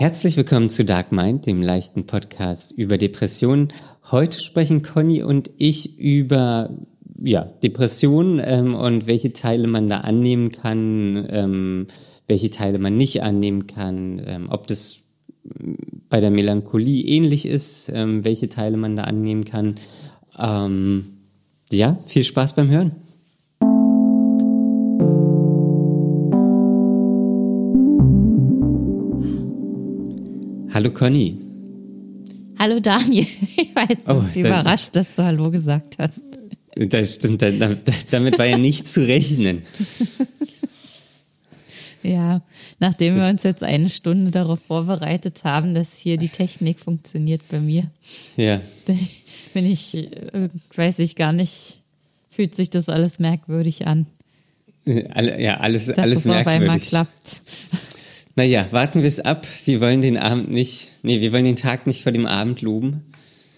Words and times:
Herzlich 0.00 0.38
willkommen 0.38 0.70
zu 0.70 0.86
Dark 0.86 1.12
Mind, 1.12 1.44
dem 1.44 1.60
leichten 1.60 2.06
Podcast 2.06 2.72
über 2.72 2.96
Depressionen. 2.96 3.68
Heute 4.10 4.40
sprechen 4.40 4.80
Conny 4.80 5.22
und 5.22 5.50
ich 5.58 5.98
über 5.98 6.70
ja, 7.22 7.44
Depressionen 7.44 8.40
ähm, 8.42 8.74
und 8.74 9.06
welche 9.06 9.34
Teile 9.34 9.68
man 9.68 9.90
da 9.90 9.98
annehmen 9.98 10.52
kann, 10.52 11.26
ähm, 11.28 11.86
welche 12.26 12.50
Teile 12.50 12.78
man 12.78 12.96
nicht 12.96 13.22
annehmen 13.22 13.66
kann, 13.66 14.22
ähm, 14.24 14.48
ob 14.48 14.66
das 14.68 15.00
bei 16.08 16.20
der 16.20 16.30
Melancholie 16.30 17.04
ähnlich 17.04 17.44
ist, 17.44 17.92
ähm, 17.94 18.24
welche 18.24 18.48
Teile 18.48 18.78
man 18.78 18.96
da 18.96 19.04
annehmen 19.04 19.44
kann. 19.44 19.74
Ähm, 20.38 21.04
ja, 21.70 21.98
viel 22.06 22.24
Spaß 22.24 22.54
beim 22.54 22.70
Hören. 22.70 22.96
Hallo 30.80 30.92
Conny. 30.92 31.36
Hallo 32.58 32.80
Daniel. 32.80 33.26
Ich 33.58 33.74
war 33.74 33.86
jetzt 33.90 34.08
oh, 34.08 34.24
überrascht, 34.34 34.96
dass 34.96 35.12
du 35.14 35.22
Hallo 35.22 35.50
gesagt 35.50 35.96
hast. 35.98 36.22
Das 36.74 37.16
stimmt, 37.16 37.42
damit 37.42 38.38
war 38.38 38.46
ja 38.46 38.56
nicht 38.56 38.88
zu 38.88 39.06
rechnen. 39.06 39.60
Ja, 42.02 42.40
nachdem 42.78 43.16
wir 43.16 43.28
uns 43.28 43.42
jetzt 43.42 43.62
eine 43.62 43.90
Stunde 43.90 44.30
darauf 44.30 44.60
vorbereitet 44.60 45.44
haben, 45.44 45.74
dass 45.74 45.98
hier 45.98 46.16
die 46.16 46.30
Technik 46.30 46.80
funktioniert 46.80 47.42
bei 47.50 47.60
mir. 47.60 47.90
Ja. 48.38 48.62
Bin 49.52 49.66
ich, 49.66 49.94
äh, 49.94 50.48
weiß 50.74 51.00
ich 51.00 51.14
gar 51.14 51.34
nicht, 51.34 51.82
fühlt 52.30 52.54
sich 52.54 52.70
das 52.70 52.88
alles 52.88 53.18
merkwürdig 53.18 53.86
an. 53.86 54.06
Ja, 54.86 55.58
alles, 55.58 55.88
dass 55.88 55.98
alles 55.98 56.20
es 56.20 56.24
merkwürdig. 56.24 56.46
auf 56.46 56.62
einmal 56.62 56.80
klappt. 56.80 57.42
Naja, 58.36 58.66
warten 58.70 59.02
wir 59.02 59.08
es 59.08 59.20
ab. 59.20 59.46
Wir 59.64 59.80
wollen 59.80 60.00
den 60.00 60.16
Abend 60.16 60.50
nicht, 60.50 60.88
nee, 61.02 61.20
wir 61.20 61.32
wollen 61.32 61.44
den 61.44 61.56
Tag 61.56 61.86
nicht 61.86 62.02
vor 62.02 62.12
dem 62.12 62.26
Abend 62.26 62.62
loben. 62.62 63.02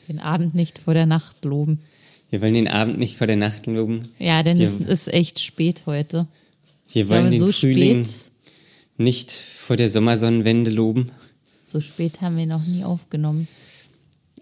Den 0.09 0.19
Abend 0.19 0.55
nicht 0.55 0.79
vor 0.79 0.95
der 0.95 1.07
Nacht 1.07 1.45
loben. 1.45 1.81
Wir 2.31 2.41
wollen 2.41 2.55
den 2.55 2.69
Abend 2.69 2.99
nicht 2.99 3.17
vor 3.17 3.27
der 3.27 3.37
Nacht 3.37 3.67
loben. 3.67 4.01
Ja, 4.19 4.43
denn 4.43 4.59
wir, 4.59 4.67
es 4.67 4.77
ist 4.81 5.09
echt 5.09 5.41
spät 5.41 5.83
heute. 5.87 6.27
Wir 6.91 7.09
wollen 7.09 7.31
den 7.31 7.41
so 7.41 7.53
Frühling 7.53 8.05
spät, 8.05 8.33
nicht 8.97 9.31
vor 9.31 9.77
der 9.77 9.91
Sommersonnenwende 9.91 10.71
loben. 10.71 11.11
so 11.69 11.81
spät 11.81 12.21
haben 12.21 12.37
wir 12.37 12.47
noch 12.47 12.67
nie 12.67 12.85
aufgenommen. 12.85 13.49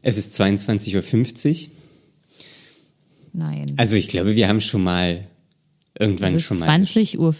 Es 0.03 0.17
ist 0.17 0.41
22.50 0.41 1.65
Uhr. 1.65 1.71
Nein. 3.33 3.75
Also 3.77 3.97
ich 3.97 4.09
glaube, 4.09 4.35
wir 4.35 4.49
haben 4.49 4.61
schon 4.61 4.83
mal 4.83 5.27
irgendwann 5.99 6.41
schon 6.41 6.59
mal. 6.59 6.69
20.50 6.69 7.19
Uhr. 7.19 7.35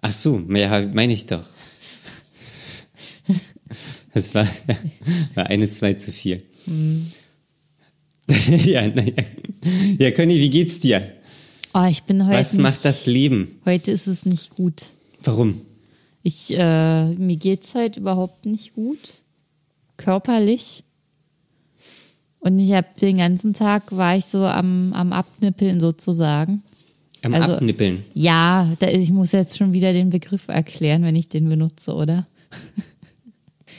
Ach 0.00 0.12
so, 0.12 0.42
ja, 0.50 0.86
meine 0.92 1.12
ich 1.12 1.26
doch. 1.26 1.44
Das 4.14 4.34
war, 4.34 4.46
war 5.34 5.46
eine, 5.46 5.68
zwei 5.70 5.94
zu 5.94 6.12
viel. 6.12 6.38
Hm. 6.66 7.06
ja, 8.64 8.88
naja. 8.88 9.12
Ja, 9.98 10.10
Conny, 10.12 10.36
wie 10.38 10.50
geht's 10.50 10.80
dir? 10.80 11.12
Oh, 11.74 11.84
ich 11.90 12.04
bin 12.04 12.24
heute 12.26 12.38
Was 12.38 12.52
nicht, 12.52 12.62
macht 12.62 12.84
das 12.84 13.06
Leben? 13.06 13.56
Heute 13.64 13.90
ist 13.90 14.06
es 14.06 14.24
nicht 14.24 14.54
gut. 14.54 14.84
Warum? 15.24 15.60
Ich, 16.22 16.56
äh, 16.56 17.10
mir 17.14 17.36
geht's 17.36 17.74
heute 17.74 18.00
überhaupt 18.00 18.46
nicht 18.46 18.74
gut. 18.74 19.22
Körperlich. 19.96 20.84
Und 22.40 22.58
ich 22.58 22.72
habe 22.72 22.86
den 23.00 23.18
ganzen 23.18 23.52
Tag 23.52 23.94
war 23.96 24.16
ich 24.16 24.26
so 24.26 24.44
am, 24.46 24.92
am 24.92 25.12
Abnippeln 25.12 25.80
sozusagen. 25.80 26.62
Am 27.22 27.34
Also- 27.34 27.54
Abnippeln. 27.54 28.04
Ja, 28.14 28.70
da, 28.78 28.88
ich 28.88 29.10
muss 29.10 29.32
jetzt 29.32 29.56
schon 29.58 29.72
wieder 29.72 29.92
den 29.92 30.10
Begriff 30.10 30.48
erklären, 30.48 31.02
wenn 31.02 31.16
ich 31.16 31.28
den 31.28 31.48
benutze, 31.48 31.94
oder? 31.94 32.24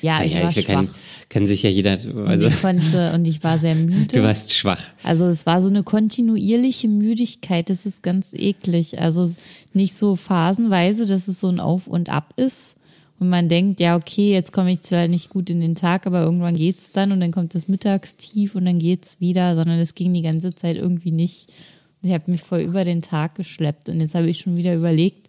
ja, 0.02 0.24
ich 0.24 0.34
Naja, 0.34 0.44
war 0.44 0.50
ich 0.50 0.66
schwach. 0.66 0.74
kann, 0.74 0.90
kann 1.30 1.48
sich 1.48 1.64
ja 1.64 1.70
jeder, 1.70 1.94
und 1.94 2.28
also 2.28 2.48
ich 2.48 2.62
konnte 2.62 3.12
und 3.16 3.28
ich 3.28 3.44
war 3.44 3.58
sehr 3.58 3.76
müde. 3.76 4.08
du 4.08 4.24
warst 4.24 4.54
schwach. 4.54 4.82
Also 5.04 5.26
es 5.26 5.46
war 5.46 5.62
so 5.62 5.70
eine 5.70 5.84
kontinuierliche 5.84 6.88
Müdigkeit, 6.88 7.70
das 7.70 7.86
ist 7.86 8.04
ganz 8.04 8.34
eklig. 8.34 9.00
Also 9.00 9.34
nicht 9.74 9.96
so 9.96 10.16
phasenweise, 10.16 11.06
dass 11.06 11.28
es 11.28 11.40
so 11.40 11.50
ein 11.50 11.60
Auf 11.60 11.88
und 11.88 12.10
Ab 12.10 12.34
ist. 12.38 12.76
Und 13.18 13.30
man 13.30 13.48
denkt, 13.48 13.80
ja, 13.80 13.96
okay, 13.96 14.34
jetzt 14.34 14.52
komme 14.52 14.74
ich 14.74 14.82
zwar 14.82 15.08
nicht 15.08 15.30
gut 15.30 15.50
in 15.50 15.62
den 15.62 15.76
Tag, 15.76 16.06
aber 16.06 16.22
irgendwann 16.22 16.56
geht's 16.58 16.92
dann 16.92 17.14
und 17.14 17.22
dann 17.22 17.32
kommt 17.32 17.56
das 17.56 17.70
Mittagstief 17.70 18.56
und 18.56 18.66
dann 18.66 18.78
geht's 18.78 19.22
wieder, 19.22 19.56
sondern 19.56 19.80
es 19.80 19.96
ging 19.96 20.12
die 20.12 20.22
ganze 20.22 20.54
Zeit 20.54 20.76
irgendwie 20.76 21.12
nicht. 21.12 21.54
Und 22.02 22.10
ich 22.10 22.14
habe 22.14 22.30
mich 22.30 22.42
voll 22.44 22.60
über 22.60 22.84
den 22.84 23.02
Tag 23.02 23.36
geschleppt 23.36 23.88
und 23.88 24.02
jetzt 24.02 24.16
habe 24.16 24.28
ich 24.28 24.40
schon 24.40 24.58
wieder 24.58 24.76
überlegt, 24.76 25.25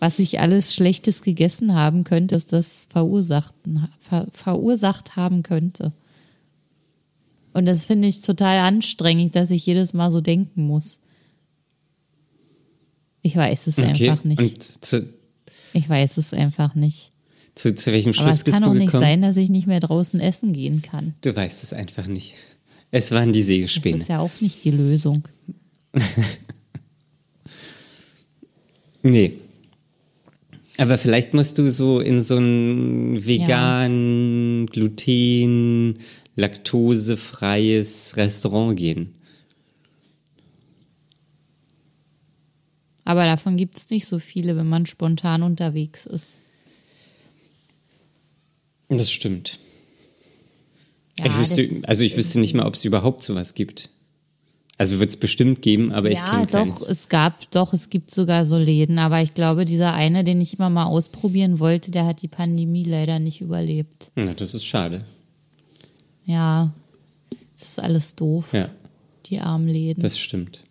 was 0.00 0.18
ich 0.18 0.40
alles 0.40 0.74
Schlechtes 0.74 1.22
gegessen 1.22 1.74
haben 1.74 2.02
könnte, 2.04 2.34
dass 2.34 2.46
das 2.46 2.88
verursachten, 2.90 3.86
ver, 3.98 4.26
verursacht 4.32 5.14
haben 5.14 5.42
könnte. 5.44 5.92
Und 7.52 7.66
das 7.66 7.84
finde 7.84 8.08
ich 8.08 8.22
total 8.22 8.58
anstrengend, 8.60 9.36
dass 9.36 9.50
ich 9.50 9.64
jedes 9.66 9.92
Mal 9.92 10.10
so 10.10 10.20
denken 10.20 10.66
muss. 10.66 10.98
Ich 13.22 13.36
weiß 13.36 13.66
es 13.66 13.78
Okay. 13.78 14.10
einfach 14.10 14.24
nicht. 14.24 14.84
Zu, 14.84 15.06
Ich 15.74 15.88
weiß 15.88 16.16
es 16.16 16.32
einfach 16.32 16.74
nicht. 16.74 17.12
zu, 17.54 17.74
zu 17.74 17.92
welchem 17.92 18.08
Aber 18.10 18.22
Schluss 18.22 18.36
es 18.36 18.44
bist 18.44 18.58
kann 18.60 18.68
auch 18.68 18.74
nicht 18.74 18.92
sein, 18.92 19.20
dass 19.22 19.36
ich 19.36 19.50
nicht 19.50 19.66
mehr 19.66 19.80
draußen 19.80 20.18
essen 20.20 20.52
gehen 20.52 20.80
kann. 20.82 21.14
Du 21.20 21.34
weißt 21.36 21.62
es 21.62 21.72
einfach 21.72 22.06
nicht. 22.06 22.34
Es 22.92 23.10
waren 23.10 23.32
die 23.32 23.40
Das 23.40 23.46
Sägespäne. 23.48 23.98
ist 23.98 24.08
ja 24.08 24.18
auch 24.20 24.30
nicht 24.40 24.64
die 24.64 24.70
Lösung. 24.70 25.22
Nee. 29.02 29.32
Aber 30.80 30.96
vielleicht 30.96 31.34
musst 31.34 31.58
du 31.58 31.70
so 31.70 32.00
in 32.00 32.22
so 32.22 32.38
ein 32.38 33.22
vegan, 33.26 34.64
gluten, 34.66 35.98
laktosefreies 36.36 38.16
Restaurant 38.16 38.78
gehen. 38.78 39.14
Aber 43.04 43.26
davon 43.26 43.56
gibt 43.58 43.76
es 43.76 43.90
nicht 43.90 44.06
so 44.06 44.18
viele, 44.18 44.56
wenn 44.56 44.68
man 44.68 44.86
spontan 44.86 45.42
unterwegs 45.42 46.06
ist. 46.06 46.38
Das 48.88 49.10
stimmt. 49.12 49.58
Ja, 51.18 51.26
ich 51.26 51.36
wüsste, 51.38 51.66
das- 51.68 51.84
also 51.84 52.04
ich 52.04 52.16
wüsste 52.16 52.40
nicht 52.40 52.54
mal, 52.54 52.64
ob 52.66 52.74
es 52.74 52.86
überhaupt 52.86 53.22
sowas 53.22 53.52
gibt. 53.54 53.90
Also 54.80 54.98
wird 54.98 55.10
es 55.10 55.18
bestimmt 55.18 55.60
geben, 55.60 55.92
aber 55.92 56.10
ich 56.10 56.20
ja, 56.20 56.24
kenne 56.30 56.46
doch, 56.46 56.52
keins. 56.52 56.88
es 56.88 57.10
gab, 57.10 57.50
doch, 57.50 57.74
es 57.74 57.90
gibt 57.90 58.10
sogar 58.10 58.46
so 58.46 58.56
Läden, 58.56 58.98
aber 58.98 59.20
ich 59.20 59.34
glaube, 59.34 59.66
dieser 59.66 59.92
eine, 59.92 60.24
den 60.24 60.40
ich 60.40 60.54
immer 60.54 60.70
mal 60.70 60.86
ausprobieren 60.86 61.58
wollte, 61.58 61.90
der 61.90 62.06
hat 62.06 62.22
die 62.22 62.28
Pandemie 62.28 62.84
leider 62.84 63.18
nicht 63.18 63.42
überlebt. 63.42 64.10
Na, 64.14 64.32
das 64.32 64.54
ist 64.54 64.64
schade. 64.64 65.04
Ja, 66.24 66.72
das 67.58 67.68
ist 67.72 67.78
alles 67.82 68.14
doof, 68.16 68.54
Ja, 68.54 68.70
die 69.26 69.40
armen 69.40 69.68
Läden. 69.68 70.00
das 70.02 70.18
stimmt. 70.18 70.64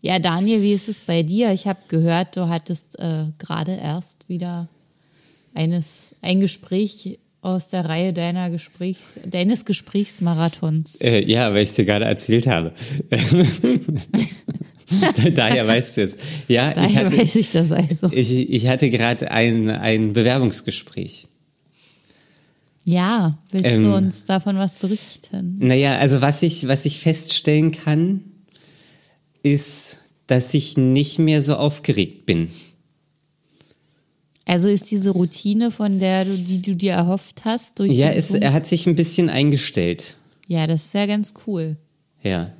ja, 0.00 0.18
Daniel, 0.18 0.62
wie 0.62 0.72
ist 0.72 0.88
es 0.88 0.98
bei 0.98 1.22
dir? 1.22 1.52
Ich 1.52 1.68
habe 1.68 1.78
gehört, 1.86 2.36
du 2.36 2.48
hattest 2.48 2.98
äh, 2.98 3.26
gerade 3.38 3.76
erst 3.76 4.28
wieder 4.28 4.66
eines, 5.54 6.16
ein 6.22 6.40
Gespräch 6.40 7.20
aus 7.46 7.68
der 7.68 7.84
Reihe 7.84 8.12
deiner 8.12 8.50
Gespräch, 8.50 8.96
deines 9.24 9.64
Gesprächsmarathons. 9.64 10.96
Äh, 11.00 11.24
ja, 11.24 11.52
weil 11.52 11.62
ich 11.62 11.70
es 11.70 11.74
dir 11.76 11.84
gerade 11.84 12.04
erzählt 12.04 12.46
habe. 12.46 12.72
Daher 15.34 15.66
weißt 15.66 15.96
du 15.96 16.02
es. 16.02 16.16
Ja, 16.48 16.70
ich 16.70 16.74
Daher 16.74 17.04
hatte, 17.06 17.18
weiß 17.18 17.36
ich 17.36 17.50
das 17.50 17.72
also. 17.72 18.10
ich, 18.12 18.50
ich 18.50 18.66
hatte 18.66 18.90
gerade 18.90 19.30
ein, 19.30 19.70
ein 19.70 20.12
Bewerbungsgespräch. 20.12 21.26
Ja, 22.84 23.38
willst 23.50 23.66
Ähm, 23.66 23.84
du 23.84 23.94
uns 23.94 24.24
davon 24.24 24.58
was 24.58 24.76
berichten? 24.76 25.56
Naja, 25.58 25.96
also 25.96 26.20
was 26.20 26.42
ich, 26.42 26.68
was 26.68 26.84
ich 26.84 27.00
feststellen 27.00 27.72
kann, 27.72 28.22
ist, 29.42 29.98
dass 30.26 30.54
ich 30.54 30.76
nicht 30.76 31.18
mehr 31.18 31.42
so 31.42 31.54
aufgeregt 31.54 32.26
bin. 32.26 32.48
Also 34.46 34.68
ist 34.68 34.90
diese 34.90 35.10
Routine, 35.10 35.70
von 35.70 35.98
der 35.98 36.24
du, 36.24 36.36
die 36.36 36.62
du 36.62 36.74
dir 36.74 36.92
erhofft 36.92 37.44
hast, 37.44 37.80
durch 37.80 37.92
Ja, 37.92 38.10
es, 38.10 38.32
er 38.32 38.52
hat 38.52 38.66
sich 38.66 38.86
ein 38.86 38.96
bisschen 38.96 39.28
eingestellt. 39.28 40.14
ja, 40.46 40.66
das 40.66 40.86
ist 40.86 40.94
ja 40.94 41.06
ganz 41.06 41.34
cool. 41.46 41.76
Ja. 42.22 42.52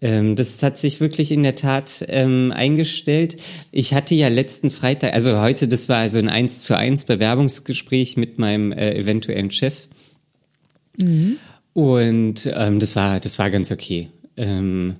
Ähm, 0.00 0.36
das 0.36 0.62
hat 0.62 0.78
sich 0.78 1.00
wirklich 1.00 1.32
in 1.32 1.42
der 1.42 1.54
Tat 1.54 2.04
ähm, 2.08 2.52
eingestellt. 2.54 3.36
Ich 3.72 3.94
hatte 3.94 4.14
ja 4.14 4.28
letzten 4.28 4.70
Freitag, 4.70 5.14
also 5.14 5.40
heute, 5.40 5.66
das 5.68 5.88
war 5.88 5.98
also 5.98 6.18
ein 6.18 6.28
1 6.28 6.62
zu 6.62 6.76
1 6.76 7.04
Bewerbungsgespräch 7.06 8.16
mit 8.16 8.38
meinem 8.38 8.72
äh, 8.72 8.94
eventuellen 8.94 9.50
Chef. 9.50 9.88
Und 11.72 12.50
ähm, 12.54 12.80
das 12.80 12.96
war, 12.96 13.20
das 13.20 13.38
war 13.38 13.50
ganz 13.50 13.70
okay. 13.70 14.08
Ähm, 14.36 14.96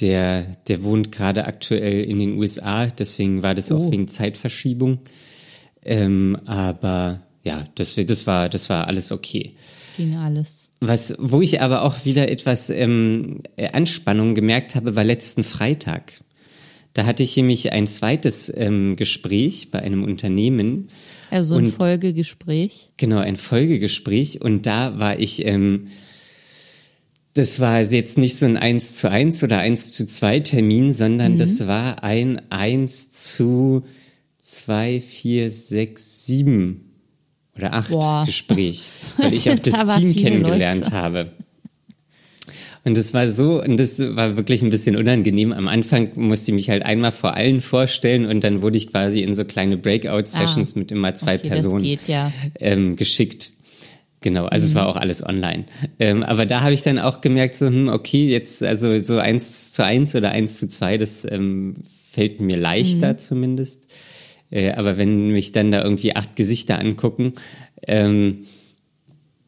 der, 0.00 0.46
der 0.68 0.82
wohnt 0.82 1.10
gerade 1.12 1.44
aktuell 1.46 2.04
in 2.04 2.18
den 2.18 2.38
USA, 2.38 2.86
deswegen 2.86 3.42
war 3.42 3.54
das 3.54 3.72
auch 3.72 3.80
Oh. 3.86 3.90
wegen 3.92 4.08
Zeitverschiebung. 4.08 4.98
Ähm, 5.84 6.36
aber 6.44 7.20
ja, 7.44 7.64
das, 7.74 7.94
das 7.94 8.26
war, 8.26 8.48
das 8.48 8.68
war 8.70 8.86
alles 8.86 9.10
okay. 9.12 9.54
Ging 9.96 10.16
alles. 10.16 10.70
Was, 10.80 11.14
wo 11.18 11.40
ich 11.40 11.60
aber 11.60 11.82
auch 11.82 12.04
wieder 12.04 12.28
etwas 12.30 12.70
ähm, 12.70 13.40
äh, 13.56 13.70
Anspannung 13.72 14.34
gemerkt 14.34 14.74
habe, 14.76 14.94
war 14.94 15.02
letzten 15.04 15.42
Freitag. 15.42 16.12
Da 16.94 17.04
hatte 17.04 17.22
ich 17.22 17.36
nämlich 17.36 17.72
ein 17.72 17.86
zweites 17.88 18.52
ähm, 18.56 18.96
Gespräch 18.96 19.70
bei 19.70 19.80
einem 19.80 20.04
Unternehmen 20.04 20.88
Also 21.30 21.56
ein 21.56 21.66
Und- 21.66 21.72
Folgegespräch. 21.74 22.90
Genau, 22.96 23.18
ein 23.18 23.36
Folgegespräch 23.36 24.40
und 24.40 24.66
da 24.66 24.98
war 24.98 25.18
ich, 25.18 25.44
ähm, 25.46 25.88
das 27.38 27.60
war 27.60 27.80
jetzt 27.80 28.18
nicht 28.18 28.36
so 28.36 28.46
ein 28.46 28.56
1 28.56 28.94
zu 28.94 29.10
1 29.10 29.42
oder 29.44 29.58
1 29.58 29.92
zu 29.94 30.06
2 30.06 30.40
Termin, 30.40 30.92
sondern 30.92 31.34
Mhm. 31.34 31.38
das 31.38 31.66
war 31.66 32.02
ein 32.02 32.42
1 32.50 33.10
zu 33.10 33.84
2, 34.40 35.00
4, 35.00 35.50
6, 35.50 36.26
7 36.26 36.84
oder 37.56 37.72
8 37.74 37.90
Boah. 37.90 38.24
Gespräch, 38.26 38.90
weil 39.16 39.32
ich 39.34 39.48
auch 39.50 39.58
Da 39.58 39.70
das 39.70 39.86
war 39.88 39.98
Team 39.98 40.14
kennengelernt 40.16 40.84
Leute. 40.86 40.92
habe. 40.92 41.32
Und 42.84 42.96
das 42.96 43.12
war 43.12 43.28
so, 43.30 43.62
und 43.62 43.76
das 43.78 43.98
war 43.98 44.36
wirklich 44.36 44.62
ein 44.62 44.70
bisschen 44.70 44.96
unangenehm. 44.96 45.52
Am 45.52 45.68
Anfang 45.68 46.10
musste 46.14 46.52
ich 46.52 46.54
mich 46.54 46.70
halt 46.70 46.84
einmal 46.84 47.12
vor 47.12 47.34
allen 47.34 47.60
vorstellen 47.60 48.24
und 48.24 48.42
dann 48.44 48.62
wurde 48.62 48.78
ich 48.78 48.86
quasi 48.90 49.22
in 49.22 49.34
so 49.34 49.44
kleine 49.44 49.76
Breakout-Sessions 49.76 50.74
mit 50.74 50.90
immer 50.90 51.14
zwei 51.14 51.32
Ah. 51.32 51.38
Okay, 51.38 51.48
Personen 51.48 51.82
geht 51.82 52.08
ja. 52.08 52.32
ähm, 52.60 52.96
geschickt. 52.96 53.50
Genau, 54.20 54.46
also 54.46 54.64
es 54.66 54.74
war 54.74 54.84
Mhm. 54.84 54.90
auch 54.90 54.96
alles 54.96 55.24
online. 55.24 55.64
Ähm, 56.00 56.22
aber 56.24 56.44
da 56.44 56.62
habe 56.62 56.74
ich 56.74 56.82
dann 56.82 56.98
auch 56.98 57.20
gemerkt, 57.20 57.54
so, 57.54 57.66
hm, 57.66 57.88
okay, 57.88 58.28
jetzt, 58.28 58.62
also 58.64 59.02
so 59.04 59.18
eins 59.18 59.72
zu 59.72 59.84
eins 59.84 60.14
oder 60.16 60.30
eins 60.32 60.58
zu 60.58 60.66
zwei, 60.68 60.98
das 60.98 61.24
ähm, 61.30 61.76
fällt 62.10 62.40
mir 62.40 62.56
leichter 62.56 63.12
Mhm. 63.12 63.18
zumindest. 63.18 63.86
Äh, 64.50 64.72
aber 64.72 64.96
wenn 64.96 65.28
mich 65.28 65.52
dann 65.52 65.70
da 65.70 65.84
irgendwie 65.84 66.16
acht 66.16 66.34
Gesichter 66.34 66.78
angucken, 66.80 67.34
ähm, 67.86 68.44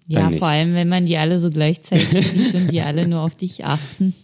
Ja, 0.07 0.31
vor 0.31 0.49
allem, 0.49 0.75
wenn 0.75 0.89
man 0.89 1.07
die 1.07 1.17
alle 1.19 1.39
so 1.41 1.51
gleichzeitig 1.51 2.09
sieht 2.29 2.55
und 2.55 2.71
die 2.71 2.81
alle 2.81 3.09
nur 3.09 3.21
auf 3.23 3.35
dich 3.37 3.65
achten. 3.65 4.15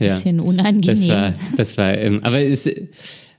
ja. 0.00 0.14
Bisschen 0.16 0.40
unangenehm. 0.40 0.86
Das 0.86 1.08
war, 1.08 1.34
das 1.56 1.78
war, 1.78 1.96
ähm, 1.96 2.18
aber 2.22 2.40
es, 2.40 2.68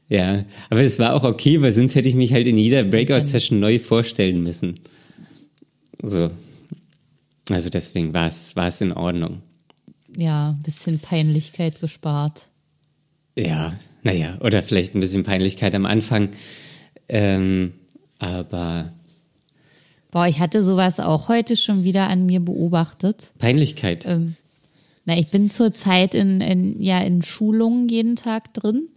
ja, 0.08 0.46
aber 0.70 0.82
es 0.82 1.00
war 1.00 1.14
auch 1.14 1.24
okay, 1.24 1.62
weil 1.62 1.72
sonst 1.72 1.96
hätte 1.96 2.10
ich 2.10 2.16
mich 2.16 2.34
halt 2.34 2.48
in 2.48 2.58
jeder 2.58 2.84
Breakout-Session 2.84 3.60
neu 3.60 3.80
vorstellen 3.80 4.42
müssen. 4.44 4.76
So. 6.02 6.30
Also 7.50 7.70
deswegen 7.70 8.14
war 8.14 8.28
es, 8.28 8.56
war 8.56 8.68
es 8.68 8.82
in 8.82 8.92
Ordnung. 8.92 9.42
ja, 10.18 10.58
bisschen 10.64 11.00
Peinlichkeit 11.00 11.80
gespart. 11.82 12.48
Ja, 13.38 13.74
naja, 14.04 14.38
oder 14.42 14.64
vielleicht 14.64 14.96
ein 14.96 15.00
bisschen 15.00 15.24
Peinlichkeit 15.24 15.76
am 15.76 15.86
Anfang. 15.86 16.30
Ähm, 17.10 17.74
aber 18.20 18.92
Boah, 20.12 20.28
ich 20.28 20.40
hatte 20.40 20.64
sowas 20.64 21.00
auch 21.00 21.28
heute 21.28 21.58
schon 21.58 21.84
wieder 21.84 22.08
an 22.08 22.26
mir 22.26 22.40
beobachtet. 22.40 23.32
Peinlichkeit. 23.38 24.06
Ähm, 24.06 24.36
na, 25.04 25.18
ich 25.18 25.28
bin 25.28 25.50
zurzeit 25.50 26.16
in, 26.16 26.40
in, 26.40 26.82
ja, 26.82 27.00
in 27.02 27.22
Schulungen 27.22 27.90
jeden 27.90 28.16
Tag 28.16 28.54
drin. 28.54 28.88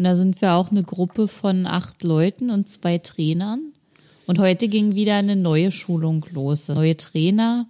Und 0.00 0.04
da 0.04 0.16
sind 0.16 0.40
wir 0.40 0.54
auch 0.54 0.70
eine 0.70 0.82
Gruppe 0.82 1.28
von 1.28 1.66
acht 1.66 2.02
Leuten 2.04 2.48
und 2.48 2.70
zwei 2.70 2.96
Trainern. 2.96 3.60
Und 4.26 4.38
heute 4.38 4.66
ging 4.66 4.94
wieder 4.94 5.16
eine 5.16 5.36
neue 5.36 5.70
Schulung 5.70 6.24
los. 6.32 6.68
Neue 6.68 6.96
Trainer, 6.96 7.68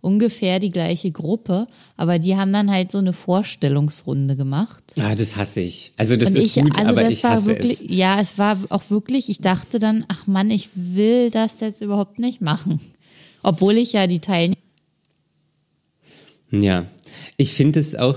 ungefähr 0.00 0.58
die 0.58 0.70
gleiche 0.70 1.10
Gruppe, 1.10 1.66
aber 1.98 2.18
die 2.18 2.34
haben 2.36 2.50
dann 2.50 2.70
halt 2.70 2.90
so 2.90 2.96
eine 2.96 3.12
Vorstellungsrunde 3.12 4.36
gemacht. 4.36 4.94
ah, 4.98 5.14
das 5.14 5.36
hasse 5.36 5.60
ich. 5.60 5.92
Also 5.98 6.16
das 6.16 6.30
und 6.30 6.36
ist 6.36 6.56
ich, 6.56 6.62
gut, 6.62 6.78
also 6.78 6.90
aber 6.92 7.02
das 7.02 7.12
ich 7.12 7.24
war 7.24 7.32
hasse 7.32 7.46
wirklich, 7.48 7.72
es. 7.72 7.86
ja, 7.90 8.18
es 8.18 8.38
war 8.38 8.56
auch 8.70 8.88
wirklich, 8.88 9.28
ich 9.28 9.42
dachte 9.42 9.78
dann, 9.78 10.06
ach 10.08 10.26
Mann, 10.26 10.50
ich 10.50 10.70
will 10.74 11.28
das 11.30 11.60
jetzt 11.60 11.82
überhaupt 11.82 12.18
nicht 12.18 12.40
machen. 12.40 12.80
Obwohl 13.42 13.76
ich 13.76 13.92
ja 13.92 14.06
die 14.06 14.20
Teilnehmer 14.20 14.56
Ja, 16.52 16.86
ich 17.36 17.52
finde 17.52 17.80
es 17.80 17.94
auch, 17.96 18.16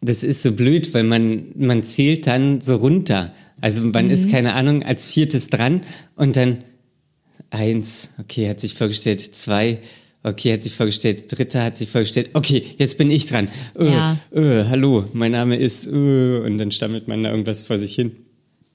das 0.00 0.22
ist 0.22 0.42
so 0.42 0.52
blöd, 0.52 0.94
weil 0.94 1.04
man, 1.04 1.46
man 1.56 1.82
zählt 1.82 2.26
dann 2.26 2.60
so 2.60 2.76
runter. 2.76 3.32
Also 3.60 3.82
man 3.84 4.06
Mhm. 4.06 4.10
ist, 4.10 4.30
keine 4.30 4.54
Ahnung, 4.54 4.82
als 4.82 5.06
viertes 5.06 5.50
dran 5.50 5.82
und 6.16 6.36
dann 6.36 6.58
eins, 7.50 8.10
okay, 8.18 8.48
hat 8.48 8.60
sich 8.60 8.74
vorgestellt, 8.74 9.20
zwei, 9.20 9.78
okay, 10.22 10.52
hat 10.54 10.62
sich 10.62 10.74
vorgestellt, 10.74 11.24
dritter 11.36 11.64
hat 11.64 11.76
sich 11.76 11.90
vorgestellt, 11.90 12.30
okay, 12.34 12.64
jetzt 12.78 12.96
bin 12.98 13.10
ich 13.10 13.26
dran. 13.26 13.48
Äh, 13.78 13.90
Ja. 13.90 14.16
äh, 14.32 14.64
hallo, 14.64 15.04
mein 15.12 15.32
Name 15.32 15.56
ist, 15.56 15.86
äh, 15.86 15.90
und 15.90 16.58
dann 16.58 16.70
stammelt 16.70 17.08
man 17.08 17.22
da 17.22 17.30
irgendwas 17.30 17.64
vor 17.64 17.76
sich 17.78 17.94
hin. 17.94 18.12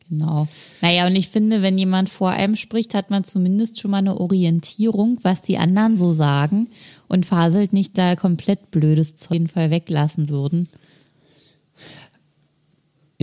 Genau. 0.10 0.48
Naja, 0.81 1.07
und 1.07 1.16
ich 1.16 1.30
finde, 1.30 1.63
wenn 1.63 1.80
jemand 1.80 2.10
vor 2.10 2.30
einem 2.30 2.56
spricht, 2.56 2.94
hat 2.94 3.10
man 3.10 3.24
zumindest 3.24 3.80
schon 3.81 3.89
mal 3.89 3.98
eine 3.98 4.19
Orientierung, 4.19 5.18
was 5.24 5.42
die 5.42 5.57
anderen 5.57 5.98
so 5.98 6.12
sagen 6.12 6.68
und 7.07 7.25
faselt 7.25 7.74
nicht 7.74 7.98
da 7.98 8.16
komplett 8.16 8.69
blödes 8.69 9.16
Zeug 9.16 9.25
auf 9.30 9.33
jeden 9.33 9.48
Fall 9.48 9.71
weglassen 9.71 10.30
würden. 10.30 10.68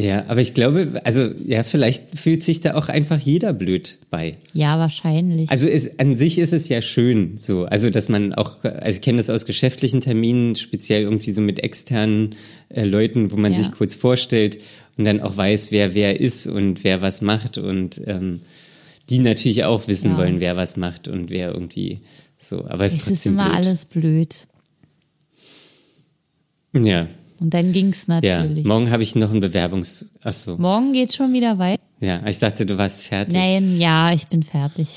Ja, 0.02 0.24
aber 0.26 0.40
ich 0.40 0.52
glaube, 0.54 1.00
also 1.04 1.30
ja, 1.46 1.62
vielleicht 1.62 2.18
fühlt 2.18 2.42
sich 2.42 2.60
da 2.60 2.74
auch 2.74 2.88
einfach 2.88 3.20
jeder 3.20 3.52
blöd 3.52 3.98
bei. 4.10 4.36
Ja, 4.52 4.78
wahrscheinlich. 4.78 5.48
Also 5.50 5.68
es, 5.68 5.98
an 5.98 6.16
sich 6.16 6.38
ist 6.38 6.52
es 6.52 6.68
ja 6.68 6.82
schön, 6.82 7.36
so, 7.36 7.66
also 7.66 7.88
dass 7.90 8.08
man 8.08 8.32
auch, 8.34 8.64
also 8.64 8.96
ich 8.98 9.02
kenne 9.02 9.18
das 9.18 9.30
aus 9.30 9.46
geschäftlichen 9.46 10.00
Terminen, 10.00 10.56
speziell 10.56 11.02
irgendwie 11.02 11.30
so 11.32 11.40
mit 11.40 11.60
externen 11.62 12.34
äh, 12.70 12.84
Leuten, 12.84 13.30
wo 13.30 13.36
man 13.36 13.52
Ja. 13.52 13.58
sich 13.58 13.70
kurz 13.70 13.94
vorstellt 13.94 14.58
und 14.96 15.04
dann 15.04 15.20
auch 15.20 15.36
weiß, 15.36 15.70
wer 15.72 15.94
wer 15.94 16.18
ist 16.20 16.46
und 16.46 16.82
wer 16.84 17.00
was 17.00 17.22
macht 17.22 17.58
und 17.58 18.00
ähm, 18.06 18.40
die 19.10 19.18
natürlich 19.20 19.64
auch 19.64 19.88
wissen 19.88 20.12
Ja. 20.12 20.18
wollen, 20.18 20.40
wer 20.40 20.56
was 20.56 20.76
macht 20.76 21.06
und 21.08 21.30
wer 21.30 21.52
irgendwie 21.54 22.00
so. 22.38 22.64
Aber 22.66 22.84
es 22.84 22.94
ist 22.94 22.98
es 23.00 23.06
ist 23.06 23.08
trotzdem 23.24 23.32
immer 23.34 23.44
blöd. 23.50 23.56
alles 23.56 23.84
blöd. 23.86 24.34
Ja, 26.74 27.06
Und 27.42 27.52
dann 27.54 27.72
ging's 27.72 28.06
ja. 28.06 28.20
natürlich. 28.20 28.64
Morgen 28.64 28.90
habe 28.92 29.02
ich 29.02 29.16
noch 29.16 29.32
ein 29.32 29.40
Bewerbungs. 29.40 30.12
Ach 30.22 30.32
so. 30.32 30.56
Morgen 30.58 30.92
geht's 30.92 31.16
schon 31.16 31.32
wieder 31.32 31.58
weiter. 31.58 31.82
Ja, 32.00 32.24
ich 32.26 32.38
dachte, 32.38 32.64
du 32.66 32.78
warst 32.78 33.02
fertig. 33.04 33.34
Nein, 33.34 33.78
ja, 33.80 34.12
ich 34.12 34.28
bin 34.28 34.44
fertig. 34.44 34.88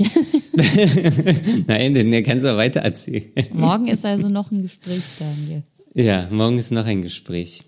Nein, 1.67 1.93
dann 1.95 2.23
kannst 2.23 2.45
du 2.45 2.53
auch 2.53 2.57
weiter 2.57 2.81
erzählen. 2.81 3.23
Morgen 3.51 3.87
ist 3.87 4.05
also 4.05 4.29
noch 4.29 4.51
ein 4.51 4.61
Gespräch, 4.61 5.01
Daniel. 5.19 5.63
Ja, 5.95 6.27
morgen 6.29 6.59
ist 6.59 6.71
noch 6.71 6.85
ein 6.85 7.01
Gespräch. 7.01 7.61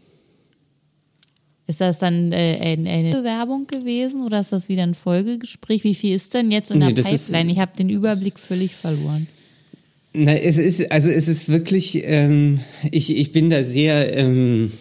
Ist 1.66 1.82
das 1.82 2.00
dann 2.00 2.32
äh, 2.32 2.58
ein, 2.62 2.88
eine 2.88 3.12
Bewerbung 3.12 3.68
gewesen 3.68 4.24
oder 4.24 4.40
ist 4.40 4.52
das 4.54 4.70
wieder 4.70 4.84
ein 4.84 4.94
Folgegespräch? 4.94 5.84
Wie 5.84 5.96
viel 5.96 6.16
ist 6.16 6.34
denn 6.34 6.50
jetzt 6.52 6.72
in 6.72 6.80
der 6.80 6.90
Nee, 6.90 6.96
das 6.96 7.12
ist- 7.12 7.32
Pipeline? 7.32 7.52
Ich 7.52 7.60
habe 7.60 7.76
den 7.76 7.90
Überblick 7.90 8.38
völlig 8.40 8.74
verloren. 8.76 9.28
Na, 10.20 10.36
es 10.36 10.58
ist, 10.58 10.92
also 10.92 11.12
es 11.12 11.28
ist 11.28 11.48
wirklich, 11.48 12.02
ähm, 12.04 12.60
ich, 12.92 13.16
ich 13.16 13.32
bin 13.32 13.52
da 13.52 13.64
sehr, 13.64 14.18
ähm, 14.18 14.72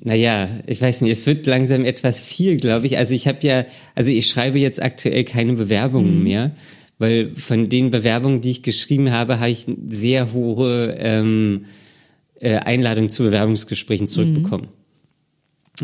naja, 0.00 0.48
ich 0.66 0.80
weiß 0.80 1.02
nicht, 1.02 1.12
es 1.12 1.26
wird 1.26 1.46
langsam 1.46 1.84
etwas 1.84 2.22
viel, 2.22 2.56
glaube 2.56 2.86
ich. 2.86 2.96
Also 2.96 3.14
ich 3.14 3.28
habe 3.28 3.46
ja, 3.46 3.66
also 3.94 4.10
ich 4.10 4.26
schreibe 4.26 4.58
jetzt 4.58 4.82
aktuell 4.82 5.24
keine 5.24 5.52
Bewerbungen 5.52 6.22
mehr, 6.22 6.52
weil 6.98 7.36
von 7.36 7.68
den 7.68 7.90
Bewerbungen, 7.90 8.40
die 8.40 8.52
ich 8.52 8.62
geschrieben 8.62 9.12
habe, 9.12 9.38
habe 9.38 9.50
ich 9.50 9.66
sehr 9.90 10.32
hohe 10.32 10.96
ähm, 10.98 11.66
äh, 12.40 12.56
Einladungen 12.56 13.10
zu 13.10 13.24
Bewerbungsgesprächen 13.24 14.06
zurückbekommen. 14.06 14.68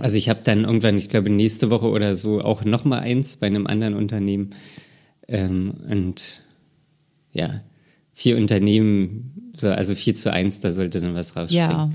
Also 0.00 0.16
ich 0.16 0.30
habe 0.30 0.40
dann 0.42 0.64
irgendwann, 0.64 0.97
ich 0.97 1.11
glaube 1.11 1.28
nächste 1.28 1.71
Woche 1.71 1.88
oder 1.88 2.14
so, 2.14 2.40
auch 2.40 2.64
noch 2.64 2.87
mal 2.87 3.00
eins 3.00 3.37
bei 3.37 3.47
einem 3.47 3.66
anderen 3.66 3.92
Unternehmen. 3.92 4.50
Ähm, 5.28 5.75
und 5.87 6.40
ja, 7.35 7.61
vier 8.20 8.36
Unternehmen, 8.36 9.50
so, 9.56 9.70
also 9.70 9.94
vier 9.94 10.14
zu 10.14 10.30
eins, 10.30 10.60
da 10.60 10.72
sollte 10.72 11.00
dann 11.00 11.14
was 11.14 11.34
rausspringen. 11.36 11.70
Ja, 11.70 11.90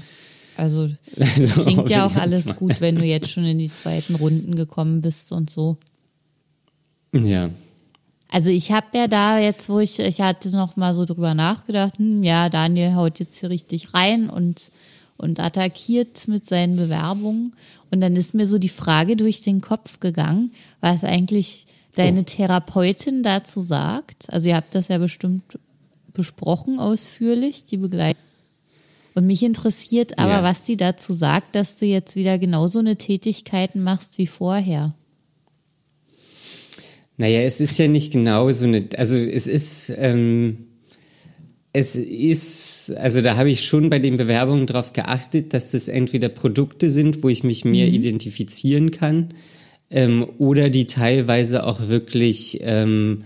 also 0.57 0.89
So 1.17 1.61
klingt 1.61 1.89
ja 1.91 2.07
auch 2.07 2.15
alles 2.15 2.45
mal. 2.45 2.55
gut, 2.55 2.81
wenn 2.81 2.95
du 2.95 3.03
jetzt 3.03 3.29
schon 3.29 3.45
in 3.45 3.59
die 3.59 3.71
zweiten 3.71 4.15
Runden 4.15 4.55
gekommen 4.55 5.01
bist 5.01 5.31
und 5.31 5.51
so. 5.51 5.77
Ja. 7.13 7.51
Also 8.29 8.49
ich 8.49 8.71
habe 8.71 8.87
ja 8.95 9.07
da 9.07 9.37
jetzt, 9.39 9.69
wo 9.69 9.79
ich, 9.79 9.99
ich 9.99 10.19
hatte 10.19 10.49
noch 10.49 10.75
mal 10.77 10.95
so 10.95 11.05
drüber 11.05 11.35
nachgedacht, 11.35 11.99
hm, 11.99 12.23
ja, 12.23 12.49
Daniel 12.49 12.95
haut 12.95 13.19
jetzt 13.19 13.39
hier 13.39 13.51
richtig 13.51 13.93
rein 13.93 14.27
und, 14.27 14.71
und 15.17 15.39
attackiert 15.39 16.27
mit 16.27 16.47
seinen 16.47 16.75
Bewerbungen. 16.75 17.53
Und 17.91 18.01
dann 18.01 18.15
ist 18.15 18.33
mir 18.33 18.47
so 18.47 18.57
die 18.57 18.67
Frage 18.67 19.15
durch 19.15 19.41
den 19.41 19.61
Kopf 19.61 19.99
gegangen, 19.99 20.51
was 20.81 21.03
eigentlich 21.03 21.67
deine 21.95 22.21
Oh. 22.21 22.23
Therapeutin 22.23 23.21
dazu 23.21 23.61
sagt. 23.61 24.33
Also 24.33 24.49
ihr 24.49 24.55
habt 24.55 24.73
das 24.73 24.87
ja 24.87 24.97
bestimmt 24.97 25.43
besprochen 26.15 26.79
ausführlich, 26.79 27.63
die 27.65 27.77
Begleitung. 27.77 28.19
Und 29.13 29.27
mich 29.27 29.43
interessiert 29.43 30.17
aber, 30.19 30.31
Ja. 30.31 30.43
was 30.43 30.63
die 30.63 30.75
dazu 30.75 31.13
sagt, 31.13 31.55
dass 31.55 31.77
du 31.77 31.85
jetzt 31.85 32.15
wieder 32.15 32.37
genauso 32.37 32.79
eine 32.79 32.97
Tätigkeiten 32.97 33.81
machst 33.83 34.17
wie 34.17 34.27
vorher. 34.27 34.93
Naja, 37.17 37.41
es 37.41 37.61
ist 37.61 37.77
ja 37.77 37.87
nicht 37.87 38.11
genau 38.11 38.51
so 38.51 38.65
eine, 38.65 38.89
also 38.97 39.17
es 39.17 39.47
ist, 39.47 39.93
ähm, 39.97 40.65
es 41.71 41.95
ist, 41.95 42.91
also 42.97 43.21
da 43.21 43.37
habe 43.37 43.49
ich 43.49 43.63
schon 43.65 43.89
bei 43.89 43.99
den 43.99 44.17
Bewerbungen 44.17 44.65
darauf 44.65 44.91
geachtet, 44.91 45.53
dass 45.53 45.71
das 45.71 45.87
entweder 45.87 46.29
Produkte 46.29 46.89
sind, 46.89 47.23
wo 47.23 47.29
ich 47.29 47.43
mich 47.43 47.63
mehr 47.63 47.87
identifizieren 47.87 48.91
kann, 48.91 49.33
ähm, 49.89 50.25
oder 50.39 50.69
die 50.69 50.87
teilweise 50.87 51.65
auch 51.65 51.87
wirklich 51.87 52.59
ähm, 52.61 53.23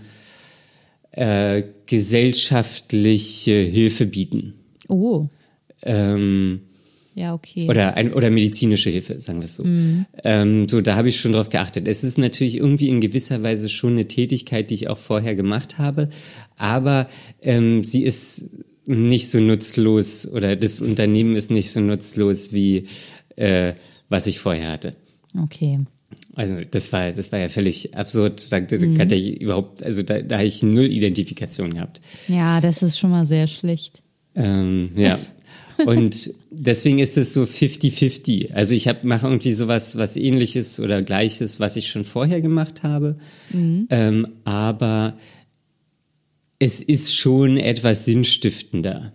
äh, 1.12 1.62
gesellschaftliche 1.86 3.52
Hilfe 3.52 4.06
bieten. 4.06 4.54
Oh, 4.88 5.26
Ähm, 5.82 6.60
Ja, 7.14 7.34
okay. 7.34 7.68
Oder, 7.68 7.96
ein, 7.96 8.12
oder 8.12 8.30
medizinische 8.30 8.90
Hilfe, 8.90 9.20
sagen 9.20 9.40
wir 9.40 9.46
es 9.46 9.56
so. 9.56 9.64
Mhm. 9.64 10.06
Ähm, 10.22 10.68
so, 10.68 10.80
da 10.80 10.96
habe 10.96 11.08
ich 11.08 11.18
schon 11.18 11.32
drauf 11.32 11.48
geachtet. 11.48 11.88
Es 11.88 12.04
ist 12.04 12.18
natürlich 12.18 12.56
irgendwie 12.56 12.88
in 12.88 13.00
gewisser 13.00 13.42
Weise 13.42 13.68
schon 13.68 13.92
eine 13.92 14.06
Tätigkeit, 14.06 14.70
die 14.70 14.74
ich 14.74 14.88
auch 14.88 14.98
vorher 14.98 15.34
gemacht 15.34 15.78
habe, 15.78 16.08
aber 16.56 17.08
ähm, 17.42 17.82
sie 17.82 18.04
ist 18.04 18.50
nicht 18.86 19.28
so 19.30 19.40
nutzlos 19.40 20.28
oder 20.28 20.56
das 20.56 20.80
Unternehmen 20.80 21.36
ist 21.36 21.50
nicht 21.50 21.70
so 21.70 21.80
nutzlos 21.80 22.52
wie 22.52 22.86
äh, 23.36 23.74
was 24.08 24.26
ich 24.26 24.38
vorher 24.38 24.72
hatte. 24.72 24.94
Okay. 25.38 25.80
Also 26.40 26.56
das 26.70 26.90
war 26.92 27.12
das 27.12 27.32
war 27.32 27.38
ja 27.38 27.48
völlig 27.50 27.94
absurd. 27.94 28.50
Da, 28.50 28.60
da 28.60 28.76
Mhm. 28.78 28.96
kann 28.96 29.10
ich 29.10 29.40
überhaupt, 29.40 29.82
also 29.82 30.02
da, 30.02 30.22
da 30.22 30.36
habe 30.38 30.46
ich 30.46 30.62
null 30.62 30.86
Identifikation 30.86 31.74
gehabt. 31.74 32.00
Ja, 32.28 32.60
das 32.62 32.82
ist 32.82 32.98
schon 32.98 33.10
mal 33.10 33.26
sehr 33.26 33.46
schlecht. 33.46 34.00
Ähm, 34.34 34.90
ja. 34.96 35.18
Und 35.84 36.30
deswegen 36.50 36.98
ist 36.98 37.16
es 37.18 37.32
so 37.34 37.42
50-50. 37.42 38.52
Also 38.52 38.74
ich 38.74 38.86
mache 39.02 39.26
irgendwie 39.26 39.52
sowas, 39.52 39.96
was 39.98 40.16
ähnliches 40.16 40.80
oder 40.80 41.02
gleiches, 41.02 41.60
was 41.60 41.76
ich 41.76 41.88
schon 41.88 42.04
vorher 42.04 42.40
gemacht 42.40 42.82
habe. 42.82 43.16
Ähm, 43.52 44.28
aber 44.44 45.18
es 46.58 46.82
ist 46.82 47.16
schon 47.16 47.56
etwas 47.56 48.04
sinnstiftender. 48.04 49.12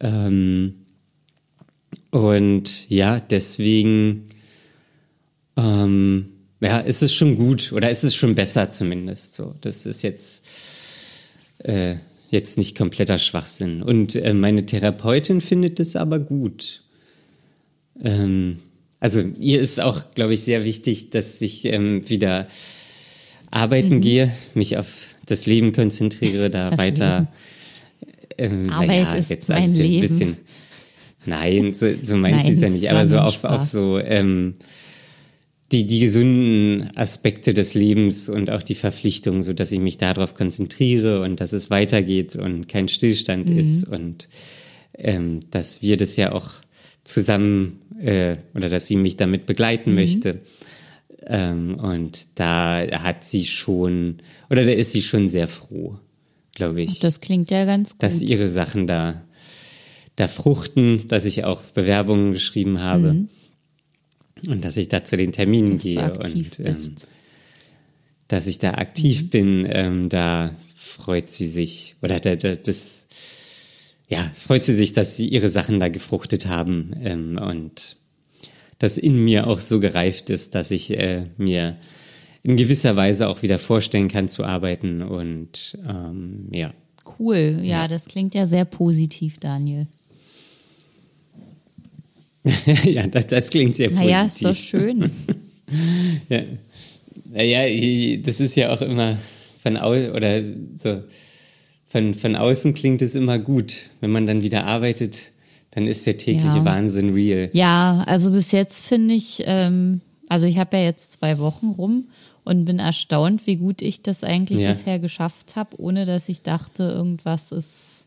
Ähm, 0.00 0.74
und 2.10 2.88
ja, 2.88 3.20
deswegen 3.20 4.29
ähm, 5.60 6.26
ja, 6.60 6.78
ist 6.80 7.02
es 7.02 7.14
schon 7.14 7.36
gut 7.36 7.72
oder 7.72 7.90
ist 7.90 8.04
es 8.04 8.14
schon 8.14 8.34
besser 8.34 8.70
zumindest. 8.70 9.34
So, 9.34 9.54
das 9.60 9.86
ist 9.86 10.02
jetzt 10.02 10.46
äh, 11.58 11.96
jetzt 12.30 12.58
nicht 12.58 12.76
kompletter 12.76 13.18
Schwachsinn. 13.18 13.82
Und 13.82 14.14
äh, 14.14 14.34
meine 14.34 14.64
Therapeutin 14.64 15.40
findet 15.40 15.80
es 15.80 15.96
aber 15.96 16.18
gut. 16.18 16.84
Ähm, 18.02 18.58
also 19.00 19.20
ihr 19.38 19.60
ist 19.60 19.80
auch, 19.80 20.14
glaube 20.14 20.34
ich, 20.34 20.42
sehr 20.42 20.64
wichtig, 20.64 21.10
dass 21.10 21.40
ich 21.40 21.64
ähm, 21.64 22.08
wieder 22.08 22.46
arbeiten 23.50 24.00
gehe, 24.00 24.32
mich 24.54 24.76
auf 24.76 25.16
das 25.26 25.46
Leben 25.46 25.72
konzentriere, 25.72 26.50
da 26.50 26.76
weiter. 26.78 27.26
Ähm, 28.38 28.70
Arbeit 28.70 29.30
ist 29.30 29.48
mein 29.48 29.62
also 29.62 29.82
Leben. 29.82 29.94
Ein 29.96 30.00
bisschen, 30.00 30.36
nein, 31.26 31.74
so, 31.74 31.88
so 32.02 32.16
meint 32.16 32.44
sie 32.44 32.52
es 32.52 32.60
ja 32.60 32.68
nicht, 32.68 32.90
aber 32.90 33.06
so 33.06 33.18
auf, 33.18 33.44
auf 33.44 33.64
so 33.64 33.98
ähm, 33.98 34.54
die, 35.72 35.86
die 35.86 36.00
gesunden 36.00 36.90
Aspekte 36.96 37.54
des 37.54 37.74
Lebens 37.74 38.28
und 38.28 38.50
auch 38.50 38.62
die 38.62 38.74
Verpflichtung, 38.74 39.42
so 39.42 39.52
dass 39.52 39.70
ich 39.70 39.78
mich 39.78 39.96
darauf 39.98 40.34
konzentriere 40.34 41.22
und 41.22 41.40
dass 41.40 41.52
es 41.52 41.70
weitergeht 41.70 42.34
und 42.36 42.68
kein 42.68 42.88
Stillstand 42.88 43.48
Mhm. 43.50 43.58
ist 43.58 43.84
und 43.88 44.28
ähm, 44.98 45.40
dass 45.50 45.80
wir 45.82 45.96
das 45.96 46.16
ja 46.16 46.32
auch 46.32 46.50
zusammen 47.04 47.80
äh, 48.02 48.36
oder 48.54 48.68
dass 48.68 48.86
sie 48.88 48.96
mich 48.96 49.16
damit 49.16 49.42
Mhm. 49.42 49.46
begleiten 49.46 49.94
möchte. 49.94 50.40
Ähm, 51.26 51.74
und 51.76 52.26
da 52.40 52.84
hat 53.02 53.24
sie 53.24 53.44
schon, 53.44 54.18
oder 54.48 54.64
da 54.64 54.72
ist 54.72 54.92
sie 54.92 55.02
schon 55.02 55.28
sehr 55.28 55.48
froh, 55.48 55.98
glaube 56.54 56.82
ich 56.82 56.98
Das 57.00 57.20
klingt 57.20 57.50
ja 57.50 57.64
ganz 57.64 57.90
gut. 57.92 58.02
dass 58.02 58.22
ihre 58.22 58.48
Sachen 58.48 58.86
da, 58.86 59.22
da 60.16 60.26
fruchten, 60.28 61.06
dass 61.08 61.26
ich 61.26 61.44
auch 61.44 61.60
Bewerbungen 61.62 62.32
geschrieben 62.32 62.80
habe 62.80 63.26
und 64.48 64.64
dass 64.64 64.76
ich 64.76 64.88
da 64.88 65.04
zu 65.04 65.16
den 65.16 65.32
Terminen 65.32 65.72
Mhm. 65.72 65.76
Dass 65.76 65.82
gehe 65.82 66.12
und 66.12 66.60
ähm, 66.60 66.94
dass 68.28 68.46
ich 68.46 68.58
da 68.58 68.74
aktiv 68.74 69.30
bin, 69.30 69.66
ähm, 69.68 70.08
da 70.08 70.54
freut 70.74 71.28
sie 71.28 71.48
sich 71.48 71.96
oder 72.02 72.20
da, 72.20 72.36
da, 72.36 72.54
das 72.54 73.08
ja 74.08 74.30
freut 74.34 74.64
sie 74.64 74.74
sich, 74.74 74.92
dass 74.92 75.16
sie 75.16 75.28
ihre 75.28 75.48
Sachen 75.48 75.80
da 75.80 75.88
gefruchtet 75.88 76.46
haben 76.46 76.92
ähm, 77.02 77.38
und 77.38 77.96
das 78.78 78.98
in 78.98 79.22
mir 79.22 79.46
auch 79.46 79.60
so 79.60 79.80
gereift 79.80 80.30
ist, 80.30 80.54
dass 80.54 80.70
ich 80.70 80.90
äh, 80.98 81.26
mir 81.36 81.76
in 82.42 82.56
gewisser 82.56 82.96
Weise 82.96 83.28
auch 83.28 83.42
wieder 83.42 83.58
vorstellen 83.58 84.08
kann 84.08 84.28
zu 84.28 84.44
arbeiten 84.44 85.02
und 85.02 85.78
ähm, 85.86 86.48
ja 86.50 86.72
Cool. 87.18 87.60
Ja, 87.62 87.88
das 87.88 88.06
klingt 88.06 88.34
ja 88.34 88.46
sehr 88.46 88.64
positiv, 88.64 89.38
Daniel. 89.38 89.86
ja, 92.84 93.06
das, 93.06 93.26
das 93.26 93.50
klingt 93.50 93.76
sehr 93.76 93.88
positiv. 93.90 94.10
Naja, 94.10 94.24
ist 94.26 94.44
doch 94.44 94.56
schön. 94.56 95.10
Ja. 96.28 96.42
Naja, 97.32 98.18
das 98.24 98.40
ist 98.40 98.56
ja 98.56 98.72
auch 98.74 98.80
immer 98.82 99.16
von 99.62 99.76
au 99.76 99.92
oder 99.92 100.40
so 100.74 101.00
von, 101.86 102.14
von 102.14 102.34
außen 102.34 102.74
klingt 102.74 103.02
es 103.02 103.14
immer 103.14 103.38
gut. 103.38 103.84
Wenn 104.00 104.10
man 104.10 104.26
dann 104.26 104.42
wieder 104.42 104.64
arbeitet, 104.64 105.30
dann 105.70 105.86
ist 105.86 106.06
der 106.06 106.16
tägliche 106.16 106.58
Ja. 106.58 106.64
Wahnsinn 106.64 107.14
real. 107.14 107.50
Ja, 107.52 108.02
also 108.06 108.32
bis 108.32 108.50
jetzt 108.52 108.84
finde 108.86 109.14
ich, 109.14 109.42
ähm, 109.46 110.00
also 110.28 110.46
ich 110.48 110.58
habe 110.58 110.76
ja 110.76 110.84
jetzt 110.84 111.12
zwei 111.12 111.38
Wochen 111.38 111.68
rum 111.68 112.06
und 112.44 112.64
bin 112.64 112.78
erstaunt, 112.80 113.46
wie 113.46 113.56
gut 113.56 113.82
ich 113.82 114.02
das 114.02 114.24
eigentlich 114.24 114.58
Ja. 114.60 114.70
bisher 114.70 114.98
geschafft 114.98 115.54
habe, 115.56 115.80
ohne 115.80 116.06
dass 116.06 116.28
ich 116.28 116.42
dachte, 116.42 116.82
irgendwas 116.84 117.52
ist 117.52 118.06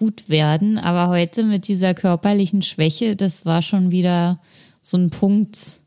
gut 0.00 0.28
werden. 0.30 0.78
Aber 0.78 1.08
heute 1.08 1.44
mit 1.44 1.68
dieser 1.68 1.92
körperlichen 1.94 2.62
Schwäche, 2.62 3.14
das 3.16 3.44
war 3.46 3.60
schon 3.62 3.90
wieder 3.92 4.40
so 4.82 4.96
ein 4.96 5.10
Punkt, 5.10 5.80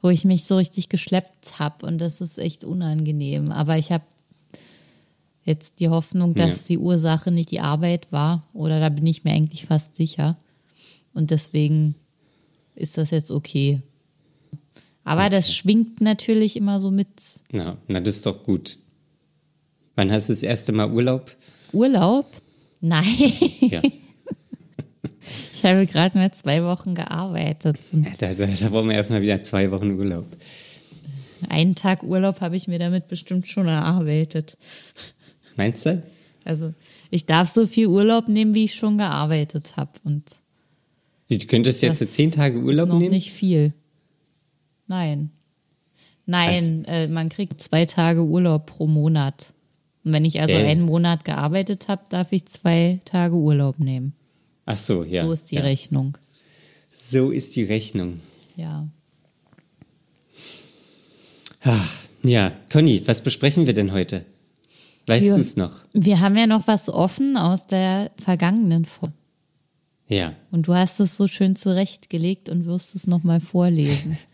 wo 0.00 0.08
ich 0.10 0.24
mich 0.24 0.44
so 0.44 0.56
richtig 0.56 0.88
geschleppt 0.88 1.58
habe 1.58 1.84
und 1.86 1.98
das 1.98 2.20
ist 2.20 2.38
echt 2.38 2.64
unangenehm. 2.64 3.50
Aber 3.50 3.76
ich 3.76 3.90
habe 3.92 4.04
jetzt 5.44 5.80
die 5.80 5.88
Hoffnung, 5.88 6.34
dass 6.34 6.60
Ja. 6.60 6.64
die 6.68 6.78
Ursache 6.78 7.32
nicht 7.32 7.50
die 7.50 7.60
Arbeit 7.60 8.12
war 8.12 8.46
oder 8.54 8.78
da 8.80 8.88
bin 8.88 9.06
ich 9.06 9.24
mir 9.24 9.32
eigentlich 9.32 9.66
fast 9.66 9.96
sicher. 9.96 10.36
Und 11.12 11.30
deswegen 11.32 11.96
ist 12.76 12.96
das 12.96 13.10
jetzt 13.10 13.32
okay. 13.32 13.82
Aber 15.02 15.28
das 15.30 15.52
schwingt 15.52 16.00
natürlich 16.00 16.54
immer 16.56 16.78
so 16.78 16.92
mit 16.92 17.08
Na, 17.50 17.76
na, 17.88 17.98
das 17.98 18.16
ist 18.16 18.26
doch 18.26 18.44
gut. 18.44 18.78
Wann 19.96 20.12
hast 20.12 20.28
du 20.28 20.32
das 20.32 20.44
erste 20.44 20.70
Mal 20.72 20.92
Urlaub? 20.92 21.36
Urlaub. 21.72 22.26
Nein, 22.80 23.04
Ja, 23.60 23.82
ich 25.54 25.64
habe 25.64 25.86
gerade 25.86 26.16
mal 26.16 26.32
zwei 26.32 26.62
Wochen 26.64 26.94
gearbeitet. 26.94 27.78
Da, 28.18 28.32
da, 28.32 28.46
da 28.46 28.68
brauchen 28.68 28.88
wir 28.88 28.96
erstmal 28.96 29.22
wieder 29.22 29.42
zwei 29.42 29.70
Wochen 29.70 29.90
Urlaub. 29.92 30.26
einen 31.48 31.74
Tag 31.74 32.02
Urlaub 32.02 32.40
habe 32.40 32.56
ich 32.56 32.68
mir 32.68 32.78
damit 32.78 33.08
bestimmt 33.08 33.46
schon 33.48 33.68
erarbeitet. 33.68 34.56
Meinst 35.56 35.84
du? 35.86 36.02
Also 36.44 36.72
ich 37.10 37.26
darf 37.26 37.48
so 37.48 37.66
viel 37.66 37.88
Urlaub 37.88 38.28
nehmen, 38.28 38.54
wie 38.54 38.64
ich 38.64 38.74
schon 38.74 38.96
gearbeitet 38.98 39.76
habe. 39.76 39.90
Und 40.04 40.24
Du 41.28 41.36
könntest 41.46 41.82
jetzt 41.82 42.12
zehn 42.12 42.32
Tage 42.32 42.58
Urlaub 42.58 42.88
ist 42.88 42.92
noch 42.92 42.98
nehmen? 42.98 43.14
nicht 43.14 43.30
viel. 43.30 43.72
Nein. 44.86 45.30
Nein, 46.26 46.84
äh, 46.86 47.06
man 47.08 47.28
kriegt 47.28 47.60
zwei 47.60 47.86
Tage 47.86 48.22
Urlaub 48.22 48.66
pro 48.66 48.86
Monat. 48.86 49.52
Und 50.04 50.12
wenn 50.12 50.24
ich 50.24 50.40
also 50.40 50.54
Äh. 50.54 50.66
einen 50.66 50.82
Monat 50.82 51.24
gearbeitet 51.24 51.88
habe, 51.88 52.02
darf 52.08 52.32
ich 52.32 52.46
zwei 52.46 53.00
Tage 53.04 53.34
Urlaub 53.34 53.78
nehmen. 53.78 54.14
Ach 54.66 54.76
so, 54.76 55.04
ja. 55.04 55.24
so 55.24 55.32
ist 55.32 55.50
die 55.50 55.56
ja. 55.56 55.62
Rechnung. 55.62 56.16
So 56.90 57.30
ist 57.30 57.56
die 57.56 57.64
Rechnung. 57.64 58.20
Ja. 58.56 58.88
Ach, 61.62 61.98
ja, 62.22 62.52
Conny, 62.72 63.02
was 63.06 63.22
besprechen 63.22 63.66
wir 63.66 63.74
denn 63.74 63.92
heute? 63.92 64.24
Weißt 65.06 65.28
du 65.30 65.40
es 65.40 65.56
noch? 65.56 65.72
Wir 65.92 66.20
haben 66.20 66.36
ja 66.36 66.46
noch 66.46 66.66
was 66.66 66.88
offen 66.88 67.36
aus 67.36 67.66
der 67.66 68.10
vergangenen 68.22 68.84
Folge. 68.84 69.14
Ja. 70.08 70.34
Und 70.50 70.66
du 70.66 70.74
hast 70.74 71.00
es 71.00 71.16
so 71.16 71.26
schön 71.26 71.56
zurechtgelegt 71.56 72.48
und 72.48 72.66
wirst 72.66 72.94
es 72.94 73.06
nochmal 73.06 73.40
vorlesen. 73.40 74.18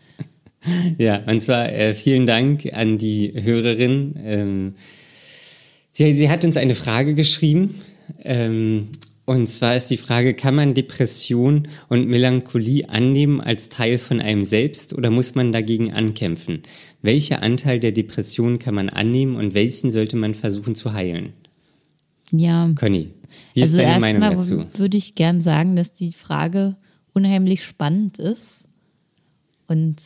Ja, 0.97 1.23
und 1.27 1.39
zwar 1.41 1.71
äh, 1.71 1.93
vielen 1.93 2.25
Dank 2.25 2.73
an 2.73 2.97
die 2.97 3.31
Hörerin. 3.41 4.15
Ähm, 4.21 4.73
sie, 5.97 6.15
sie 6.15 6.29
hat 6.29 6.45
uns 6.45 6.57
eine 6.57 6.75
Frage 6.75 7.15
geschrieben. 7.15 7.75
Ähm, 8.23 8.89
und 9.25 9.47
zwar 9.47 9.75
ist 9.75 9.89
die 9.89 9.97
Frage, 9.97 10.33
kann 10.33 10.55
man 10.55 10.73
Depression 10.73 11.67
und 11.89 12.07
Melancholie 12.07 12.87
annehmen 12.87 13.41
als 13.41 13.67
Teil 13.67 13.97
von 13.97 14.21
einem 14.21 14.45
selbst 14.45 14.93
oder 14.93 15.09
muss 15.09 15.35
man 15.35 15.51
dagegen 15.51 15.91
ankämpfen? 15.91 16.61
Welcher 17.01 17.43
Anteil 17.43 17.81
der 17.81 17.91
Depression 17.91 18.57
kann 18.57 18.75
man 18.75 18.89
annehmen 18.89 19.35
und 19.35 19.53
welchen 19.53 19.91
sollte 19.91 20.15
man 20.15 20.33
versuchen 20.33 20.75
zu 20.75 20.93
heilen? 20.93 21.33
Ja. 22.31 22.71
Conny, 22.79 23.11
wie 23.53 23.61
also 23.61 23.77
ist 23.77 23.83
deine 23.83 23.99
Meinung 23.99 24.21
erstmal 24.21 24.63
dazu? 24.63 24.79
würde 24.79 24.97
ich 24.97 25.15
gern 25.15 25.41
sagen, 25.41 25.75
dass 25.75 25.91
die 25.91 26.13
Frage 26.13 26.77
unheimlich 27.11 27.65
spannend 27.65 28.19
ist. 28.19 28.65
Und 29.67 29.97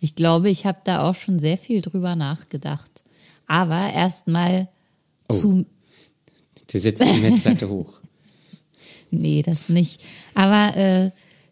ich 0.00 0.14
glaube, 0.14 0.50
ich 0.50 0.66
habe 0.66 0.80
da 0.84 1.08
auch 1.08 1.14
schon 1.14 1.38
sehr 1.38 1.56
viel 1.56 1.80
drüber 1.80 2.16
nachgedacht. 2.16 3.02
Aber 3.46 3.92
erstmal 3.94 4.68
Oh. 5.28 5.34
zu 5.34 5.66
Du 6.70 6.78
setzt 6.78 7.02
die 7.04 7.20
Messlatte 7.20 7.68
hoch. 7.68 8.00
Nee, 9.14 9.42
das 9.42 9.68
nicht. 9.68 10.02
Aber 10.32 10.74
äh, 10.74 11.10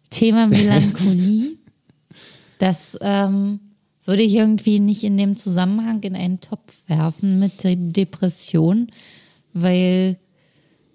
Thema 0.08 0.46
Melancholie, 0.46 1.58
das 2.58 2.96
ähm, 3.02 3.60
würde 4.06 4.22
ich 4.22 4.34
irgendwie 4.34 4.80
nicht 4.80 5.04
in 5.04 5.18
dem 5.18 5.36
Zusammenhang 5.36 6.02
in 6.02 6.16
einen 6.16 6.40
Topf 6.40 6.74
werfen 6.86 7.38
mit 7.38 7.62
der 7.64 7.76
Depression, 7.76 8.90
weil 9.52 10.16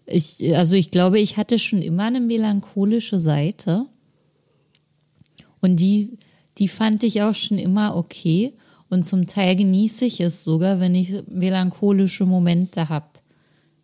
Ich, 0.08 0.55
also 0.55 0.75
ich 0.75 0.91
glaube, 0.91 1.20
ich 1.20 1.38
hatte 1.38 1.58
schon 1.60 1.82
immer 1.82 2.05
eine 2.05 2.20
melancholische 2.20 3.20
Seite. 3.20 3.86
Und 5.62 5.79
die, 5.79 6.17
die 6.58 6.67
fand 6.67 7.03
ich 7.03 7.22
auch 7.22 7.36
schon 7.36 7.58
immer 7.58 7.96
okay. 7.96 8.53
Und 8.96 9.04
zum 9.04 9.28
Teil 9.28 9.58
genieße 9.58 10.06
ich 10.06 10.22
es 10.22 10.46
sogar, 10.46 10.80
wenn 10.80 10.96
ich 10.96 11.14
melancholische 11.28 12.25
Momente 12.25 12.88
habe. 12.88 13.10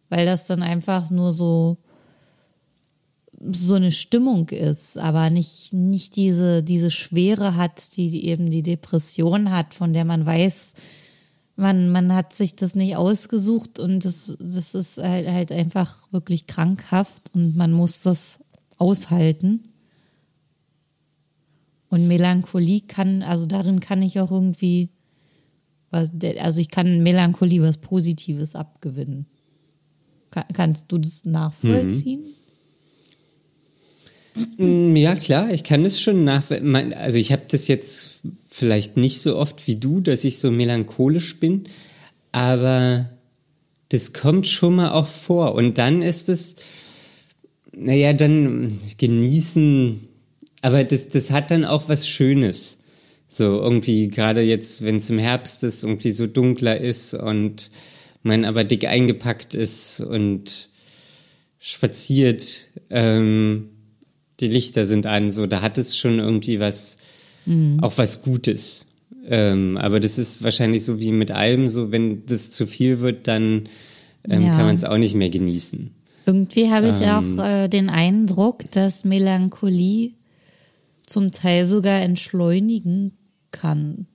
Weil 0.08 0.26
das 0.26 0.48
dann 0.48 0.64
einfach 0.64 1.10
nur 1.10 1.34
so, 1.34 1.80
so 3.52 3.76
eine 3.76 3.92
Stimmung 3.92 4.48
ist, 4.48 4.98
aber 4.98 5.30
nicht, 5.30 5.74
nicht 5.74 6.16
diese, 6.16 6.64
diese 6.64 6.92
Schwere 6.92 7.58
hat, 7.58 7.98
die 7.98 8.26
eben 8.26 8.50
die 8.50 8.64
Depression 8.64 9.52
hat, 9.52 9.74
von 9.74 9.92
der 9.92 10.06
man 10.06 10.26
weiß, 10.26 10.76
man, 11.58 11.92
man 11.92 12.16
hat 12.16 12.32
sich 12.32 12.56
das 12.56 12.74
nicht 12.74 12.96
ausgesucht 12.96 13.80
und 13.80 14.06
das, 14.06 14.34
das 14.40 14.76
ist 14.76 14.98
halt, 14.98 15.28
halt 15.28 15.52
einfach 15.52 16.08
wirklich 16.14 16.48
krankhaft 16.48 17.32
und 17.34 17.58
man 17.58 17.74
muss 17.74 18.02
das 18.04 18.40
aushalten. 18.78 19.66
Und 21.90 22.08
Melancholie 22.08 22.80
kann, 22.88 23.22
also 23.22 23.46
darin 23.46 23.82
kann 23.82 24.02
ich 24.02 24.22
auch 24.22 24.32
irgendwie, 24.32 24.90
was, 25.92 26.12
also 26.40 26.60
ich 26.62 26.70
kann 26.70 27.04
Melancholie 27.04 27.62
was 27.62 27.78
Positives 27.78 28.56
abgewinnen. 28.56 29.26
Kann, 30.32 30.46
kannst 30.54 30.86
du 30.90 30.98
das 30.98 31.26
nachvollziehen? 31.26 32.24
Mhm. 34.58 34.96
Ja, 34.96 35.16
klar, 35.16 35.52
ich 35.52 35.64
kann 35.64 35.86
es 35.86 36.02
schon 36.02 36.24
nachvollziehen. 36.24 36.94
Also 36.94 37.18
ich 37.18 37.32
habe 37.32 37.44
das 37.48 37.68
jetzt 37.68 38.22
vielleicht 38.50 38.98
nicht 38.98 39.22
so 39.22 39.38
oft 39.38 39.68
wie 39.68 39.76
du, 39.76 40.00
dass 40.00 40.24
ich 40.24 40.40
so 40.40 40.50
melancholisch 40.50 41.40
bin, 41.40 41.66
aber 42.32 43.10
das 43.90 44.14
kommt 44.14 44.48
schon 44.48 44.76
mal 44.76 44.92
auch 44.92 45.08
vor. 45.08 45.54
Und 45.54 45.78
dann 45.78 46.02
ist 46.02 46.30
es, 46.30 46.56
naja, 47.74 48.14
dann 48.14 48.80
genießen 48.98 50.08
aber 50.62 50.84
das, 50.84 51.10
das 51.10 51.32
hat 51.32 51.52
dann 51.52 51.66
auch 51.66 51.90
was 51.90 52.08
Schönes. 52.08 52.81
So 53.34 53.62
irgendwie, 53.62 54.10
gerade 54.10 54.42
jetzt, 54.42 54.84
wenn 54.84 54.98
es 54.98 55.10
im 55.10 55.18
Herbst 55.18 55.64
ist, 55.64 55.86
irgendwie 55.86 56.12
so 56.12 56.28
dunkler 56.28 56.82
ist 56.82 57.14
und 57.14 57.72
man 58.24 58.44
aber 58.44 58.66
dick 58.66 58.84
eingepackt 58.84 59.54
ist 59.54 60.02
und 60.02 60.68
spaziert, 61.58 62.66
ähm, 62.90 63.70
die 64.42 64.50
Lichter 64.50 64.84
sind 64.84 65.06
an, 65.06 65.32
so, 65.32 65.48
da 65.48 65.62
hat 65.62 65.78
es 65.78 65.96
schon 65.96 66.20
irgendwie 66.20 66.60
was, 66.60 66.98
mhm. 67.46 67.80
auch 67.82 67.98
was 67.98 68.22
Gutes. 68.22 68.88
Ähm, 69.26 69.78
aber 69.78 70.02
das 70.02 70.18
ist 70.18 70.44
wahrscheinlich 70.44 70.84
so 70.84 71.00
wie 71.00 71.14
mit 71.14 71.32
allem, 71.32 71.70
so 71.70 71.90
wenn 71.90 72.26
das 72.26 72.52
zu 72.52 72.68
viel 72.68 73.00
wird, 73.00 73.30
dann 73.30 73.70
ähm, 74.30 74.42
ja. 74.44 74.52
kann 74.52 74.66
man 74.66 74.76
es 74.76 74.84
auch 74.84 74.98
nicht 74.98 75.16
mehr 75.16 75.30
genießen. 75.30 75.90
Irgendwie 76.26 76.70
habe 76.70 76.90
ich 76.90 77.00
ähm, 77.00 77.40
auch 77.40 77.46
äh, 77.46 77.70
den 77.70 77.90
Eindruck, 77.90 78.70
dass 78.72 79.06
Melancholie 79.06 80.16
zum 81.06 81.32
Teil 81.32 81.66
sogar 81.66 82.02
entschleunigen 82.02 83.14
kann. 83.52 84.08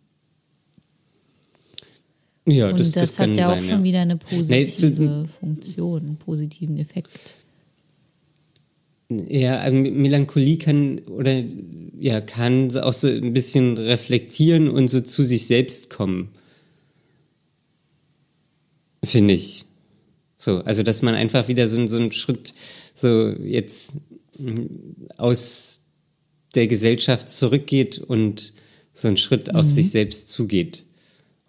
Ja, 2.46 2.68
Und 2.70 2.78
das, 2.78 2.92
das, 2.92 3.16
das 3.16 3.18
hat 3.18 3.36
ja 3.36 3.50
auch 3.50 3.56
sein, 3.56 3.64
schon 3.64 3.78
ja. 3.78 3.84
wieder 3.84 4.00
eine 4.02 4.16
positive 4.16 5.02
nee, 5.02 5.26
Funktion, 5.26 6.00
einen 6.00 6.16
positiven 6.16 6.78
Effekt. 6.78 7.10
Ja, 9.08 9.58
also 9.58 9.76
Melancholie 9.76 10.58
kann 10.58 10.98
oder 11.00 11.42
ja 11.98 12.20
kann 12.20 12.76
auch 12.76 12.92
so 12.92 13.08
ein 13.08 13.32
bisschen 13.32 13.78
reflektieren 13.78 14.68
und 14.68 14.88
so 14.88 15.00
zu 15.00 15.24
sich 15.24 15.46
selbst 15.46 15.90
kommen, 15.90 16.30
finde 19.04 19.34
ich. 19.34 19.64
So, 20.36 20.58
also 20.64 20.82
dass 20.82 21.02
man 21.02 21.14
einfach 21.14 21.48
wieder 21.48 21.66
so, 21.68 21.84
so 21.86 21.96
einen 21.96 22.12
Schritt 22.12 22.52
so 22.94 23.30
jetzt 23.30 23.96
aus 25.16 25.82
der 26.54 26.66
Gesellschaft 26.66 27.30
zurückgeht 27.30 27.98
und 27.98 28.54
so 28.96 29.08
einen 29.08 29.16
Schritt 29.16 29.54
auf 29.54 29.64
mhm. 29.64 29.68
sich 29.68 29.90
selbst 29.90 30.30
zugeht. 30.30 30.84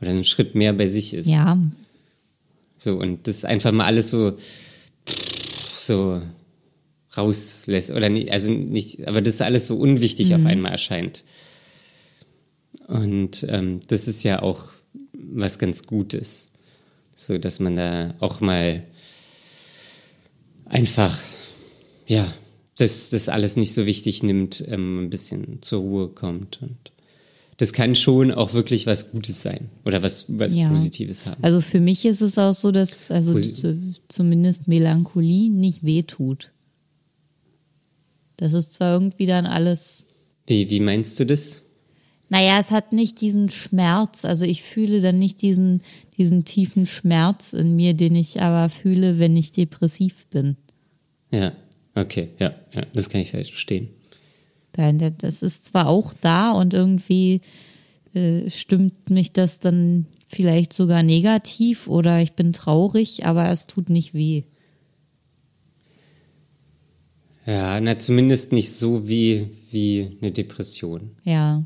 Oder 0.02 0.12
einen 0.12 0.24
Schritt 0.24 0.54
mehr 0.54 0.74
bei 0.74 0.88
sich 0.88 1.14
ist. 1.14 1.28
Ja. 1.28 1.58
So, 2.78 2.98
und 2.98 3.28
das 3.28 3.46
einfach 3.46 3.72
mal 3.72 3.86
alles 3.86 4.12
so, 4.12 4.38
so 5.74 6.22
rauslässt. 7.16 7.92
Oder 7.92 8.10
nicht, 8.10 8.32
also 8.32 8.52
nicht, 8.52 9.08
aber 9.08 9.22
das 9.22 9.42
alles 9.42 9.68
so 9.68 9.78
unwichtig 9.78 10.30
mhm. 10.30 10.36
auf 10.36 10.46
einmal 10.46 10.72
erscheint. 10.74 11.24
Und 12.88 13.46
ähm, 13.50 13.80
das 13.88 14.08
ist 14.08 14.24
ja 14.24 14.42
auch 14.42 14.66
was 15.14 15.58
ganz 15.58 15.88
Gutes. 15.88 16.52
So, 17.16 17.38
dass 17.38 17.60
man 17.60 17.76
da 17.76 18.14
auch 18.20 18.42
mal 18.42 18.84
einfach, 20.66 21.20
ja, 22.06 22.32
das, 22.78 23.10
das 23.10 23.30
alles 23.30 23.56
nicht 23.56 23.74
so 23.74 23.86
wichtig 23.86 24.22
nimmt, 24.22 24.64
ähm, 24.68 25.06
ein 25.06 25.10
bisschen 25.10 25.62
zur 25.62 25.82
Ruhe 25.82 26.08
kommt. 26.10 26.62
Und 26.62 26.78
das 27.58 27.74
kann 27.74 27.96
schon 27.96 28.32
auch 28.32 28.54
wirklich 28.54 28.86
was 28.86 29.12
Gutes 29.12 29.42
sein 29.42 29.70
oder 29.84 30.04
was, 30.04 30.26
was 30.28 30.54
ja. 30.54 30.70
Positives 30.70 31.26
haben. 31.26 31.44
Also 31.44 31.60
für 31.60 31.80
mich 31.80 32.06
ist 32.06 32.22
es 32.22 32.38
auch 32.38 32.54
so, 32.54 32.72
dass 32.72 33.10
also 33.10 33.38
zumindest 34.08 34.68
Melancholie 34.68 35.50
nicht 35.50 35.84
wehtut. 35.84 36.54
Das 38.38 38.54
ist 38.54 38.74
zwar 38.74 38.94
irgendwie 38.94 39.26
dann 39.26 39.48
alles. 39.48 40.06
Wie, 40.46 40.70
wie 40.70 40.80
meinst 40.80 41.20
du 41.20 41.26
das? 41.26 41.64
Naja, 42.30 42.60
es 42.60 42.72
hat 42.72 42.94
nicht 42.94 43.22
diesen 43.22 43.50
Schmerz. 43.50 44.24
Also 44.24 44.46
ich 44.46 44.62
fühle 44.62 45.02
dann 45.02 45.18
nicht 45.18 45.42
diesen, 45.42 45.82
diesen 46.18 46.46
tiefen 46.46 46.86
Schmerz 46.86 47.54
in 47.54 47.76
mir, 47.76 47.96
den 47.96 48.16
ich 48.16 48.42
aber 48.42 48.70
fühle, 48.70 49.18
wenn 49.18 49.36
ich 49.36 49.52
depressiv 49.52 50.28
bin. 50.28 50.58
Ja. 51.32 51.54
Okay, 51.96 52.30
ja, 52.38 52.54
ja, 52.76 52.86
das 52.94 53.10
kann 53.10 53.22
ich 53.22 53.32
verstehen. 53.32 53.90
Das 55.18 55.42
ist 55.42 55.66
zwar 55.66 55.88
auch 55.88 56.14
da 56.14 56.52
und 56.52 56.74
irgendwie 56.74 57.42
äh, 58.14 58.50
stimmt 58.50 59.10
mich 59.10 59.34
das 59.34 59.60
dann 59.60 60.06
vielleicht 60.28 60.74
sogar 60.74 61.04
negativ 61.04 61.88
oder 61.88 62.22
ich 62.22 62.34
bin 62.34 62.54
traurig, 62.54 63.26
aber 63.26 63.50
es 63.50 63.68
tut 63.68 63.90
nicht 63.90 64.14
weh. 64.14 64.44
Ja, 67.46 67.80
na 67.80 67.98
zumindest 67.98 68.52
nicht 68.52 68.74
so 68.74 69.08
wie, 69.08 69.48
wie 69.72 70.18
eine 70.22 70.32
Depression. 70.32 71.12
Ja. 71.24 71.66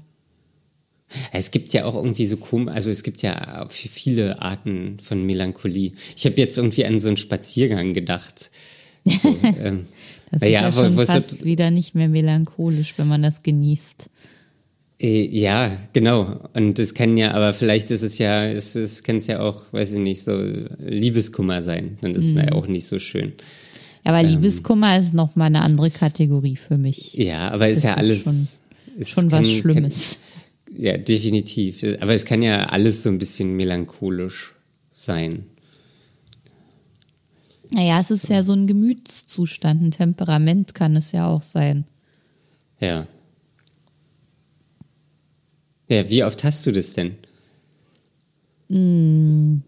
Es 1.34 1.52
gibt 1.52 1.74
ja 1.74 1.86
auch 1.86 1.96
irgendwie 1.96 2.28
so 2.28 2.38
komisch, 2.38 2.74
also 2.74 2.92
es 2.92 3.04
gibt 3.04 3.22
ja 3.24 3.68
viele 3.70 4.42
Arten 4.42 5.00
von 5.02 5.26
Melancholie. 5.26 5.94
Ich 6.16 6.26
habe 6.26 6.38
jetzt 6.38 6.58
irgendwie 6.58 6.86
an 6.86 7.00
so 7.00 7.10
einen 7.10 7.18
Spaziergang 7.18 7.94
gedacht. 7.94 8.52
So, 9.04 9.36
ähm, 9.44 9.88
das 10.32 10.42
ist 10.42 10.50
ja 10.50 10.72
schon 10.72 10.96
fast 10.96 11.44
wieder 11.44 11.72
nicht 11.72 11.94
mehr 11.94 12.08
melancholisch, 12.08 12.94
wenn 12.98 13.08
man 13.08 13.22
das 13.22 13.44
genießt. 13.44 14.10
Äh, 15.02 15.28
ja, 15.28 15.78
genau. 15.94 16.40
Und 16.54 16.78
es 16.78 16.94
kann 16.94 17.18
ja, 17.18 17.32
aber 17.32 17.54
vielleicht 17.54 17.92
ist 17.92 18.04
es 18.04 18.18
ja, 18.18 18.46
es, 18.46 18.76
es 18.76 19.04
kann 19.04 19.18
es 19.18 19.28
ja 19.28 19.40
auch, 19.40 19.64
weiß 19.72 19.94
ich 19.94 20.00
nicht, 20.00 20.22
so 20.22 20.40
Liebeskummer 20.80 21.62
sein. 21.62 21.98
Und 22.02 22.16
das 22.16 22.26
mhm. 22.26 22.38
ist 22.38 22.46
ja 22.46 22.52
auch 22.54 22.68
nicht 22.68 22.86
so 22.86 23.00
schön. 23.00 23.34
Aber 24.04 24.20
ähm, 24.20 24.28
Liebeskummer 24.28 24.98
ist 25.00 25.14
nochmal 25.14 25.48
eine 25.48 25.62
andere 25.62 25.90
Kategorie 25.92 26.56
für 26.56 26.78
mich. 26.78 27.14
Ja, 27.16 27.50
aber 27.50 27.70
ist 27.70 27.84
das 27.84 27.84
ja 27.84 27.94
alles. 27.96 28.62
Schon, 28.96 29.06
schon 29.06 29.30
kann, 29.30 29.40
was 29.42 29.52
Schlimmes. 29.52 30.20
Kann, 30.66 30.84
ja, 30.84 30.98
definitiv. 30.98 31.84
Aber 32.00 32.14
es 32.14 32.26
kann 32.26 32.42
ja 32.42 32.66
alles 32.66 33.04
so 33.04 33.10
ein 33.10 33.18
bisschen 33.18 33.56
melancholisch 33.56 34.54
sein. 34.92 35.46
Naja, 37.74 38.00
es 38.00 38.12
ist 38.12 38.30
ja 38.30 38.44
so 38.44 38.54
ein 38.54 38.68
Gemütszustand, 38.68 39.82
ein 39.82 39.92
Temperament 39.92 40.74
kann 40.74 40.96
es 40.96 41.14
ja 41.14 41.28
auch 41.28 41.44
sein. 41.44 41.86
Ja. 42.80 43.08
Ja, 45.88 46.10
wie 46.10 46.24
oft 46.24 46.44
hast 46.44 46.66
du 46.68 46.72
das 46.72 46.94
denn? 46.94 47.16
Hm. 48.70 49.64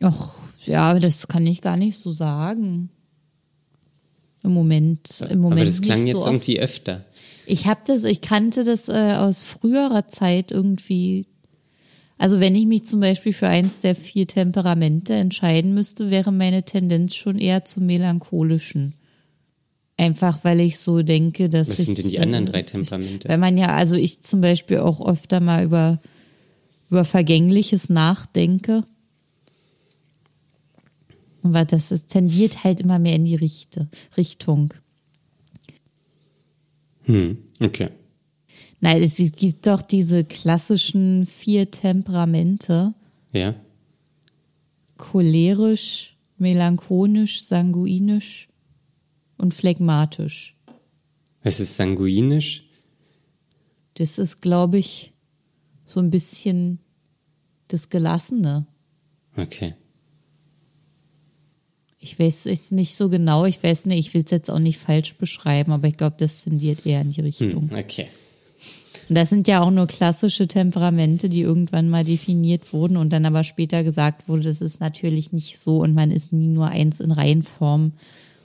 Ach, 0.00 0.34
ja, 0.64 0.98
das 0.98 1.28
kann 1.28 1.46
ich 1.46 1.60
gar 1.60 1.76
nicht 1.76 1.98
so 1.98 2.12
sagen. 2.12 2.90
Im 4.42 4.52
Moment, 4.52 5.22
im 5.30 5.38
Moment. 5.38 5.60
Aber 5.62 5.70
das 5.70 5.80
klang 5.80 6.06
jetzt 6.06 6.20
so 6.20 6.26
irgendwie 6.26 6.60
öfter. 6.60 7.04
Ich 7.46 7.66
habe 7.66 7.80
das, 7.86 8.04
ich 8.04 8.20
kannte 8.20 8.64
das 8.64 8.88
äh, 8.88 9.14
aus 9.16 9.42
früherer 9.42 10.06
Zeit 10.06 10.52
irgendwie 10.52 11.26
also 12.18 12.40
wenn 12.40 12.54
ich 12.54 12.66
mich 12.66 12.84
zum 12.84 13.00
Beispiel 13.00 13.32
für 13.32 13.48
eins 13.48 13.80
der 13.80 13.94
vier 13.94 14.26
Temperamente 14.26 15.14
entscheiden 15.14 15.74
müsste, 15.74 16.10
wäre 16.10 16.32
meine 16.32 16.62
Tendenz 16.62 17.14
schon 17.14 17.38
eher 17.38 17.64
zum 17.64 17.86
melancholischen. 17.86 18.94
Einfach 19.96 20.38
weil 20.42 20.60
ich 20.60 20.78
so 20.78 21.02
denke, 21.02 21.48
dass 21.48 21.68
Was 21.68 21.76
sind 21.78 21.98
denn 21.98 22.08
die 22.08 22.18
anderen 22.18 22.46
drei 22.46 22.62
Temperamente? 22.62 23.28
Weil 23.28 23.38
man 23.38 23.56
ja, 23.56 23.74
also 23.74 23.94
ich 23.94 24.20
zum 24.22 24.40
Beispiel 24.40 24.78
auch 24.78 25.06
öfter 25.06 25.40
mal 25.40 25.64
über, 25.64 26.00
über 26.90 27.04
Vergängliches 27.04 27.88
nachdenke. 27.90 28.84
Aber 31.42 31.64
das, 31.64 31.90
das 31.90 32.06
tendiert 32.06 32.64
halt 32.64 32.80
immer 32.80 32.98
mehr 32.98 33.14
in 33.14 33.24
die 33.24 33.36
Richte, 33.36 33.88
Richtung. 34.16 34.74
Hm, 37.02 37.38
okay. 37.60 37.90
Nein, 38.84 39.02
es 39.02 39.16
gibt 39.32 39.66
doch 39.66 39.80
diese 39.80 40.24
klassischen 40.24 41.24
vier 41.24 41.70
Temperamente. 41.70 42.92
Ja. 43.32 43.54
Cholerisch, 44.98 46.18
melancholisch, 46.36 47.44
sanguinisch 47.44 48.46
und 49.38 49.54
phlegmatisch. 49.54 50.54
Was 51.42 51.60
ist 51.60 51.76
sanguinisch? 51.76 52.66
Das 53.94 54.18
ist, 54.18 54.42
glaube 54.42 54.76
ich, 54.76 55.14
so 55.86 56.00
ein 56.00 56.10
bisschen 56.10 56.78
das 57.68 57.88
Gelassene. 57.88 58.66
Okay. 59.34 59.72
Ich 62.00 62.18
weiß 62.18 62.44
es 62.44 62.70
nicht 62.70 62.94
so 62.94 63.08
genau, 63.08 63.46
ich 63.46 63.62
weiß 63.62 63.86
nicht, 63.86 64.08
ich 64.08 64.12
will 64.12 64.22
es 64.22 64.30
jetzt 64.30 64.50
auch 64.50 64.58
nicht 64.58 64.78
falsch 64.78 65.14
beschreiben, 65.14 65.72
aber 65.72 65.88
ich 65.88 65.96
glaube, 65.96 66.16
das 66.18 66.44
tendiert 66.44 66.84
eher 66.84 67.00
in 67.00 67.12
die 67.12 67.22
Richtung. 67.22 67.70
Hm, 67.70 67.78
okay. 67.78 68.08
Und 69.08 69.16
das 69.16 69.30
sind 69.30 69.48
ja 69.48 69.60
auch 69.62 69.70
nur 69.70 69.86
klassische 69.86 70.48
Temperamente, 70.48 71.28
die 71.28 71.42
irgendwann 71.42 71.88
mal 71.90 72.04
definiert 72.04 72.72
wurden 72.72 72.96
und 72.96 73.12
dann 73.12 73.26
aber 73.26 73.44
später 73.44 73.84
gesagt 73.84 74.28
wurde, 74.28 74.44
das 74.44 74.60
ist 74.60 74.80
natürlich 74.80 75.32
nicht 75.32 75.58
so 75.58 75.78
und 75.78 75.94
man 75.94 76.10
ist 76.10 76.32
nie 76.32 76.48
nur 76.48 76.68
eins 76.68 77.00
in 77.00 77.12
Reihenform, 77.12 77.92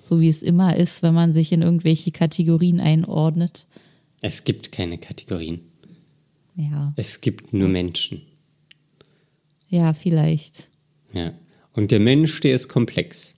so 0.04 0.20
wie 0.20 0.30
es 0.30 0.42
immer 0.42 0.76
ist, 0.76 1.02
wenn 1.04 1.14
man 1.14 1.34
sich 1.34 1.52
in 1.52 1.62
irgendwelche 1.62 2.12
Kategorien 2.12 2.80
einordnet. 2.80 3.68
Es 4.22 4.44
gibt 4.44 4.72
keine 4.72 4.98
Kategorien. 4.98 5.62
Ja. 6.56 6.94
Es 6.98 7.22
gibt 7.22 7.54
nur 7.54 7.70
Menschen. 7.70 8.22
Ja, 9.70 9.94
vielleicht. 9.94 10.68
Ja. 11.14 11.32
Und 11.74 11.92
der 11.92 12.00
Mensch, 12.00 12.42
der 12.42 12.54
ist 12.54 12.68
komplex. 12.68 13.38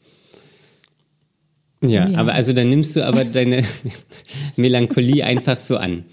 Ja, 1.82 2.08
ja. 2.08 2.20
aber 2.20 2.34
also 2.34 2.54
dann 2.54 2.70
nimmst 2.70 2.96
du 2.96 3.06
aber 3.06 3.26
deine 3.26 3.64
Melancholie 4.56 5.26
einfach 5.26 5.58
so 5.58 5.78
an. 5.78 6.06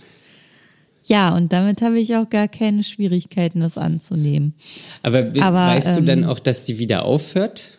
Ja, 1.09 1.35
und 1.35 1.53
damit 1.53 1.83
habe 1.83 1.99
ich 1.99 2.14
auch 2.16 2.31
gar 2.31 2.49
keine 2.49 2.85
Schwierigkeiten, 2.85 3.61
das 3.61 3.77
anzunehmen. 3.77 4.55
Aber, 5.03 5.33
Aber, 5.40 5.57
weißt 5.57 5.97
du 5.97 6.01
ähm, 6.01 6.07
dann 6.07 6.25
auch, 6.25 6.38
dass 6.38 6.64
die 6.64 6.79
wieder 6.79 7.05
aufhört? 7.05 7.73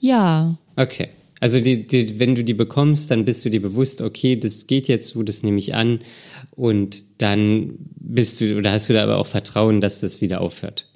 Ja, 0.00 0.56
Okay. 0.76 1.08
Also 1.40 1.60
die, 1.60 1.86
die, 1.86 2.20
wenn 2.20 2.36
du 2.36 2.44
die 2.44 2.54
bekommst, 2.54 3.10
dann 3.10 3.24
bist 3.24 3.44
du 3.44 3.50
dir 3.50 3.60
bewusst, 3.60 4.00
okay, 4.00 4.36
das 4.36 4.68
geht 4.68 4.86
jetzt 4.86 5.08
so, 5.08 5.22
das 5.24 5.42
nehme 5.42 5.58
ich 5.58 5.74
an. 5.74 5.98
Und 6.52 7.20
dann 7.20 7.74
bist 7.96 8.40
du, 8.40 8.56
oder 8.56 8.72
hast 8.72 8.88
du 8.88 8.92
da 8.92 9.02
aber 9.02 9.18
auch 9.18 9.26
Vertrauen, 9.26 9.80
dass 9.80 10.00
das 10.00 10.20
wieder 10.20 10.40
aufhört? 10.40 10.88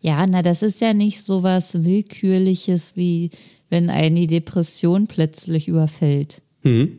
Ja, 0.00 0.26
na, 0.26 0.42
das 0.42 0.62
ist 0.62 0.80
ja 0.80 0.94
nicht 0.94 1.22
so 1.22 1.42
was 1.42 1.84
Willkürliches, 1.84 2.96
wie 2.96 3.30
wenn 3.68 3.90
einen 3.90 4.16
die 4.16 4.26
Depression 4.26 5.08
plötzlich 5.08 5.68
überfällt. 5.68 6.40
Mhm. 6.62 6.98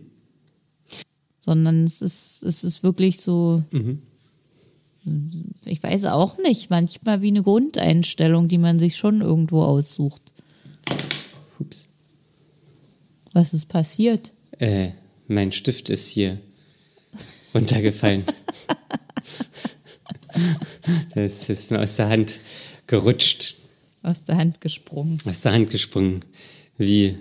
Sondern 1.45 1.83
es 1.83 2.01
ist, 2.01 2.41
es 2.41 2.63
ist 2.63 2.81
wirklich 2.81 3.21
so, 3.21 3.61
ich 5.65 5.83
weiß 5.83 6.05
auch 6.05 6.39
nicht, 6.39 6.71
manchmal 6.71 7.21
wie 7.21 7.27
eine 7.27 7.43
Grundeinstellung, 7.43 8.47
die 8.47 8.57
man 8.57 8.79
sich 8.79 8.97
schon 8.97 9.21
irgendwo 9.21 9.61
aussucht. 9.61 10.23
Ups. 11.59 11.87
Was 13.31 13.53
ist 13.53 13.67
passiert? 13.67 14.31
Äh, 14.57 14.89
mein 15.27 15.51
Stift 15.51 15.91
ist 15.91 16.09
hier 16.09 16.39
runtergefallen. 17.53 18.23
das 21.13 21.47
ist 21.49 21.69
mir 21.69 21.81
aus 21.81 21.97
der 21.97 22.09
Hand 22.09 22.39
gerutscht, 22.87 23.55
Aus 24.01 24.23
der 24.23 24.37
Hand 24.37 24.61
gesprungen. 24.61 25.19
aus 25.25 25.41
der 25.41 25.51
Hand 25.53 25.69
gesprungen, 25.69 26.25
wie 26.79 27.15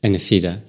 eine 0.00 0.18
Feder. 0.18 0.62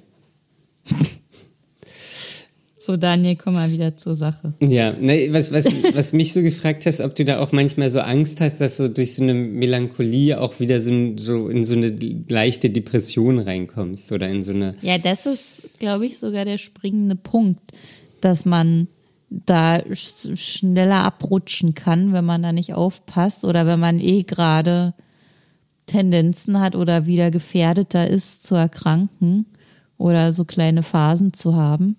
So, 2.92 2.98
Daniel, 2.98 3.38
komm 3.38 3.54
mal 3.54 3.72
wieder 3.72 3.96
zur 3.96 4.18
Sache. 4.18 4.54
Ja, 4.60 4.92
ne, 4.92 5.30
was, 5.32 5.54
was, 5.54 5.66
was 5.96 6.12
mich 6.12 6.34
so 6.34 6.42
gefragt 6.42 6.86
hast, 6.86 7.00
ob 7.00 7.16
du 7.16 7.24
da 7.24 7.40
auch 7.40 7.54
manchmal 7.54 7.90
so 7.90 8.02
Angst 8.02 8.42
hast, 8.42 8.60
dass 8.60 8.76
du 8.76 8.90
durch 8.90 9.16
so 9.16 9.24
eine 9.24 9.34
Melancholie 9.34 10.38
auch 10.42 10.60
wieder 10.60 10.82
so, 10.82 10.92
so 11.16 11.48
in 11.48 11.64
so 11.64 11.74
eine 11.76 11.88
leichte 12.28 12.70
Depression 12.70 13.40
reinkommst 13.40 14.12
oder 14.12 14.28
in 14.28 14.44
so 14.44 14.52
eine. 14.52 14.76
Ja, 14.82 14.98
das 14.98 15.26
ist, 15.26 15.80
glaube 15.80 16.06
ich, 16.06 16.20
sogar 16.20 16.44
der 16.44 16.58
springende 16.58 17.16
Punkt, 17.16 17.62
dass 18.20 18.46
man 18.46 18.90
da 19.30 19.78
sch- 19.78 20.36
schneller 20.36 21.04
abrutschen 21.06 21.74
kann, 21.74 22.12
wenn 22.12 22.26
man 22.26 22.44
da 22.44 22.52
nicht 22.52 22.74
aufpasst 22.74 23.46
oder 23.46 23.66
wenn 23.68 23.80
man 23.80 24.02
eh 24.02 24.24
gerade 24.24 24.94
Tendenzen 25.86 26.60
hat 26.60 26.76
oder 26.76 27.06
wieder 27.06 27.32
gefährdeter 27.32 28.06
ist 28.10 28.46
zu 28.46 28.56
erkranken 28.56 29.46
oder 29.98 30.34
so 30.34 30.44
kleine 30.44 30.84
Phasen 30.84 31.32
zu 31.32 31.56
haben. 31.56 31.96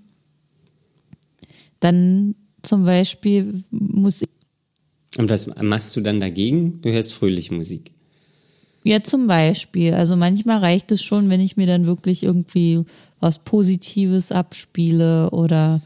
Dann 1.83 2.37
zum 2.63 2.85
Beispiel 2.85 3.65
muss 3.71 4.23
Und 5.19 5.29
was 5.29 5.49
machst 5.61 5.97
du 5.97 6.01
dann 6.01 6.21
dagegen? 6.21 6.81
Du 6.81 6.93
hörst 6.93 7.13
fröhliche 7.13 7.53
Musik. 7.53 7.91
Ja, 8.85 9.03
zum 9.03 9.27
Beispiel. 9.27 9.95
Also 9.95 10.15
manchmal 10.15 10.59
reicht 10.59 10.93
es 10.93 11.03
schon, 11.03 11.29
wenn 11.29 11.41
ich 11.41 11.57
mir 11.57 11.67
dann 11.67 11.85
wirklich 11.87 12.23
irgendwie 12.23 12.85
was 13.19 13.41
Positives 13.41 14.31
abspiele 14.31 15.31
oder 15.31 15.83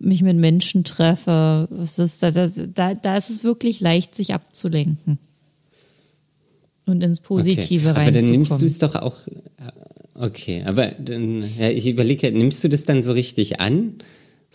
mich 0.00 0.22
mit 0.22 0.36
Menschen 0.38 0.82
treffe. 0.82 1.68
Ist, 1.84 2.20
da, 2.20 2.32
da, 2.32 2.94
da, 2.94 3.16
ist 3.16 3.30
es 3.30 3.44
wirklich 3.44 3.78
leicht, 3.78 4.16
sich 4.16 4.34
abzulenken. 4.34 5.18
Und 6.84 7.00
ins 7.04 7.20
Positive 7.20 7.90
okay. 7.90 8.00
Aber 8.00 8.10
dann 8.10 8.28
nimmst 8.28 8.60
du 8.60 8.66
es 8.66 8.80
doch 8.80 8.96
auch. 8.96 9.18
Okay, 10.14 10.64
aber 10.66 10.88
dann, 10.98 11.44
ja, 11.58 11.70
ich 11.70 11.86
überlege, 11.86 12.32
nimmst 12.32 12.64
du 12.64 12.68
das 12.68 12.86
dann 12.86 13.04
so 13.04 13.12
richtig 13.12 13.60
an? 13.60 13.94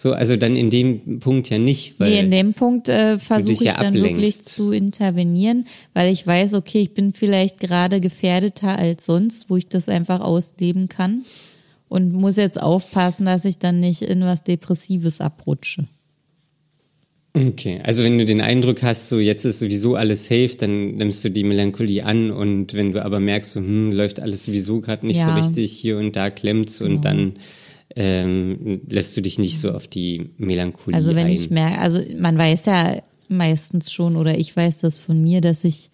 So, 0.02 0.14
also 0.14 0.36
dann 0.36 0.56
in 0.56 0.72
dem 0.72 1.20
Punkt 1.20 1.52
ja 1.52 1.60
nicht, 1.60 2.00
weil. 2.00 2.10
Nee, 2.10 2.20
in 2.22 2.32
dem 2.32 2.54
Punkt 2.56 2.90
äh, 2.90 3.20
versuche 3.20 3.54
ich 3.54 3.60
ja 3.62 3.76
dann 3.76 3.96
ablenkst. 3.96 4.18
wirklich 4.18 4.42
zu 4.42 4.72
intervenieren, 4.72 5.66
weil 5.94 6.12
ich 6.12 6.26
weiß, 6.26 6.56
okay, 6.56 6.82
ich 6.82 6.96
bin 6.96 7.14
vielleicht 7.14 7.60
gerade 7.60 8.02
gefährdeter 8.02 8.80
als 8.80 9.06
sonst, 9.06 9.52
wo 9.52 9.58
ich 9.58 9.68
das 9.68 9.90
einfach 9.90 10.20
ausleben 10.22 10.90
kann 10.90 11.24
und 11.88 12.14
muss 12.14 12.38
jetzt 12.38 12.60
aufpassen, 12.60 13.26
dass 13.26 13.46
ich 13.46 13.60
dann 13.60 13.80
nicht 13.80 14.02
in 14.02 14.22
was 14.22 14.44
Depressives 14.44 15.22
abrutsche. 15.22 15.86
Okay, 17.34 17.80
also 17.84 18.04
wenn 18.04 18.18
du 18.18 18.26
den 18.26 18.42
Eindruck 18.42 18.82
hast, 18.82 19.08
so 19.08 19.20
jetzt 19.20 19.46
ist 19.46 19.60
sowieso 19.60 19.94
alles 19.94 20.26
safe, 20.26 20.56
dann 20.58 20.96
nimmst 20.96 21.24
du 21.24 21.30
die 21.30 21.44
Melancholie 21.44 22.04
an 22.04 22.32
und 22.32 22.74
wenn 22.74 22.92
du 22.92 23.06
aber 23.06 23.20
merkst, 23.20 23.52
so, 23.52 23.60
hm, 23.60 23.92
läuft 23.92 24.20
alles 24.20 24.46
sowieso 24.46 24.82
gerade 24.82 25.06
nicht 25.06 25.18
Ja. 25.18 25.28
Genau. 25.28 25.42
so 25.42 25.48
richtig, 25.48 25.72
hier 25.74 26.00
und 26.00 26.16
da 26.16 26.32
klemmt's 26.32 26.82
und 26.82 27.06
dann 27.06 27.34
ähm, 27.95 28.82
lässt 28.89 29.15
du 29.17 29.21
dich 29.21 29.39
nicht 29.39 29.60
so 29.60 29.71
auf 29.71 29.88
die 29.88 30.32
Melancholie 30.38 30.95
Also 30.95 31.15
wenn 31.15 31.27
ein. 31.27 31.34
ich 31.34 31.49
merke, 31.49 31.80
also 31.80 32.01
man 32.17 32.38
weiß 32.38 32.65
ja 32.65 33.01
meistens 33.27 33.91
schon 33.91 34.15
oder 34.15 34.38
ich 34.38 34.56
weiß 34.56 34.80
das 34.80 34.97
von 34.97 35.21
mir, 35.21 35.41
dass 35.41 35.63
ich 35.63 35.89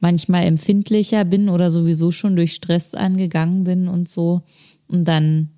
manchmal 0.00 0.44
empfindlicher 0.46 1.24
bin 1.24 1.48
oder 1.48 1.70
sowieso 1.70 2.10
schon 2.10 2.36
durch 2.36 2.54
Stress 2.54 2.94
angegangen 2.94 3.64
bin 3.64 3.88
und 3.88 4.08
so 4.08 4.42
und 4.88 5.04
dann 5.04 5.50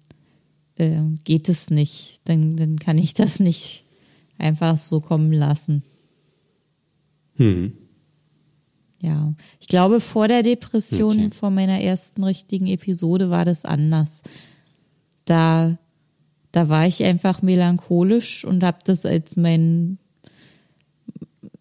äh, 0.76 1.00
geht 1.24 1.48
es 1.48 1.70
nicht, 1.70 2.20
dann, 2.24 2.56
dann 2.56 2.76
kann 2.78 2.98
ich 2.98 3.14
das 3.14 3.38
nicht 3.40 3.84
einfach 4.38 4.76
so 4.78 5.00
kommen 5.00 5.32
lassen. 5.32 5.82
Hm. 7.36 7.72
Ja, 9.00 9.34
ich 9.60 9.66
glaube, 9.66 9.98
vor 10.00 10.28
der 10.28 10.42
Depression, 10.42 11.12
Okay. 11.26 11.30
vor 11.32 11.50
meiner 11.50 11.80
ersten 11.80 12.22
richtigen 12.22 12.66
Episode 12.68 13.30
war 13.30 13.44
das 13.44 13.64
anders. 13.64 14.22
Da, 15.24 15.78
da 16.52 16.68
war 16.68 16.86
ich 16.86 17.04
einfach 17.04 17.42
melancholisch 17.42 18.44
und 18.44 18.64
habe 18.64 18.78
das 18.84 19.06
als 19.06 19.36
mein, 19.36 19.98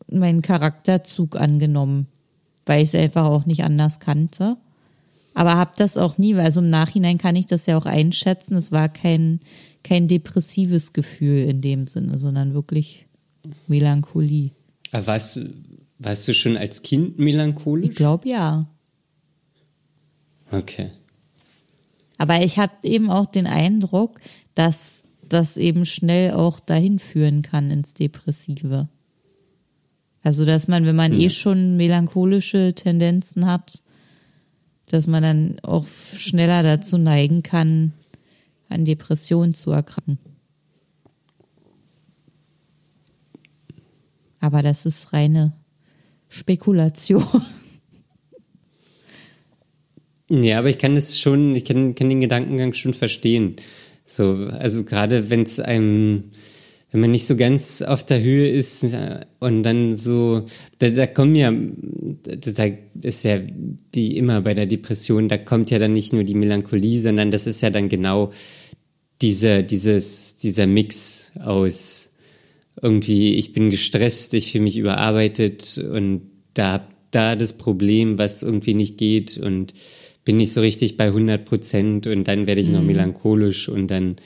mein 0.09 0.41
Charakterzug 0.41 1.35
angenommen, 1.35 2.07
weil 2.65 2.83
ich 2.83 2.89
es 2.89 2.95
einfach 2.95 3.25
auch 3.25 3.45
nicht 3.45 3.63
anders 3.63 3.99
kannte. 3.99 4.57
Aber 5.33 5.55
habe 5.55 5.71
das 5.77 5.97
auch 5.97 6.17
nie, 6.17 6.35
weil 6.35 6.45
also 6.45 6.59
im 6.59 6.69
Nachhinein 6.69 7.17
kann 7.17 7.35
ich 7.35 7.45
das 7.45 7.65
ja 7.65 7.77
auch 7.77 7.85
einschätzen. 7.85 8.55
Es 8.55 8.71
war 8.71 8.89
kein, 8.89 9.39
kein 9.83 10.07
depressives 10.07 10.93
Gefühl 10.93 11.39
in 11.39 11.61
dem 11.61 11.87
Sinne, 11.87 12.17
sondern 12.17 12.53
wirklich 12.53 13.05
Melancholie. 13.67 14.51
Aber 14.91 15.07
warst, 15.07 15.39
warst 15.99 16.27
du 16.27 16.33
schon 16.33 16.57
als 16.57 16.81
Kind 16.81 17.17
melancholisch? 17.17 17.91
Ich 17.91 17.95
glaube 17.95 18.27
ja. 18.27 18.67
Okay. 20.51 20.91
Aber 22.21 22.43
ich 22.43 22.59
habe 22.59 22.73
eben 22.83 23.09
auch 23.09 23.25
den 23.25 23.47
Eindruck, 23.47 24.21
dass 24.53 25.05
das 25.27 25.57
eben 25.57 25.85
schnell 25.85 26.35
auch 26.35 26.59
dahin 26.59 26.99
führen 26.99 27.41
kann 27.41 27.71
ins 27.71 27.95
Depressive. 27.95 28.87
Also, 30.21 30.45
dass 30.45 30.67
man, 30.67 30.85
wenn 30.85 30.95
man 30.95 31.13
eh 31.13 31.31
schon 31.31 31.77
melancholische 31.77 32.75
Tendenzen 32.75 33.47
hat, 33.47 33.81
dass 34.85 35.07
man 35.07 35.23
dann 35.23 35.59
auch 35.63 35.87
schneller 35.87 36.61
dazu 36.61 36.99
neigen 36.99 37.41
kann, 37.41 37.93
an 38.69 38.85
Depressionen 38.85 39.55
zu 39.55 39.71
erkranken. 39.71 40.19
Aber 44.39 44.61
das 44.61 44.85
ist 44.85 45.11
reine 45.11 45.53
Spekulation. 46.29 47.25
Ja, 50.33 50.59
aber 50.59 50.69
ich 50.69 50.77
kann 50.77 50.95
das 50.95 51.19
schon, 51.19 51.53
ich 51.57 51.65
kann, 51.65 51.93
kann 51.93 52.07
den 52.07 52.21
Gedankengang 52.21 52.71
schon 52.71 52.93
verstehen. 52.93 53.57
So, 54.05 54.47
also 54.49 54.85
gerade 54.85 55.29
wenn 55.29 55.41
es 55.41 55.59
einem, 55.59 56.31
wenn 56.89 57.01
man 57.01 57.11
nicht 57.11 57.27
so 57.27 57.35
ganz 57.35 57.81
auf 57.81 58.05
der 58.05 58.21
Höhe 58.21 58.49
ist 58.49 58.83
äh, 58.83 59.25
und 59.41 59.63
dann 59.63 59.93
so, 59.93 60.45
da, 60.77 60.89
da 60.89 61.05
kommen 61.05 61.35
ja, 61.35 61.51
da, 61.51 62.51
da 62.53 62.77
ist 63.01 63.23
ja 63.23 63.41
wie 63.91 64.15
immer 64.15 64.39
bei 64.39 64.53
der 64.53 64.67
Depression, 64.67 65.27
da 65.27 65.37
kommt 65.37 65.69
ja 65.69 65.79
dann 65.79 65.91
nicht 65.91 66.13
nur 66.13 66.23
die 66.23 66.35
Melancholie, 66.35 67.01
sondern 67.01 67.29
das 67.29 67.45
ist 67.45 67.59
ja 67.59 67.69
dann 67.69 67.89
genau 67.89 68.31
dieser, 69.21 69.63
dieses, 69.63 70.37
dieser 70.37 70.65
Mix 70.65 71.33
aus 71.43 72.13
irgendwie, 72.81 73.35
ich 73.35 73.51
bin 73.51 73.69
gestresst, 73.69 74.33
ich 74.33 74.53
fühle 74.53 74.63
mich 74.63 74.77
überarbeitet 74.77 75.77
und 75.77 76.21
da, 76.53 76.87
da 77.11 77.35
das 77.35 77.57
Problem, 77.57 78.17
was 78.17 78.43
irgendwie 78.43 78.75
nicht 78.75 78.97
geht 78.97 79.37
und 79.37 79.73
bin 80.23 80.37
nicht 80.37 80.53
so 80.53 80.61
richtig 80.61 80.97
bei 80.97 81.07
100 81.07 81.45
Prozent 81.45 82.07
und 82.07 82.27
dann 82.27 82.47
werde 82.47 82.61
ich 82.61 82.69
noch 82.69 82.81
mhm. 82.81 82.87
melancholisch 82.87 83.69
und 83.69 83.87
dann, 83.87 84.17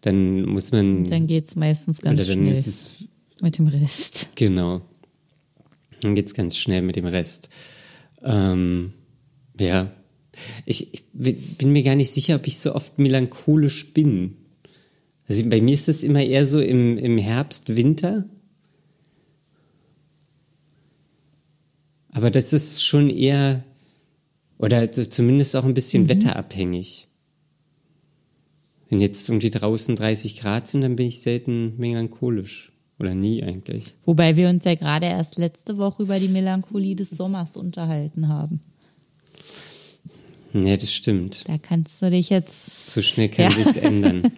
dann 0.00 0.42
muss 0.42 0.72
man. 0.72 1.04
Dann 1.04 1.26
geht's 1.26 1.56
meistens 1.56 2.00
ganz 2.00 2.26
schnell 2.26 2.52
ist 2.52 2.66
es, 2.66 3.04
mit 3.40 3.58
dem 3.58 3.66
Rest. 3.66 4.28
Genau. 4.36 4.82
Dann 6.00 6.14
geht's 6.14 6.34
ganz 6.34 6.56
schnell 6.56 6.82
mit 6.82 6.96
dem 6.96 7.06
Rest. 7.06 7.50
Ähm, 8.22 8.92
ja. 9.58 9.92
Ich, 10.64 10.94
ich 10.94 11.04
bin 11.12 11.72
mir 11.72 11.82
gar 11.82 11.94
nicht 11.94 12.10
sicher, 12.10 12.36
ob 12.36 12.46
ich 12.46 12.58
so 12.58 12.74
oft 12.74 12.98
melancholisch 12.98 13.92
bin. 13.92 14.36
Also 15.28 15.48
bei 15.48 15.60
mir 15.60 15.74
ist 15.74 15.88
es 15.88 16.02
immer 16.02 16.22
eher 16.22 16.46
so 16.46 16.60
im, 16.60 16.98
im 16.98 17.18
Herbst, 17.18 17.76
Winter. 17.76 18.24
Aber 22.10 22.30
das 22.30 22.52
ist 22.52 22.84
schon 22.84 23.08
eher, 23.08 23.64
oder 24.62 24.90
zumindest 24.92 25.56
auch 25.56 25.64
ein 25.64 25.74
bisschen 25.74 26.04
mhm. 26.04 26.08
wetterabhängig. 26.08 27.08
Wenn 28.88 29.00
jetzt 29.00 29.28
irgendwie 29.28 29.50
draußen 29.50 29.96
30 29.96 30.40
Grad 30.40 30.68
sind, 30.68 30.82
dann 30.82 30.96
bin 30.96 31.06
ich 31.06 31.20
selten 31.20 31.74
melancholisch. 31.78 32.72
Oder 32.98 33.14
nie 33.14 33.42
eigentlich. 33.42 33.94
Wobei 34.04 34.36
wir 34.36 34.48
uns 34.48 34.64
ja 34.64 34.76
gerade 34.76 35.06
erst 35.06 35.36
letzte 35.36 35.76
Woche 35.78 36.04
über 36.04 36.20
die 36.20 36.28
Melancholie 36.28 36.94
des 36.94 37.10
Sommers 37.10 37.56
unterhalten 37.56 38.28
haben. 38.28 38.60
Ja, 40.54 40.76
das 40.76 40.92
stimmt. 40.92 41.48
Da 41.48 41.56
kannst 41.58 42.00
du 42.00 42.10
dich 42.10 42.28
jetzt. 42.28 42.92
So 42.92 43.02
schnell 43.02 43.30
kann 43.30 43.46
ja. 43.46 43.50
sich's 43.50 43.76
ändern. 43.76 44.30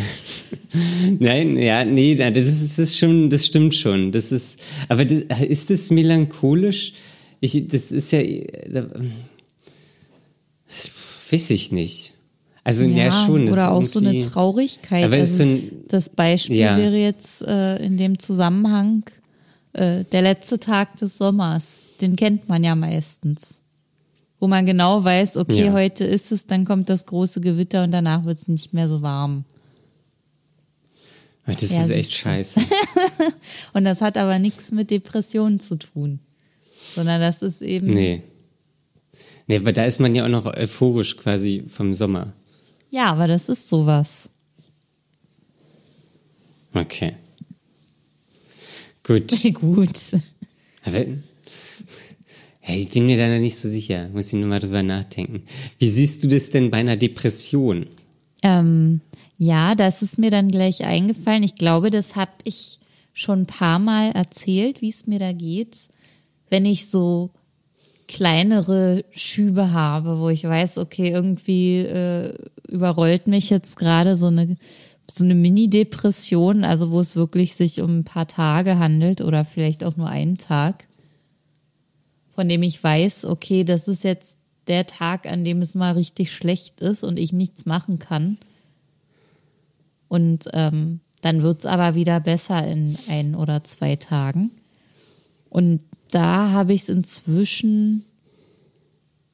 Nein, 1.18 1.56
ja, 1.56 1.84
nee, 1.84 2.16
das 2.16 2.48
ist, 2.48 2.78
das 2.78 2.98
schon, 2.98 3.30
das 3.30 3.46
stimmt 3.46 3.74
schon. 3.74 4.12
Das 4.12 4.32
ist, 4.32 4.60
aber 4.88 5.04
das, 5.04 5.40
ist 5.40 5.70
das 5.70 5.90
melancholisch? 5.90 6.92
Ich, 7.40 7.68
das 7.68 7.92
ist 7.92 8.10
ja, 8.10 8.20
weiß 11.30 11.50
ich 11.50 11.72
nicht. 11.72 12.12
Also 12.62 12.86
ja, 12.86 13.04
ja 13.04 13.12
schon. 13.12 13.48
Oder 13.48 13.70
auch 13.72 13.84
so 13.84 13.98
eine 14.00 14.20
Traurigkeit. 14.20 15.04
Aber 15.04 15.16
also, 15.16 15.38
so 15.38 15.42
ein, 15.44 15.70
das 15.88 16.08
Beispiel 16.08 16.56
ja. 16.56 16.76
wäre 16.76 16.96
jetzt 16.96 17.42
äh, 17.42 17.76
in 17.84 17.96
dem 17.96 18.18
Zusammenhang 18.18 19.04
äh, 19.72 20.04
der 20.04 20.22
letzte 20.22 20.58
Tag 20.60 20.96
des 20.96 21.16
Sommers. 21.16 21.90
Den 22.00 22.16
kennt 22.16 22.48
man 22.48 22.62
ja 22.62 22.74
meistens. 22.74 23.62
Wo 24.38 24.46
man 24.46 24.64
genau 24.64 25.04
weiß, 25.04 25.36
okay, 25.36 25.66
ja. 25.66 25.72
heute 25.72 26.04
ist 26.04 26.32
es, 26.32 26.46
dann 26.46 26.64
kommt 26.64 26.88
das 26.88 27.04
große 27.06 27.40
Gewitter 27.40 27.84
und 27.84 27.92
danach 27.92 28.24
wird 28.24 28.38
es 28.38 28.48
nicht 28.48 28.72
mehr 28.72 28.88
so 28.88 29.02
warm. 29.02 29.44
Das 31.46 31.62
ist 31.62 31.90
echt 31.90 32.12
scheiße. 32.12 32.60
und 33.72 33.84
das 33.84 34.00
hat 34.00 34.16
aber 34.16 34.38
nichts 34.38 34.70
mit 34.70 34.90
Depressionen 34.90 35.58
zu 35.58 35.76
tun. 35.76 36.20
Sondern 36.94 37.20
das 37.20 37.42
ist 37.42 37.62
eben. 37.62 37.92
Nee. 37.92 38.22
Nee, 39.50 39.64
weil 39.64 39.72
da 39.72 39.84
ist 39.84 39.98
man 39.98 40.14
ja 40.14 40.24
auch 40.24 40.28
noch 40.28 40.46
euphorisch 40.46 41.16
quasi 41.16 41.64
vom 41.66 41.92
Sommer. 41.92 42.32
Ja, 42.88 43.06
aber 43.06 43.26
das 43.26 43.48
ist 43.48 43.68
sowas. 43.68 44.30
Okay. 46.72 47.16
Gut. 49.02 49.32
Gut. 49.54 49.98
Aber, 50.84 51.04
ich 52.68 52.90
bin 52.90 53.06
mir 53.06 53.18
da 53.18 53.26
noch 53.28 53.40
nicht 53.40 53.58
so 53.58 53.68
sicher. 53.68 54.08
Muss 54.10 54.28
ich 54.28 54.34
nochmal 54.34 54.60
drüber 54.60 54.84
nachdenken. 54.84 55.42
Wie 55.80 55.88
siehst 55.88 56.22
du 56.22 56.28
das 56.28 56.50
denn 56.50 56.70
bei 56.70 56.76
einer 56.76 56.96
Depression? 56.96 57.88
Ähm, 58.44 59.00
ja, 59.36 59.74
das 59.74 60.02
ist 60.02 60.16
mir 60.16 60.30
dann 60.30 60.46
gleich 60.46 60.84
eingefallen. 60.84 61.42
Ich 61.42 61.56
glaube, 61.56 61.90
das 61.90 62.14
habe 62.14 62.30
ich 62.44 62.78
schon 63.12 63.40
ein 63.40 63.46
paar 63.46 63.80
Mal 63.80 64.12
erzählt, 64.12 64.80
wie 64.80 64.90
es 64.90 65.08
mir 65.08 65.18
da 65.18 65.32
geht. 65.32 65.88
Wenn 66.50 66.66
ich 66.66 66.88
so 66.88 67.30
kleinere 68.10 69.04
Schübe 69.12 69.70
habe, 69.70 70.18
wo 70.18 70.30
ich 70.30 70.42
weiß, 70.42 70.78
okay, 70.78 71.10
irgendwie 71.10 71.78
äh, 71.78 72.34
überrollt 72.66 73.28
mich 73.28 73.50
jetzt 73.50 73.76
gerade 73.76 74.16
so 74.16 74.26
eine 74.26 74.56
so 75.12 75.24
eine 75.24 75.34
Mini-Depression, 75.34 76.62
also 76.62 76.90
wo 76.90 77.00
es 77.00 77.16
wirklich 77.16 77.54
sich 77.54 77.80
um 77.80 77.98
ein 78.00 78.04
paar 78.04 78.26
Tage 78.28 78.78
handelt 78.78 79.20
oder 79.20 79.44
vielleicht 79.44 79.82
auch 79.82 79.96
nur 79.96 80.08
einen 80.08 80.38
Tag, 80.38 80.86
von 82.34 82.48
dem 82.48 82.62
ich 82.62 82.82
weiß, 82.82 83.24
okay, 83.24 83.64
das 83.64 83.88
ist 83.88 84.04
jetzt 84.04 84.38
der 84.68 84.86
Tag, 84.86 85.26
an 85.30 85.42
dem 85.42 85.62
es 85.62 85.74
mal 85.74 85.94
richtig 85.94 86.32
schlecht 86.32 86.80
ist 86.80 87.02
und 87.02 87.18
ich 87.18 87.32
nichts 87.32 87.66
machen 87.66 87.98
kann. 87.98 88.38
Und 90.08 90.48
ähm, 90.52 91.00
dann 91.22 91.42
wird's 91.42 91.66
aber 91.66 91.96
wieder 91.96 92.20
besser 92.20 92.64
in 92.66 92.96
ein 93.08 93.34
oder 93.34 93.64
zwei 93.64 93.96
Tagen. 93.96 94.52
Und 95.50 95.82
da 96.10 96.50
habe 96.52 96.72
ich 96.72 96.82
es 96.82 96.88
inzwischen 96.88 98.04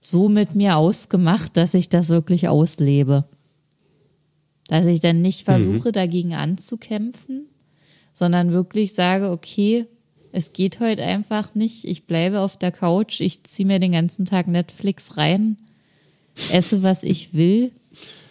so 0.01 0.29
mit 0.29 0.55
mir 0.55 0.77
ausgemacht, 0.77 1.57
dass 1.57 1.75
ich 1.75 1.89
das 1.89 2.09
wirklich 2.09 2.49
auslebe. 2.49 3.25
Dass 4.69 4.87
ich 4.87 5.01
dann 5.01 5.23
nicht 5.23 5.45
versuche, 5.45 5.89
mhm. 5.89 5.93
dagegen 5.93 6.35
anzukämpfen, 6.35 7.47
sondern 8.13 8.51
wirklich 8.51 8.95
sage, 8.95 9.31
okay, 9.31 9.87
es 10.33 10.53
geht 10.53 10.81
heute 10.81 11.03
einfach 11.03 11.55
nicht. 11.55 11.85
Ich 11.85 12.07
bleibe 12.07 12.41
auf 12.41 12.57
der 12.57 12.73
Couch, 12.73 13.21
ich 13.21 13.45
ziehe 13.45 13.67
mir 13.67 13.79
den 13.79 13.93
ganzen 13.93 14.25
Tag 14.25 14.49
Netflix 14.49 15.17
rein, 15.17 15.59
esse, 16.51 16.83
was 16.83 17.05
ich 17.05 17.35
will. 17.35 17.73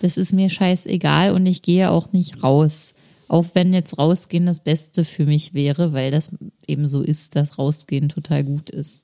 Das 0.02 0.18
ist 0.18 0.34
mir 0.34 0.50
scheißegal 0.50 1.34
und 1.34 1.46
ich 1.46 1.62
gehe 1.62 1.90
auch 1.90 2.12
nicht 2.12 2.44
raus. 2.44 2.95
Auch 3.28 3.46
wenn 3.54 3.74
jetzt 3.74 3.98
rausgehen 3.98 4.46
das 4.46 4.60
Beste 4.60 5.04
für 5.04 5.26
mich 5.26 5.54
wäre, 5.54 5.94
weil 5.94 6.12
das 6.12 6.32
eben 6.68 6.88
so 6.88 7.02
ist, 7.02 7.36
dass 7.36 7.58
rausgehen 7.58 8.10
total 8.10 8.44
gut 8.44 8.70
ist. 8.70 9.04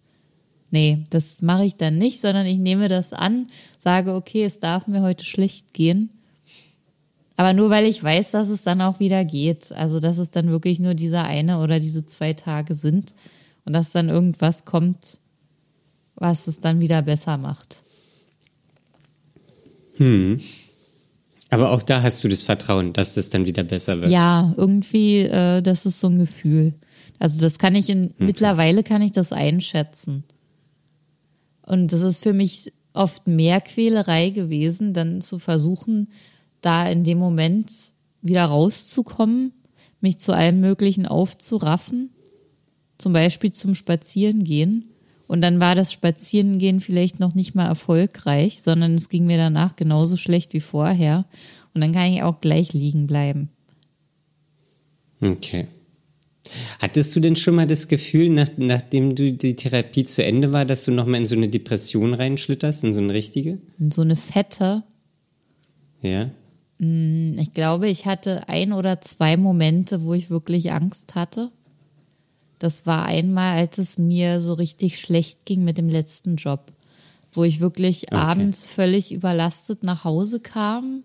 Nee, 0.69 1.03
das 1.09 1.41
mache 1.41 1.65
ich 1.65 1.75
dann 1.75 1.97
nicht, 1.97 2.21
sondern 2.21 2.45
ich 2.45 2.57
nehme 2.57 2.87
das 2.87 3.11
an, 3.11 3.47
sage, 3.77 4.13
okay, 4.13 4.45
es 4.45 4.59
darf 4.59 4.87
mir 4.87 5.01
heute 5.01 5.25
schlecht 5.25 5.73
gehen. 5.73 6.09
Aber 7.35 7.53
nur 7.53 7.69
weil 7.69 7.85
ich 7.85 8.01
weiß, 8.01 8.31
dass 8.31 8.49
es 8.49 8.63
dann 8.63 8.81
auch 8.81 8.99
wieder 8.99 9.25
geht. 9.25 9.71
Also, 9.71 9.99
dass 9.99 10.17
es 10.17 10.31
dann 10.31 10.49
wirklich 10.49 10.79
nur 10.79 10.93
dieser 10.93 11.23
eine 11.23 11.59
oder 11.59 11.79
diese 11.79 12.05
zwei 12.05 12.33
Tage 12.33 12.73
sind 12.73 13.15
und 13.65 13.73
dass 13.73 13.91
dann 13.91 14.09
irgendwas 14.09 14.63
kommt, 14.63 15.19
was 16.15 16.47
es 16.47 16.59
dann 16.59 16.79
wieder 16.79 17.01
besser 17.01 17.37
macht. 17.37 17.81
Hm. 19.97 20.39
Aber 21.51 21.71
auch 21.71 21.83
da 21.83 22.01
hast 22.01 22.23
du 22.23 22.29
das 22.29 22.43
Vertrauen, 22.43 22.93
dass 22.93 23.13
das 23.13 23.29
dann 23.29 23.45
wieder 23.45 23.63
besser 23.63 24.01
wird. 24.01 24.09
Ja, 24.09 24.53
irgendwie, 24.57 25.19
äh, 25.19 25.61
das 25.61 25.85
ist 25.85 25.99
so 25.99 26.07
ein 26.07 26.17
Gefühl. 26.17 26.73
Also 27.19 27.41
das 27.41 27.59
kann 27.59 27.75
ich 27.75 27.89
in, 27.89 28.05
okay. 28.05 28.13
mittlerweile 28.19 28.83
kann 28.83 29.01
ich 29.01 29.11
das 29.11 29.33
einschätzen. 29.33 30.23
Und 31.61 31.91
das 31.91 32.01
ist 32.01 32.23
für 32.23 32.33
mich 32.33 32.71
oft 32.93 33.27
mehr 33.27 33.59
Quälerei 33.61 34.29
gewesen, 34.29 34.93
dann 34.93 35.21
zu 35.21 35.39
versuchen, 35.39 36.07
da 36.61 36.87
in 36.87 37.03
dem 37.03 37.17
Moment 37.17 37.69
wieder 38.21 38.45
rauszukommen, 38.45 39.53
mich 39.99 40.19
zu 40.19 40.33
allem 40.33 40.61
Möglichen 40.61 41.05
aufzuraffen, 41.05 42.11
zum 42.97 43.13
Beispiel 43.13 43.51
zum 43.51 43.75
Spazierengehen. 43.75 44.85
Und 45.31 45.39
dann 45.39 45.61
war 45.61 45.75
das 45.75 45.93
Spazierengehen 45.93 46.81
vielleicht 46.81 47.21
noch 47.21 47.35
nicht 47.35 47.55
mal 47.55 47.65
erfolgreich, 47.65 48.61
sondern 48.61 48.95
es 48.95 49.07
ging 49.07 49.23
mir 49.23 49.37
danach 49.37 49.77
genauso 49.77 50.17
schlecht 50.17 50.51
wie 50.51 50.59
vorher. 50.59 51.23
Und 51.73 51.79
dann 51.79 51.93
kann 51.93 52.11
ich 52.11 52.21
auch 52.21 52.41
gleich 52.41 52.73
liegen 52.73 53.07
bleiben. 53.07 53.47
Okay. 55.21 55.67
Hattest 56.79 57.15
du 57.15 57.21
denn 57.21 57.37
schon 57.37 57.55
mal 57.55 57.65
das 57.65 57.87
Gefühl, 57.87 58.27
nach, 58.27 58.49
nachdem 58.57 59.15
du 59.15 59.31
die 59.31 59.55
Therapie 59.55 60.03
zu 60.03 60.21
Ende 60.21 60.51
war, 60.51 60.65
dass 60.65 60.83
du 60.83 60.91
nochmal 60.91 61.21
in 61.21 61.25
so 61.25 61.37
eine 61.37 61.47
Depression 61.47 62.13
reinschlitterst, 62.13 62.83
in 62.83 62.91
so 62.91 62.99
eine 62.99 63.13
richtige? 63.13 63.59
In 63.79 63.89
so 63.89 64.01
eine 64.01 64.17
fette? 64.17 64.83
Ja. 66.01 66.29
Mm, 66.79 67.39
ich 67.39 67.53
glaube, 67.53 67.87
ich 67.87 68.05
hatte 68.05 68.49
ein 68.49 68.73
oder 68.73 68.99
zwei 68.99 69.37
Momente, 69.37 70.03
wo 70.03 70.13
ich 70.13 70.29
wirklich 70.29 70.73
Angst 70.73 71.15
hatte. 71.15 71.51
Das 72.61 72.85
war 72.85 73.05
einmal, 73.05 73.57
als 73.57 73.79
es 73.79 73.97
mir 73.97 74.39
so 74.39 74.53
richtig 74.53 74.99
schlecht 74.99 75.47
ging 75.47 75.63
mit 75.63 75.79
dem 75.79 75.87
letzten 75.87 76.35
Job, 76.35 76.71
wo 77.31 77.43
ich 77.43 77.59
wirklich 77.59 78.03
okay. 78.03 78.21
abends 78.21 78.67
völlig 78.67 79.11
überlastet 79.11 79.81
nach 79.81 80.03
Hause 80.03 80.39
kam 80.39 81.03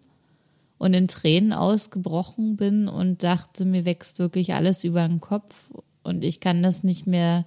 und 0.77 0.93
in 0.93 1.09
Tränen 1.09 1.55
ausgebrochen 1.55 2.57
bin 2.57 2.89
und 2.89 3.23
dachte, 3.23 3.65
mir 3.65 3.87
wächst 3.87 4.19
wirklich 4.19 4.53
alles 4.53 4.85
über 4.85 5.09
den 5.09 5.21
Kopf 5.21 5.71
und 6.03 6.25
ich 6.25 6.41
kann 6.41 6.63
das 6.63 6.85
nicht 6.85 7.07
mehr 7.07 7.43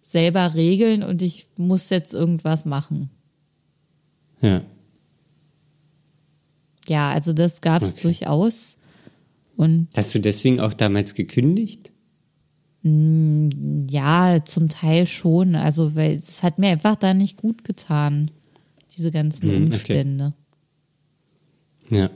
selber 0.00 0.54
regeln 0.54 1.02
und 1.02 1.22
ich 1.22 1.48
muss 1.56 1.90
jetzt 1.90 2.14
irgendwas 2.14 2.64
machen. 2.64 3.10
Ja. 4.40 4.62
Ja, 6.86 7.10
also 7.10 7.32
das 7.32 7.62
gab 7.62 7.82
es 7.82 7.94
okay. 7.94 8.02
durchaus. 8.02 8.76
Und 9.56 9.88
Hast 9.96 10.14
du 10.14 10.20
deswegen 10.20 10.60
auch 10.60 10.72
damals 10.72 11.16
gekündigt? 11.16 11.91
Ja, 12.84 14.44
zum 14.44 14.68
Teil 14.68 15.06
schon. 15.06 15.54
Also, 15.54 15.94
weil 15.94 16.16
es 16.16 16.42
hat 16.42 16.58
mir 16.58 16.70
einfach 16.70 16.96
da 16.96 17.14
nicht 17.14 17.36
gut 17.36 17.62
getan, 17.64 18.30
diese 18.96 19.12
ganzen 19.12 19.48
Hm, 19.48 19.64
okay. 19.64 19.72
Umstände. 19.72 20.32
Ja. 21.90 22.10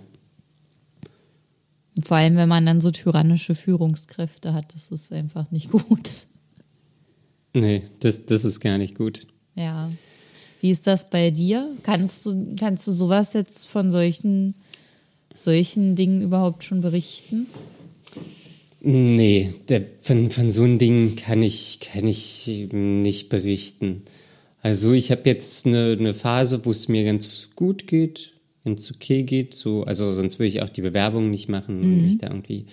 Vor 2.04 2.16
allem, 2.16 2.36
wenn 2.36 2.48
man 2.48 2.66
dann 2.66 2.80
so 2.80 2.90
tyrannische 2.90 3.54
Führungskräfte 3.54 4.54
hat, 4.54 4.74
das 4.74 4.90
ist 4.90 5.12
einfach 5.12 5.50
nicht 5.50 5.70
gut. 5.70 6.10
Nee, 7.52 7.82
das, 8.00 8.26
das 8.26 8.44
ist 8.44 8.60
gar 8.60 8.76
nicht 8.76 8.96
gut. 8.96 9.26
Ja. 9.54 9.90
Wie 10.60 10.70
ist 10.70 10.86
das 10.86 11.08
bei 11.08 11.30
dir? 11.30 11.70
Kannst 11.84 12.26
du, 12.26 12.56
kannst 12.58 12.86
du 12.88 12.92
sowas 12.92 13.34
jetzt 13.34 13.68
von 13.68 13.90
solchen, 13.92 14.54
solchen 15.34 15.94
Dingen 15.96 16.22
überhaupt 16.22 16.64
schon 16.64 16.80
berichten? 16.80 17.46
Nee, 18.88 19.52
der, 19.68 19.84
von, 20.00 20.30
von 20.30 20.52
so 20.52 20.62
einem 20.62 20.78
Ding 20.78 21.16
kann 21.16 21.42
ich, 21.42 21.80
kann 21.80 22.06
ich 22.06 22.68
nicht 22.70 23.30
berichten. 23.30 24.02
Also 24.62 24.92
ich 24.92 25.10
habe 25.10 25.22
jetzt 25.24 25.66
eine, 25.66 25.96
eine 25.98 26.14
Phase, 26.14 26.64
wo 26.64 26.70
es 26.70 26.86
mir 26.86 27.02
ganz 27.02 27.50
gut 27.56 27.88
geht, 27.88 28.34
ganz 28.64 28.92
okay 28.92 29.24
geht. 29.24 29.54
So, 29.54 29.82
also 29.82 30.12
sonst 30.12 30.38
würde 30.38 30.46
ich 30.46 30.62
auch 30.62 30.68
die 30.68 30.82
Bewerbung 30.82 31.32
nicht 31.32 31.48
machen 31.48 31.80
und 31.80 32.04
mich 32.04 32.18
da 32.18 32.28
irgendwie 32.28 32.66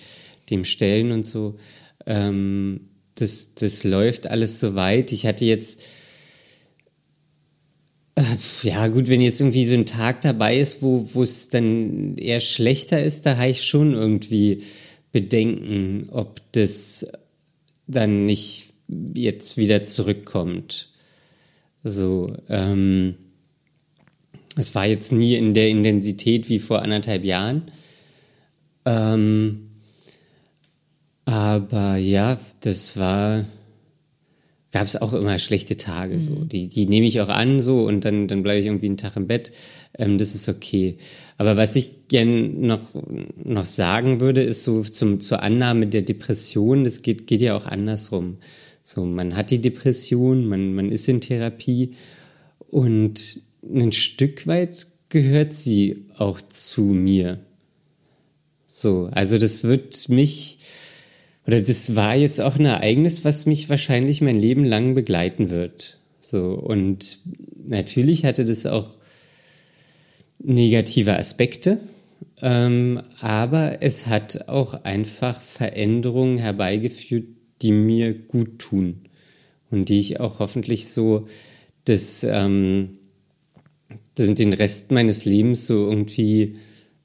dem 0.50 0.64
stellen 0.64 1.10
und 1.10 1.26
so. 1.26 1.56
Ähm, 2.06 2.90
das, 3.16 3.56
das 3.56 3.82
läuft 3.82 4.28
alles 4.28 4.60
so 4.60 4.76
weit. 4.76 5.10
Ich 5.10 5.26
hatte 5.26 5.44
jetzt 5.44 5.82
äh, 8.14 8.22
ja, 8.62 8.86
gut, 8.86 9.08
wenn 9.08 9.20
jetzt 9.20 9.40
irgendwie 9.40 9.64
so 9.64 9.74
ein 9.74 9.86
Tag 9.86 10.20
dabei 10.20 10.60
ist, 10.60 10.80
wo 10.80 11.08
wo 11.12 11.24
es 11.24 11.48
dann 11.48 12.16
eher 12.18 12.38
schlechter 12.38 13.02
ist, 13.02 13.26
da 13.26 13.36
habe 13.36 13.50
ich 13.50 13.64
schon 13.64 13.94
irgendwie 13.94 14.62
Bedenken, 15.14 16.08
ob 16.10 16.40
das 16.50 17.06
dann 17.86 18.26
nicht 18.26 18.72
jetzt 19.14 19.56
wieder 19.56 19.84
zurückkommt. 19.84 20.90
So, 21.84 22.34
ähm, 22.48 23.14
es 24.56 24.74
war 24.74 24.88
jetzt 24.88 25.12
nie 25.12 25.36
in 25.36 25.54
der 25.54 25.68
Intensität 25.68 26.48
wie 26.48 26.58
vor 26.58 26.82
anderthalb 26.82 27.24
Jahren. 27.24 27.62
Ähm, 28.84 29.70
aber 31.26 31.96
ja, 31.96 32.36
das 32.62 32.96
war, 32.96 33.44
gab 34.74 34.86
es 34.86 35.00
auch 35.00 35.12
immer 35.12 35.38
schlechte 35.38 35.76
Tage 35.76 36.18
so. 36.18 36.34
Die, 36.44 36.66
die 36.66 36.86
nehme 36.86 37.06
ich 37.06 37.20
auch 37.20 37.28
an 37.28 37.60
so 37.60 37.84
und 37.84 38.04
dann, 38.04 38.26
dann 38.26 38.42
bleibe 38.42 38.58
ich 38.58 38.66
irgendwie 38.66 38.86
einen 38.86 38.96
Tag 38.96 39.16
im 39.16 39.28
Bett. 39.28 39.52
Ähm, 39.96 40.18
das 40.18 40.34
ist 40.34 40.48
okay. 40.48 40.98
Aber 41.38 41.56
was 41.56 41.76
ich 41.76 42.08
gern 42.08 42.60
noch, 42.66 42.80
noch 43.36 43.66
sagen 43.66 44.20
würde, 44.20 44.42
ist 44.42 44.64
so 44.64 44.82
zum, 44.82 45.20
zur 45.20 45.44
Annahme 45.44 45.86
der 45.86 46.02
Depression, 46.02 46.82
das 46.82 47.02
geht, 47.02 47.28
geht 47.28 47.40
ja 47.40 47.56
auch 47.56 47.66
andersrum. 47.66 48.38
So, 48.82 49.04
man 49.04 49.36
hat 49.36 49.52
die 49.52 49.60
Depression, 49.60 50.44
man, 50.44 50.74
man 50.74 50.90
ist 50.90 51.08
in 51.08 51.20
Therapie 51.20 51.90
und 52.68 53.42
ein 53.62 53.92
Stück 53.92 54.48
weit 54.48 54.88
gehört 55.08 55.52
sie 55.52 56.06
auch 56.18 56.40
zu 56.40 56.82
mir. 56.82 57.38
So, 58.66 59.08
also 59.12 59.38
das 59.38 59.62
wird 59.62 60.08
mich, 60.08 60.58
oder 61.46 61.60
das 61.60 61.94
war 61.94 62.14
jetzt 62.16 62.40
auch 62.40 62.58
ein 62.58 62.64
Ereignis, 62.64 63.24
was 63.24 63.46
mich 63.46 63.68
wahrscheinlich 63.68 64.20
mein 64.20 64.36
Leben 64.36 64.64
lang 64.64 64.94
begleiten 64.94 65.50
wird. 65.50 65.98
So, 66.20 66.54
und 66.54 67.18
natürlich 67.66 68.24
hatte 68.24 68.44
das 68.44 68.66
auch 68.66 68.88
negative 70.42 71.16
Aspekte, 71.16 71.78
ähm, 72.40 73.02
aber 73.20 73.82
es 73.82 74.06
hat 74.06 74.48
auch 74.48 74.84
einfach 74.84 75.40
Veränderungen 75.40 76.38
herbeigeführt, 76.38 77.26
die 77.62 77.72
mir 77.72 78.14
gut 78.14 78.58
tun 78.58 79.02
und 79.70 79.88
die 79.88 80.00
ich 80.00 80.20
auch 80.20 80.38
hoffentlich 80.38 80.88
so 80.88 81.26
das, 81.84 82.24
ähm, 82.24 82.98
das 84.14 84.32
den 84.34 84.52
Rest 84.52 84.92
meines 84.92 85.24
Lebens 85.24 85.66
so 85.66 85.88
irgendwie 85.88 86.54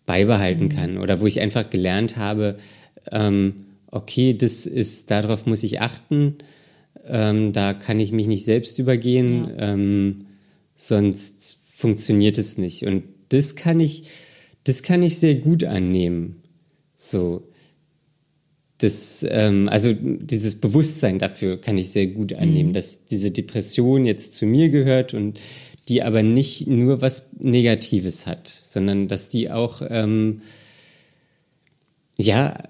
beibehalten 0.05 0.69
kann 0.69 0.97
oder 0.97 1.21
wo 1.21 1.27
ich 1.27 1.39
einfach 1.39 1.69
gelernt 1.69 2.17
habe, 2.17 2.57
ähm, 3.11 3.55
okay, 3.91 4.33
das 4.33 4.65
ist, 4.65 5.11
darauf 5.11 5.45
muss 5.45 5.63
ich 5.63 5.81
achten, 5.81 6.35
ähm, 7.05 7.53
da 7.53 7.73
kann 7.73 7.99
ich 7.99 8.11
mich 8.11 8.27
nicht 8.27 8.45
selbst 8.45 8.77
übergehen, 8.79 9.51
ähm, 9.57 10.25
sonst 10.75 11.61
funktioniert 11.73 12.37
es 12.37 12.57
nicht. 12.57 12.85
Und 12.85 13.03
das 13.29 13.55
kann 13.55 13.79
ich, 13.79 14.03
das 14.63 14.83
kann 14.83 15.03
ich 15.03 15.17
sehr 15.17 15.35
gut 15.35 15.63
annehmen. 15.63 16.41
So. 16.93 17.43
Das, 18.77 19.25
ähm, 19.29 19.67
also 19.69 19.93
dieses 19.93 20.61
Bewusstsein 20.61 21.19
dafür 21.19 21.59
kann 21.59 21.77
ich 21.77 21.89
sehr 21.89 22.07
gut 22.07 22.33
annehmen, 22.33 22.71
dass 22.71 23.05
diese 23.05 23.31
Depression 23.31 24.05
jetzt 24.05 24.33
zu 24.33 24.45
mir 24.45 24.69
gehört 24.69 25.13
und 25.13 25.39
die 25.89 26.01
aber 26.01 26.23
nicht 26.23 26.67
nur 26.67 27.01
was 27.01 27.31
Negatives 27.39 28.25
hat, 28.25 28.47
sondern 28.47 29.09
dass 29.09 29.29
die 29.29 29.51
auch 29.51 29.81
ähm, 29.89 30.41
ja, 32.15 32.61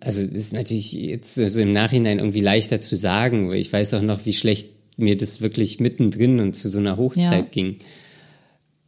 also 0.00 0.26
das 0.26 0.38
ist 0.38 0.52
natürlich 0.52 0.92
jetzt 0.92 1.38
also 1.38 1.62
im 1.62 1.70
Nachhinein 1.70 2.18
irgendwie 2.18 2.40
leichter 2.40 2.80
zu 2.80 2.96
sagen, 2.96 3.48
weil 3.50 3.58
ich 3.58 3.72
weiß 3.72 3.94
auch 3.94 4.02
noch, 4.02 4.26
wie 4.26 4.32
schlecht 4.32 4.70
mir 4.96 5.16
das 5.16 5.40
wirklich 5.40 5.80
mittendrin 5.80 6.40
und 6.40 6.54
zu 6.54 6.68
so 6.68 6.78
einer 6.78 6.96
Hochzeit 6.96 7.44
Ja. 7.44 7.50
ging. 7.50 7.76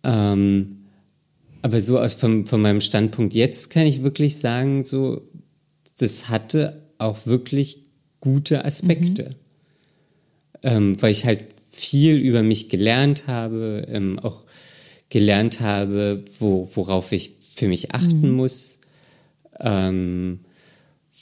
Ähm, 0.02 0.76
aber 1.62 1.80
so 1.80 1.98
aus 1.98 2.14
vom, 2.14 2.46
von 2.46 2.60
meinem 2.60 2.80
Standpunkt 2.80 3.34
jetzt 3.34 3.70
kann 3.70 3.86
ich 3.86 4.02
wirklich 4.02 4.38
sagen, 4.38 4.84
so, 4.84 5.22
das 5.98 6.28
hatte 6.28 6.82
auch 6.98 7.26
wirklich 7.26 7.82
gute 8.20 8.64
Aspekte. 8.64 9.30
Ähm, 10.62 11.00
weil 11.00 11.12
ich 11.12 11.24
halt 11.24 11.44
viel 11.70 12.16
über 12.16 12.42
mich 12.42 12.68
gelernt 12.68 13.26
habe, 13.26 13.86
ähm, 13.88 14.18
auch 14.18 14.44
gelernt 15.08 15.60
habe, 15.60 16.24
wo, 16.38 16.68
worauf 16.74 17.12
ich 17.12 17.32
für 17.56 17.68
mich 17.68 17.92
achten 17.92 18.30
muss, 18.30 18.80
ähm, 19.58 20.40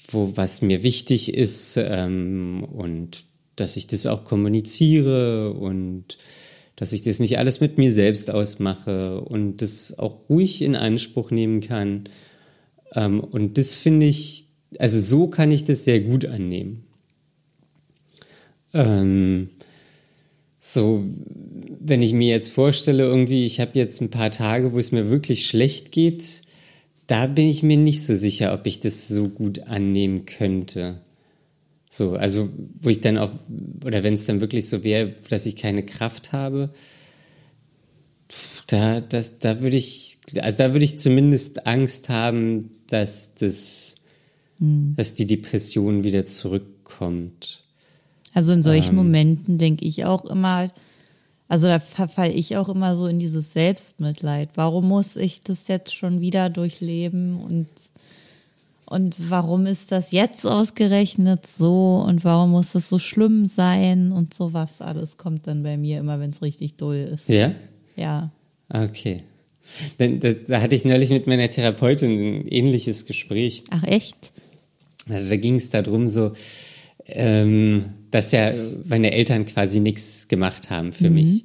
wo 0.08 0.36
was 0.36 0.62
mir 0.62 0.82
wichtig 0.82 1.34
ist 1.34 1.76
ähm, 1.76 2.64
und 2.64 3.24
dass 3.56 3.76
ich 3.76 3.86
das 3.86 4.06
auch 4.06 4.24
kommuniziere 4.24 5.52
und 5.52 6.18
dass 6.76 6.92
ich 6.92 7.02
das 7.02 7.18
nicht 7.18 7.38
alles 7.38 7.60
mit 7.60 7.76
mir 7.76 7.92
selbst 7.92 8.30
ausmache 8.30 9.20
und 9.20 9.58
das 9.58 9.98
auch 9.98 10.28
ruhig 10.28 10.62
in 10.62 10.76
Anspruch 10.76 11.30
nehmen 11.30 11.60
kann. 11.60 12.04
Ähm, 12.94 13.20
und 13.20 13.58
das 13.58 13.74
finde 13.74 14.06
ich, 14.06 14.46
also 14.78 15.00
so 15.00 15.26
kann 15.26 15.50
ich 15.50 15.64
das 15.64 15.84
sehr 15.84 16.00
gut 16.00 16.24
annehmen. 16.24 16.84
Ähm, 18.72 19.48
so, 20.60 21.04
wenn 21.80 22.02
ich 22.02 22.12
mir 22.12 22.28
jetzt 22.28 22.52
vorstelle, 22.52 23.02
irgendwie, 23.02 23.44
ich 23.44 23.60
habe 23.60 23.72
jetzt 23.74 24.00
ein 24.00 24.10
paar 24.10 24.30
Tage, 24.30 24.72
wo 24.72 24.78
es 24.78 24.92
mir 24.92 25.10
wirklich 25.10 25.46
schlecht 25.46 25.92
geht, 25.92 26.42
da 27.08 27.26
bin 27.26 27.48
ich 27.48 27.62
mir 27.62 27.76
nicht 27.76 28.04
so 28.04 28.14
sicher, 28.14 28.52
ob 28.52 28.66
ich 28.66 28.80
das 28.80 29.08
so 29.08 29.28
gut 29.28 29.60
annehmen 29.60 30.26
könnte. 30.26 31.00
So, 31.90 32.12
also 32.12 32.50
wo 32.80 32.90
ich 32.90 33.00
dann 33.00 33.16
auch, 33.16 33.32
oder 33.84 34.04
wenn 34.04 34.14
es 34.14 34.26
dann 34.26 34.40
wirklich 34.40 34.68
so 34.68 34.84
wäre, 34.84 35.14
dass 35.30 35.46
ich 35.46 35.56
keine 35.56 35.82
Kraft 35.82 36.32
habe, 36.32 36.70
da, 38.66 39.00
das, 39.00 39.38
da 39.38 39.60
würde 39.62 39.78
ich, 39.78 40.18
also 40.36 40.58
da 40.58 40.72
würde 40.74 40.84
ich 40.84 40.98
zumindest 40.98 41.66
Angst 41.66 42.10
haben, 42.10 42.70
dass 42.88 43.34
das, 43.34 43.96
dass 44.58 45.14
die 45.14 45.26
Depression 45.26 46.04
wieder 46.04 46.26
zurückkommt. 46.26 47.64
Also 48.34 48.52
in 48.52 48.58
Ähm. 48.58 48.62
solchen 48.62 48.94
Momenten 48.94 49.56
denke 49.56 49.86
ich 49.86 50.04
auch 50.04 50.26
immer, 50.26 50.70
also 51.48 51.66
da 51.66 51.78
verfalle 51.78 52.32
ich 52.32 52.56
auch 52.56 52.68
immer 52.68 52.94
so 52.94 53.06
in 53.06 53.18
dieses 53.18 53.52
Selbstmitleid. 53.52 54.50
Warum 54.54 54.88
muss 54.88 55.16
ich 55.16 55.42
das 55.42 55.68
jetzt 55.68 55.94
schon 55.94 56.20
wieder 56.20 56.50
durchleben 56.50 57.40
und 57.40 57.66
und 58.90 59.30
warum 59.30 59.66
ist 59.66 59.92
das 59.92 60.12
jetzt 60.12 60.46
ausgerechnet 60.46 61.46
so 61.46 62.02
und 62.06 62.24
warum 62.24 62.52
muss 62.52 62.72
das 62.72 62.88
so 62.88 62.98
schlimm 62.98 63.44
sein 63.44 64.12
und 64.12 64.32
sowas 64.32 64.80
alles 64.80 65.18
kommt 65.18 65.46
dann 65.46 65.62
bei 65.62 65.76
mir 65.76 65.98
immer, 65.98 66.20
wenn 66.20 66.30
es 66.30 66.40
richtig 66.40 66.76
doll 66.76 66.96
ist. 66.96 67.28
Ja? 67.28 67.52
Ja. 67.96 68.30
Okay. 68.70 69.24
Denn, 69.98 70.20
da, 70.20 70.32
da 70.32 70.62
hatte 70.62 70.74
ich 70.74 70.86
neulich 70.86 71.10
mit 71.10 71.26
meiner 71.26 71.50
Therapeutin 71.50 72.10
ein 72.10 72.48
ähnliches 72.48 73.04
Gespräch. 73.04 73.64
Ach 73.68 73.84
echt? 73.84 74.32
Also 75.10 75.28
da 75.28 75.36
ging 75.36 75.56
es 75.56 75.68
darum, 75.68 76.08
so, 76.08 76.32
ähm, 77.08 77.84
dass 78.10 78.32
ja 78.32 78.52
meine 78.84 79.12
Eltern 79.12 79.46
quasi 79.46 79.80
nichts 79.80 80.28
gemacht 80.28 80.70
haben 80.70 80.92
für 80.92 81.10
mich. 81.10 81.44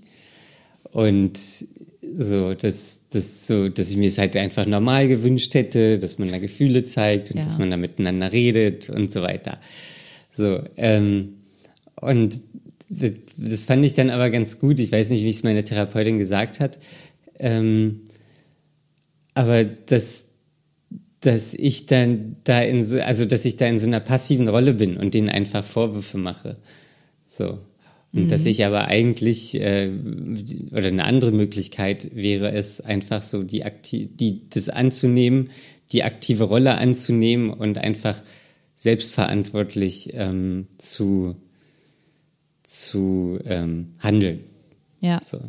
Und 0.92 1.40
so, 2.16 2.54
dass, 2.54 3.02
dass, 3.12 3.48
so, 3.48 3.70
dass 3.70 3.90
ich 3.90 3.98
mir 3.98 4.08
es 4.08 4.18
halt 4.18 4.38
einfach 4.38 4.66
normal 4.66 5.08
gewünscht 5.08 5.54
hätte, 5.56 5.98
dass 6.00 6.20
man 6.20 6.30
da 6.30 6.38
Gefühle 6.38 6.84
zeigt 6.84 7.32
und 7.32 7.38
Ja. 7.38 7.44
dass 7.46 7.58
man 7.58 7.72
da 7.72 7.78
miteinander 7.78 8.32
redet 8.32 8.90
und 8.90 9.12
so 9.12 9.22
weiter. 9.22 9.60
So, 10.30 10.62
ähm, 10.78 11.36
und 11.96 12.40
das, 12.90 13.14
das 13.38 13.64
fand 13.64 13.86
ich 13.86 13.94
dann 13.94 14.10
aber 14.10 14.30
ganz 14.30 14.60
gut. 14.60 14.80
Ich 14.80 14.92
weiß 14.92 15.10
nicht, 15.10 15.24
wie 15.24 15.30
es 15.30 15.44
meine 15.44 15.64
Therapeutin 15.64 16.18
gesagt 16.18 16.60
hat. 16.60 16.78
Ähm, 17.40 18.02
aber 19.34 19.64
das, 19.64 20.28
dass 21.26 21.54
ich 21.54 21.86
dann 21.86 22.36
da 22.44 22.62
in 22.62 22.84
so, 22.84 23.00
also 23.00 23.26
dass 23.26 23.46
ich 23.46 23.56
da 23.58 23.66
in 23.66 23.80
so 23.80 23.88
einer 23.88 24.02
passiven 24.02 24.50
Rolle 24.50 24.74
bin 24.74 24.98
und 24.98 25.14
denen 25.14 25.30
einfach 25.30 25.64
Vorwürfe 25.64 26.18
mache. 26.18 26.58
So. 27.26 27.60
Und 28.14 28.26
mhm. 28.26 28.28
dass 28.28 28.46
ich 28.46 28.66
aber 28.66 28.86
eigentlich, 28.86 29.56
äh, 29.56 29.90
oder 30.72 30.88
eine 30.88 31.06
andere 31.06 31.32
Möglichkeit 31.32 32.14
wäre 32.14 32.52
es, 32.52 32.82
einfach 32.82 33.22
so 33.22 33.42
die, 33.44 33.64
Akti 33.64 34.08
die 34.08 34.50
das 34.50 34.70
anzunehmen, 34.70 35.50
die 35.94 36.04
aktive 36.04 36.44
Rolle 36.44 36.76
anzunehmen 36.76 37.50
und 37.50 37.78
einfach 37.78 38.22
selbstverantwortlich 38.76 40.12
ähm, 40.14 40.68
zu, 40.78 41.36
zu 42.64 43.40
ähm, 43.46 43.94
handeln. 44.00 44.42
Ja. 45.00 45.22
So. 45.24 45.40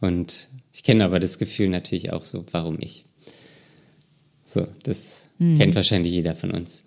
Und 0.00 0.50
ich 0.72 0.84
kenne 0.84 1.04
aber 1.04 1.18
das 1.18 1.38
Gefühl 1.38 1.68
natürlich 1.68 2.12
auch 2.12 2.24
so, 2.24 2.44
warum 2.52 2.78
ich. 2.80 3.06
So, 4.44 4.66
das 4.82 5.30
mhm. 5.38 5.58
kennt 5.58 5.74
wahrscheinlich 5.74 6.12
jeder 6.12 6.34
von 6.34 6.50
uns. 6.50 6.84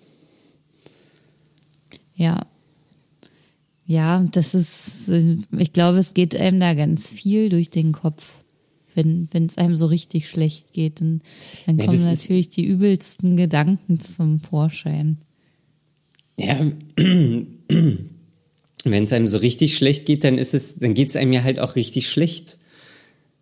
Ja. 2.16 2.46
Ja, 3.86 4.26
das 4.32 4.54
ist, 4.54 5.10
ich 5.58 5.74
glaube, 5.74 5.98
es 6.00 6.14
geht 6.14 6.36
einem 6.36 6.60
da 6.60 6.74
ganz 6.74 7.10
viel 7.10 7.50
durch 7.50 7.70
den 7.70 7.94
Kopf. 7.94 8.44
Wenn 8.96 9.30
es 9.34 9.58
einem 9.60 9.78
so 9.78 9.86
richtig 9.86 10.28
schlecht 10.28 10.74
geht, 10.74 11.02
dann, 11.02 11.22
dann 11.68 11.78
kommen 11.78 12.00
ja, 12.00 12.10
natürlich 12.10 12.50
die 12.50 12.66
übelsten 12.66 13.38
Gedanken 13.38 14.00
zum 14.00 14.40
Vorschein. 14.40 15.20
Ja, 16.36 16.60
wenn 16.98 18.08
es 18.84 19.14
einem 19.14 19.28
so 19.28 19.38
richtig 19.38 19.78
schlecht 19.78 20.08
geht, 20.08 20.24
dann 20.24 20.40
ist 20.40 20.56
es, 20.56 20.80
dann 20.80 20.96
geht 20.96 21.10
es 21.10 21.16
einem 21.16 21.32
ja 21.32 21.44
halt 21.44 21.60
auch 21.60 21.76
richtig 21.76 22.10
schlecht. 22.10 22.58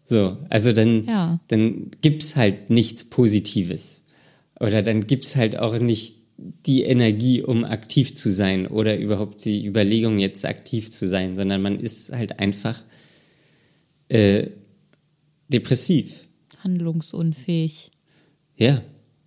So, 0.03 0.38
also 0.49 0.74
dann, 0.74 1.05
ja. 1.05 1.39
dann 1.47 1.89
gibt's 2.01 2.36
halt 2.36 2.70
nichts 2.70 3.05
Positives. 3.05 4.05
Oder 4.60 4.82
dann 4.82 5.06
gibt 5.08 5.26
es 5.26 5.36
halt 5.36 5.58
auch 5.58 5.78
nicht 5.80 6.16
die 6.38 6.84
Energie, 6.84 7.41
um 7.41 7.64
aktiv 7.64 8.14
zu 8.14 8.32
sein 8.32 8.68
oder 8.68 8.97
überhaupt 8.97 9.45
die 9.45 9.66
Überlegung, 9.66 10.20
jetzt 10.20 10.45
aktiv 10.45 10.91
zu 10.91 11.08
sein, 11.08 11.36
sondern 11.36 11.62
man 11.62 11.80
ist 11.80 12.12
halt 12.12 12.39
einfach 12.39 12.84
äh, 14.10 14.47
depressiv. 15.47 16.28
Handlungsunfähig. 16.64 17.91
Ja, 18.58 18.82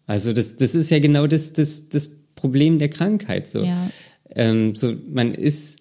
also 0.07 0.33
das, 0.33 0.57
das 0.57 0.75
ist 0.75 0.91
ja 0.91 0.99
genau 0.99 1.27
das, 1.27 1.53
das, 1.53 1.89
das 1.89 2.11
Problem 2.35 2.79
der 2.79 2.89
Krankheit. 2.89 3.47
So. 3.47 3.63
Ja. 3.63 3.91
Ähm, 4.31 4.75
so, 4.75 4.95
man 5.11 5.35
ist, 5.35 5.79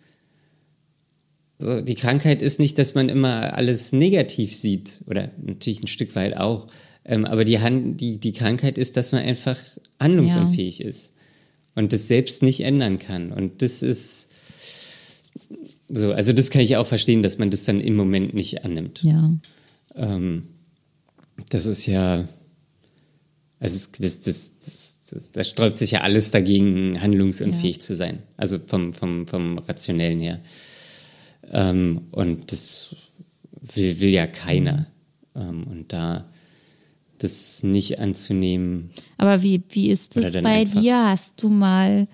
so, 1.60 1.82
die 1.82 1.96
Krankheit 1.96 2.42
ist 2.42 2.60
nicht, 2.60 2.78
dass 2.78 2.96
man 2.96 3.10
immer 3.10 3.54
alles 3.54 3.92
negativ 3.92 4.56
sieht, 4.56 5.04
oder 5.08 5.32
natürlich 5.42 5.82
ein 5.82 5.88
Stück 5.88 6.16
weit 6.16 6.38
auch, 6.38 6.68
ähm, 7.08 7.26
aber 7.26 7.46
die, 7.46 7.60
Hand, 7.60 8.02
die, 8.02 8.18
die 8.18 8.34
Krankheit 8.34 8.78
ist, 8.78 8.98
dass 8.98 9.14
man 9.14 9.24
einfach 9.24 9.58
handlungsunfähig 10.00 10.80
ja. 10.80 10.90
ist 10.90 11.14
und 11.74 11.94
das 11.94 12.08
selbst 12.08 12.44
nicht 12.44 12.62
ändern 12.62 13.00
kann. 13.00 13.32
Und 13.32 13.62
das 13.62 13.82
ist 13.82 14.30
so, 15.90 16.12
also 16.12 16.34
das 16.34 16.50
kann 16.50 16.62
ich 16.62 16.76
auch 16.76 16.88
verstehen, 16.88 17.24
dass 17.24 17.38
man 17.38 17.50
das 17.50 17.64
dann 17.64 17.80
im 17.80 17.96
Moment 17.96 18.34
nicht 18.34 18.66
annimmt. 18.66 19.04
Ja. 19.04 19.32
Ähm, 19.96 20.50
das 21.50 21.66
ist 21.66 21.86
ja, 21.86 22.28
also 23.60 23.88
das, 24.00 24.20
das, 24.20 24.56
das, 24.60 25.00
das, 25.10 25.32
das 25.32 25.48
sträubt 25.48 25.78
sich 25.78 25.92
ja 25.92 26.02
alles 26.02 26.32
dagegen, 26.32 27.02
handlungsunfähig 27.02 27.80
zu 27.82 27.96
sein. 27.96 28.24
Also 28.36 28.60
vom, 28.60 28.94
vom, 28.94 29.28
vom 29.28 29.60
Rationellen 29.60 30.20
her. 30.20 30.42
Ähm, 31.52 32.02
und 32.12 32.52
das 32.52 32.96
will, 33.62 34.02
will 34.02 34.10
ja 34.10 34.28
keiner. 34.28 34.88
Mhm. 35.34 35.42
Ähm, 35.42 35.64
und 35.68 35.94
da 35.94 36.30
das 37.20 37.64
nicht 37.64 38.00
anzunehmen. 38.00 38.92
Aber 39.18 39.42
wie, 39.42 39.64
wie 39.70 39.90
ist 39.90 40.18
es 40.18 40.34
bei 40.42 40.66
dir? 40.66 41.10
Hast 41.10 41.42
du 41.42 41.50
mal 41.50 42.08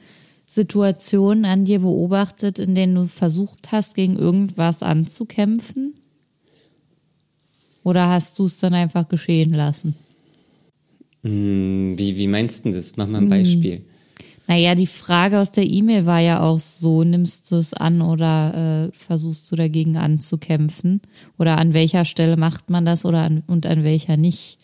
Situationen 0.45 1.45
an 1.45 1.65
dir 1.65 1.79
beobachtet, 1.79 2.59
in 2.59 2.75
denen 2.75 2.95
du 2.95 3.07
versucht 3.07 3.71
hast, 3.71 3.95
gegen 3.95 4.17
irgendwas 4.17 4.83
anzukämpfen? 4.83 5.95
Oder 7.83 8.09
hast 8.09 8.39
du 8.39 8.45
es 8.45 8.59
dann 8.59 8.73
einfach 8.73 9.09
geschehen 9.09 9.53
lassen? 9.53 9.95
Hm, 11.23 11.95
wie, 11.97 12.17
wie 12.17 12.27
meinst 12.27 12.65
du 12.65 12.71
das? 12.71 12.97
Mach 12.97 13.07
mal 13.07 13.19
ein 13.19 13.23
hm. 13.23 13.29
Beispiel. 13.29 13.81
Naja, 14.47 14.75
die 14.75 14.87
Frage 14.87 15.39
aus 15.39 15.51
der 15.51 15.65
E-Mail 15.65 16.05
war 16.05 16.19
ja 16.19 16.41
auch 16.41 16.59
so, 16.59 17.03
nimmst 17.03 17.49
du 17.49 17.55
es 17.55 17.73
an 17.73 18.01
oder 18.01 18.89
äh, 18.89 18.97
versuchst 18.97 19.49
du 19.51 19.55
dagegen 19.55 19.95
anzukämpfen? 19.95 21.01
Oder 21.39 21.57
an 21.57 21.73
welcher 21.73 22.03
Stelle 22.03 22.35
macht 22.35 22.69
man 22.69 22.85
das 22.85 23.05
oder 23.05 23.21
an, 23.21 23.43
und 23.47 23.65
an 23.65 23.83
welcher 23.83 24.17
nicht? 24.17 24.57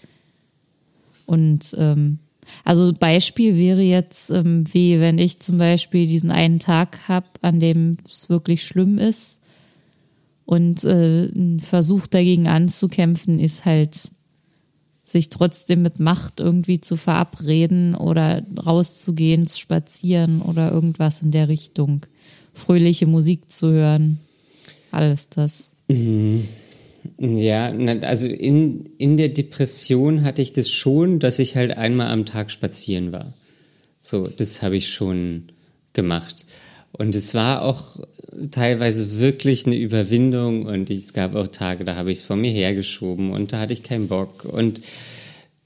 Und 1.29 1.75
ähm, 1.77 2.17
also 2.65 2.91
Beispiel 2.91 3.55
wäre 3.55 3.83
jetzt, 3.83 4.31
ähm, 4.31 4.65
wie 4.71 4.99
wenn 4.99 5.19
ich 5.19 5.39
zum 5.39 5.59
Beispiel 5.59 6.07
diesen 6.07 6.31
einen 6.31 6.59
Tag 6.59 7.07
habe, 7.07 7.27
an 7.41 7.59
dem 7.59 7.97
es 8.09 8.29
wirklich 8.29 8.65
schlimm 8.65 8.97
ist 8.97 9.39
und 10.45 10.83
äh, 10.85 11.25
ein 11.25 11.59
Versuch 11.59 12.07
dagegen 12.07 12.47
anzukämpfen 12.47 13.37
ist 13.37 13.65
halt, 13.65 14.09
sich 15.03 15.29
trotzdem 15.29 15.83
mit 15.83 15.99
Macht 15.99 16.39
irgendwie 16.39 16.81
zu 16.81 16.97
verabreden 16.97 17.93
oder 17.93 18.43
rauszugehen, 18.65 19.45
zu 19.45 19.59
spazieren 19.59 20.41
oder 20.41 20.71
irgendwas 20.71 21.21
in 21.21 21.29
der 21.29 21.47
Richtung. 21.47 22.05
Fröhliche 22.53 23.05
Musik 23.05 23.51
zu 23.51 23.71
hören. 23.71 24.19
Alles 24.91 25.29
das. 25.29 25.73
Mhm. 25.87 26.47
Ja, 27.17 27.73
also 28.01 28.27
in, 28.27 28.89
in 28.97 29.17
der 29.17 29.29
Depression 29.29 30.23
hatte 30.23 30.41
ich 30.41 30.53
das 30.53 30.69
schon, 30.69 31.19
dass 31.19 31.39
ich 31.39 31.55
halt 31.55 31.77
einmal 31.77 32.07
am 32.07 32.25
Tag 32.25 32.51
spazieren 32.51 33.13
war. 33.13 33.33
So, 34.01 34.27
das 34.27 34.61
habe 34.61 34.77
ich 34.77 34.91
schon 34.91 35.49
gemacht. 35.93 36.45
Und 36.91 37.15
es 37.15 37.35
war 37.35 37.61
auch 37.61 37.99
teilweise 38.51 39.19
wirklich 39.19 39.65
eine 39.65 39.75
Überwindung 39.75 40.65
und 40.65 40.89
es 40.89 41.13
gab 41.13 41.35
auch 41.35 41.47
Tage, 41.47 41.83
da 41.83 41.95
habe 41.95 42.11
ich 42.11 42.19
es 42.19 42.23
vor 42.23 42.35
mir 42.35 42.51
hergeschoben 42.51 43.31
und 43.31 43.53
da 43.53 43.59
hatte 43.59 43.73
ich 43.73 43.83
keinen 43.83 44.07
Bock 44.07 44.45
und 44.45 44.81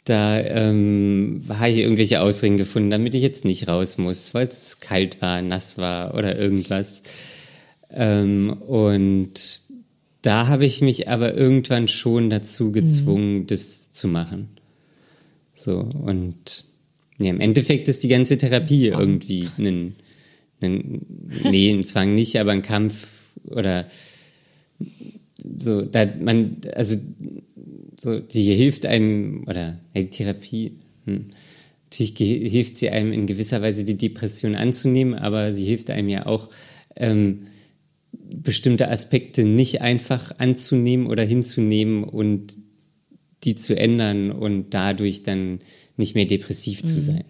da 0.06 0.40
ähm, 0.40 1.46
habe 1.48 1.70
ich 1.70 1.78
irgendwelche 1.78 2.22
Ausreden 2.22 2.58
gefunden, 2.58 2.90
damit 2.90 3.16
ich 3.16 3.22
jetzt 3.22 3.46
nicht 3.46 3.68
raus 3.68 3.98
muss, 3.98 4.34
weil 4.34 4.48
es 4.48 4.82
kalt 4.82 5.22
war, 5.22 5.42
nass 5.42 5.78
war 5.78 6.14
oder 6.14 6.38
irgendwas. 6.38 7.04
Ähm, 7.90 8.54
und 8.68 9.62
da 10.24 10.48
habe 10.48 10.66
ich 10.66 10.82
mich 10.82 11.10
aber 11.10 11.36
irgendwann 11.36 11.88
schon 11.88 12.30
dazu 12.30 12.72
gezwungen, 12.72 13.42
mhm. 13.42 13.48
das 13.48 13.92
zu 13.92 14.08
machen. 14.08 14.48
So, 15.54 15.80
und 15.80 16.66
ja, 17.20 17.30
im 17.30 17.40
Endeffekt 17.40 17.88
ist 17.88 18.04
die 18.04 18.08
ganze 18.08 18.38
Therapie 18.38 18.90
Zwang. 18.90 19.00
irgendwie 19.00 19.48
ein, 19.60 19.96
ein, 20.62 21.06
nee, 21.44 21.70
ein 21.70 21.84
Zwang 21.84 22.16
nicht, 22.16 22.38
aber 22.40 22.52
ein 22.52 22.62
Kampf 22.62 23.20
oder 23.46 23.86
so, 25.56 25.82
da 25.82 26.08
man, 26.20 26.58
also 26.74 26.96
so, 28.00 28.20
die 28.20 28.56
hilft 28.56 28.86
einem, 28.86 29.44
oder 29.46 29.78
die 29.94 30.10
Therapie, 30.10 30.80
hm, 31.06 31.26
natürlich 31.92 32.18
hilft 32.52 32.78
sie 32.78 32.90
einem 32.90 33.12
in 33.12 33.28
gewisser 33.28 33.62
Weise 33.62 33.84
die 33.84 33.98
Depression 33.98 34.56
anzunehmen, 34.56 35.16
aber 35.16 35.54
sie 35.54 35.66
hilft 35.66 35.90
einem 35.90 36.10
ja 36.10 36.26
auch, 36.26 36.50
ähm, 36.96 37.42
bestimmte 38.34 38.90
Aspekte 38.90 39.44
nicht 39.44 39.82
einfach 39.82 40.32
anzunehmen 40.38 41.08
oder 41.08 41.24
hinzunehmen 41.24 42.04
und 42.04 42.54
die 43.44 43.56
zu 43.56 43.78
ändern 43.78 44.32
und 44.32 44.74
dadurch 44.74 45.24
dann 45.24 45.60
nicht 45.98 46.16
mehr 46.16 46.26
depressiv 46.26 46.84
mhm. 46.84 46.88
zu 46.88 47.02
sein. 47.02 47.24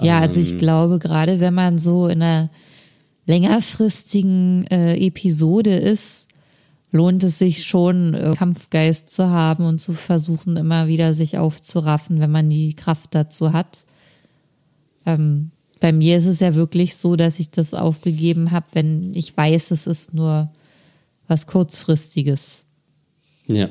Ja, 0.00 0.20
also 0.20 0.40
ich 0.40 0.52
ähm, 0.52 0.58
glaube, 0.58 0.98
gerade 0.98 1.40
wenn 1.40 1.54
man 1.54 1.78
so 1.78 2.08
in 2.08 2.22
einer 2.22 2.50
längerfristigen 3.26 4.66
äh, 4.66 4.96
Episode 4.96 5.74
ist, 5.74 6.28
lohnt 6.90 7.22
es 7.22 7.38
sich 7.38 7.64
schon, 7.64 8.14
äh, 8.14 8.34
Kampfgeist 8.36 9.10
zu 9.10 9.28
haben 9.28 9.64
und 9.64 9.80
zu 9.80 9.92
versuchen, 9.92 10.56
immer 10.56 10.88
wieder 10.88 11.14
sich 11.14 11.38
aufzuraffen, 11.38 12.20
wenn 12.20 12.30
man 12.30 12.50
die 12.50 12.74
Kraft 12.74 13.14
dazu 13.14 13.52
hat. 13.52 13.84
Ähm, 15.06 15.50
bei 15.82 15.90
mir 15.90 16.16
ist 16.16 16.26
es 16.26 16.38
ja 16.38 16.54
wirklich 16.54 16.94
so, 16.94 17.16
dass 17.16 17.40
ich 17.40 17.50
das 17.50 17.74
aufgegeben 17.74 18.52
habe, 18.52 18.66
wenn 18.72 19.12
ich 19.16 19.36
weiß, 19.36 19.72
es 19.72 19.88
ist 19.88 20.14
nur 20.14 20.48
was 21.26 21.48
kurzfristiges. 21.48 22.66
Ja. 23.48 23.68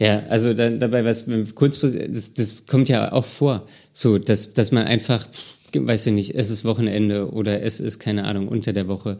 Ja, 0.00 0.24
also 0.28 0.54
da, 0.54 0.70
dabei 0.70 1.04
was 1.04 1.26
kurzfristig, 1.54 2.10
das, 2.10 2.34
das 2.34 2.66
kommt 2.66 2.88
ja 2.88 3.12
auch 3.12 3.24
vor, 3.24 3.68
so 3.92 4.18
dass 4.18 4.54
dass 4.54 4.72
man 4.72 4.84
einfach, 4.88 5.28
weiß 5.72 6.08
ich 6.08 6.12
nicht, 6.12 6.34
es 6.34 6.50
ist 6.50 6.64
Wochenende 6.64 7.30
oder 7.30 7.62
es 7.62 7.78
ist 7.78 8.00
keine 8.00 8.24
Ahnung 8.24 8.48
unter 8.48 8.72
der 8.72 8.88
Woche 8.88 9.18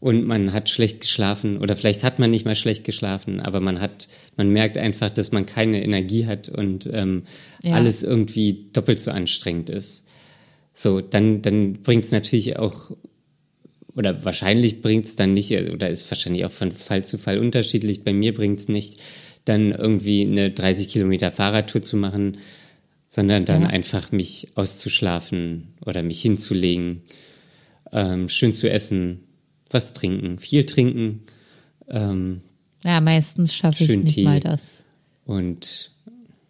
und 0.00 0.26
man 0.26 0.52
hat 0.52 0.68
schlecht 0.68 1.00
geschlafen 1.00 1.56
oder 1.56 1.76
vielleicht 1.76 2.04
hat 2.04 2.18
man 2.18 2.28
nicht 2.28 2.44
mal 2.44 2.56
schlecht 2.56 2.84
geschlafen, 2.84 3.40
aber 3.40 3.60
man 3.60 3.80
hat, 3.80 4.08
man 4.36 4.50
merkt 4.50 4.76
einfach, 4.76 5.10
dass 5.10 5.32
man 5.32 5.46
keine 5.46 5.82
Energie 5.82 6.26
hat 6.26 6.50
und 6.50 6.90
ähm, 6.92 7.22
ja. 7.62 7.76
alles 7.76 8.02
irgendwie 8.02 8.68
doppelt 8.74 9.00
so 9.00 9.12
anstrengend 9.12 9.70
ist. 9.70 10.04
So, 10.80 11.02
dann, 11.02 11.42
dann 11.42 11.74
bringt 11.82 12.04
es 12.04 12.10
natürlich 12.10 12.58
auch, 12.58 12.90
oder 13.94 14.24
wahrscheinlich 14.24 14.80
bringt 14.80 15.04
es 15.04 15.14
dann 15.14 15.34
nicht, 15.34 15.52
oder 15.52 15.90
ist 15.90 16.10
wahrscheinlich 16.10 16.46
auch 16.46 16.50
von 16.50 16.72
Fall 16.72 17.04
zu 17.04 17.18
Fall 17.18 17.38
unterschiedlich. 17.38 18.02
Bei 18.02 18.14
mir 18.14 18.32
bringt 18.32 18.60
es 18.60 18.68
nicht, 18.68 18.98
dann 19.44 19.72
irgendwie 19.72 20.22
eine 20.22 20.52
30 20.52 20.88
Kilometer 20.88 21.30
Fahrradtour 21.32 21.82
zu 21.82 21.98
machen, 21.98 22.38
sondern 23.08 23.44
dann 23.44 23.60
Ja. 23.62 23.68
einfach 23.68 24.10
mich 24.10 24.48
auszuschlafen 24.54 25.74
oder 25.84 26.02
mich 26.02 26.22
hinzulegen, 26.22 27.02
ähm, 27.92 28.30
schön 28.30 28.54
zu 28.54 28.70
essen, 28.70 29.24
was 29.68 29.92
trinken, 29.92 30.38
viel 30.38 30.64
trinken 30.64 31.24
ähm, 31.88 32.40
Ja, 32.84 33.02
meistens 33.02 33.54
schaffe 33.54 33.84
ich 33.84 33.90
Schön 33.90 34.04
nicht 34.04 34.14
Tee. 34.14 34.24
mal 34.24 34.40
das. 34.40 34.82
und 35.26 35.90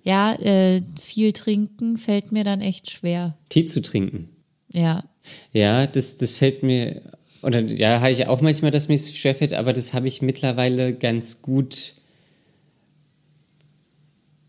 Ja, 0.02 0.34
äh, 0.34 0.82
viel 0.98 1.32
trinken 1.32 1.98
fällt 1.98 2.32
mir 2.32 2.44
dann 2.44 2.60
echt 2.60 2.90
schwer. 2.90 3.36
Tee 3.48 3.66
zu 3.66 3.82
trinken. 3.82 4.28
Ja. 4.72 5.04
Ja, 5.52 5.86
das, 5.86 6.16
das 6.16 6.34
fällt 6.34 6.62
mir, 6.62 7.02
oder 7.42 7.60
ja, 7.62 8.00
habe 8.00 8.10
ich 8.10 8.26
auch 8.26 8.40
manchmal, 8.40 8.70
dass 8.70 8.88
mir 8.88 8.94
es 8.94 9.14
schwerfällt, 9.14 9.52
aber 9.52 9.72
das 9.72 9.92
habe 9.92 10.08
ich 10.08 10.22
mittlerweile 10.22 10.94
ganz 10.94 11.42
gut 11.42 11.94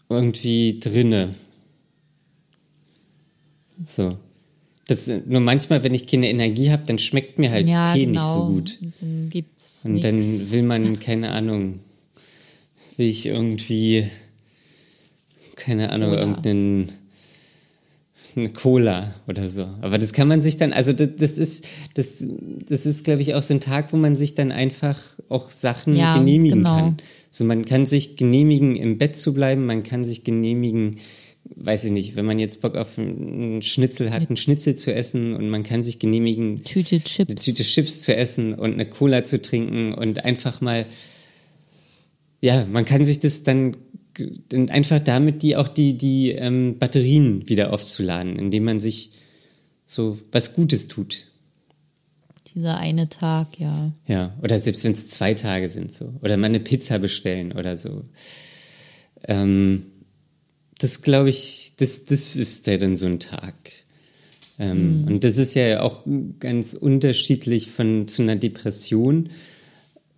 irgendwie 0.09 0.79
drinne. 0.79 1.35
So. 3.83 4.17
Das, 4.87 5.07
nur 5.25 5.39
manchmal, 5.39 5.83
wenn 5.83 5.93
ich 5.93 6.05
keine 6.07 6.29
Energie 6.29 6.71
habe, 6.71 6.83
dann 6.85 6.99
schmeckt 6.99 7.39
mir 7.39 7.51
halt 7.51 7.67
ja, 7.67 7.93
Tee 7.93 8.05
genau. 8.05 8.11
nicht 8.11 8.21
so 8.21 8.53
gut. 8.53 8.79
Und 8.81 8.93
dann 9.01 9.29
gibt's 9.29 9.81
Und 9.85 9.93
nix. 9.93 10.03
dann 10.03 10.51
will 10.51 10.63
man, 10.63 10.99
keine 10.99 11.31
Ahnung, 11.31 11.79
will 12.97 13.07
ich 13.07 13.25
irgendwie, 13.25 14.09
keine 15.63 15.91
Ahnung, 15.91 16.09
Cola. 16.09 16.21
irgendeinen 16.21 16.91
eine 18.35 18.49
Cola 18.49 19.13
oder 19.27 19.49
so. 19.49 19.67
Aber 19.81 19.97
das 19.97 20.13
kann 20.13 20.27
man 20.27 20.41
sich 20.41 20.57
dann, 20.57 20.73
also 20.73 20.93
das, 20.93 21.09
das 21.17 21.37
ist, 21.37 21.67
das, 21.95 22.25
das 22.67 22.85
ist, 22.85 23.03
glaube 23.03 23.21
ich, 23.21 23.33
auch 23.35 23.41
so 23.41 23.53
ein 23.53 23.59
Tag, 23.59 23.91
wo 23.93 23.97
man 23.97 24.15
sich 24.15 24.35
dann 24.35 24.51
einfach 24.51 24.97
auch 25.29 25.49
Sachen 25.49 25.95
Ja, 25.95 26.17
genehmigen 26.17 26.59
genau. 26.59 26.75
kann. 26.75 26.97
So, 27.29 27.43
man 27.45 27.65
kann 27.65 27.85
sich 27.85 28.17
genehmigen, 28.17 28.75
im 28.75 28.97
Bett 28.97 29.15
zu 29.15 29.33
bleiben, 29.33 29.65
man 29.65 29.83
kann 29.83 30.03
sich 30.03 30.23
genehmigen, 30.23 30.97
weiß 31.55 31.85
ich 31.85 31.91
nicht, 31.91 32.15
wenn 32.15 32.25
man 32.25 32.39
jetzt 32.39 32.61
Bock 32.61 32.75
auf 32.75 32.97
einen 32.97 33.61
Schnitzel 33.61 34.11
hat, 34.11 34.27
einen 34.27 34.37
Schnitzel 34.37 34.75
zu 34.75 34.93
essen 34.93 35.33
und 35.33 35.49
man 35.49 35.63
kann 35.63 35.83
sich 35.83 35.99
genehmigen, 35.99 36.63
Tüte 36.63 36.95
eine 36.95 37.03
Chips. 37.03 37.43
Tüte 37.43 37.63
Chips 37.63 38.01
zu 38.01 38.15
essen 38.15 38.53
und 38.53 38.73
eine 38.73 38.85
Cola 38.85 39.23
zu 39.23 39.41
trinken 39.41 39.93
und 39.93 40.23
einfach 40.25 40.61
mal, 40.61 40.85
ja, 42.41 42.65
man 42.71 42.85
kann 42.85 43.05
sich 43.05 43.19
das 43.19 43.43
dann 43.43 43.77
dann 44.49 44.69
einfach 44.69 44.99
damit 44.99 45.41
die 45.41 45.55
auch 45.55 45.67
die, 45.67 45.97
die 45.97 46.31
ähm, 46.31 46.77
Batterien 46.77 47.47
wieder 47.47 47.73
aufzuladen, 47.73 48.37
indem 48.37 48.65
man 48.65 48.79
sich 48.79 49.11
so 49.85 50.17
was 50.31 50.53
Gutes 50.53 50.87
tut. 50.87 51.27
Dieser 52.53 52.77
eine 52.77 53.07
Tag, 53.07 53.59
ja. 53.59 53.93
Ja, 54.07 54.35
oder 54.41 54.59
selbst 54.59 54.83
wenn 54.83 54.93
es 54.93 55.07
zwei 55.07 55.33
Tage 55.33 55.69
sind 55.69 55.91
so. 55.91 56.13
Oder 56.21 56.35
mal 56.35 56.47
eine 56.47 56.59
Pizza 56.59 56.99
bestellen 56.99 57.53
oder 57.53 57.77
so. 57.77 58.03
Ähm, 59.27 59.85
das 60.77 61.01
glaube 61.01 61.29
ich, 61.29 61.73
das, 61.77 62.05
das 62.05 62.35
ist 62.35 62.67
ja 62.67 62.77
dann 62.77 62.97
so 62.97 63.05
ein 63.05 63.19
Tag. 63.19 63.55
Ähm, 64.59 65.05
Und 65.07 65.23
das 65.23 65.37
ist 65.37 65.53
ja 65.53 65.81
auch 65.81 66.03
ganz 66.39 66.73
unterschiedlich 66.73 67.71
von 67.71 68.07
zu 68.07 68.21
einer 68.21 68.35
Depression, 68.35 69.29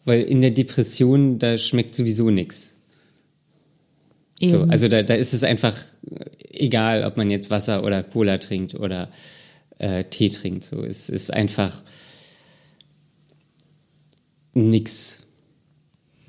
weil 0.06 0.22
in 0.24 0.42
der 0.42 0.52
Depression, 0.52 1.40
da 1.40 1.58
schmeckt 1.58 1.96
sowieso 1.96 2.30
nichts. 2.30 2.78
So, 4.50 4.64
also 4.64 4.88
da, 4.88 5.04
da 5.04 5.14
ist 5.14 5.34
es 5.34 5.44
einfach 5.44 5.78
egal, 6.50 7.04
ob 7.04 7.18
man 7.18 7.30
jetzt 7.32 7.50
Wasser 7.50 7.84
oder 7.84 8.04
Cola 8.04 8.38
trinkt 8.38 8.76
oder 8.76 9.10
äh, 9.80 10.04
Tee 10.06 10.30
trinkt. 10.30 10.64
So, 10.64 10.84
es 10.84 11.10
ist 11.10 11.34
einfach 11.34 11.84
nix. 14.54 15.24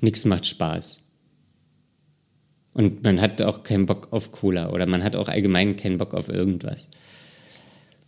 Nix 0.01 0.25
macht 0.25 0.45
Spaß. 0.45 1.03
Und 2.73 3.03
man 3.03 3.21
hat 3.21 3.41
auch 3.41 3.63
keinen 3.63 3.85
Bock 3.85 4.09
auf 4.11 4.31
Cola 4.31 4.69
oder 4.69 4.85
man 4.85 5.03
hat 5.03 5.15
auch 5.15 5.29
allgemein 5.29 5.77
keinen 5.77 5.97
Bock 5.97 6.13
auf 6.13 6.27
irgendwas. 6.27 6.89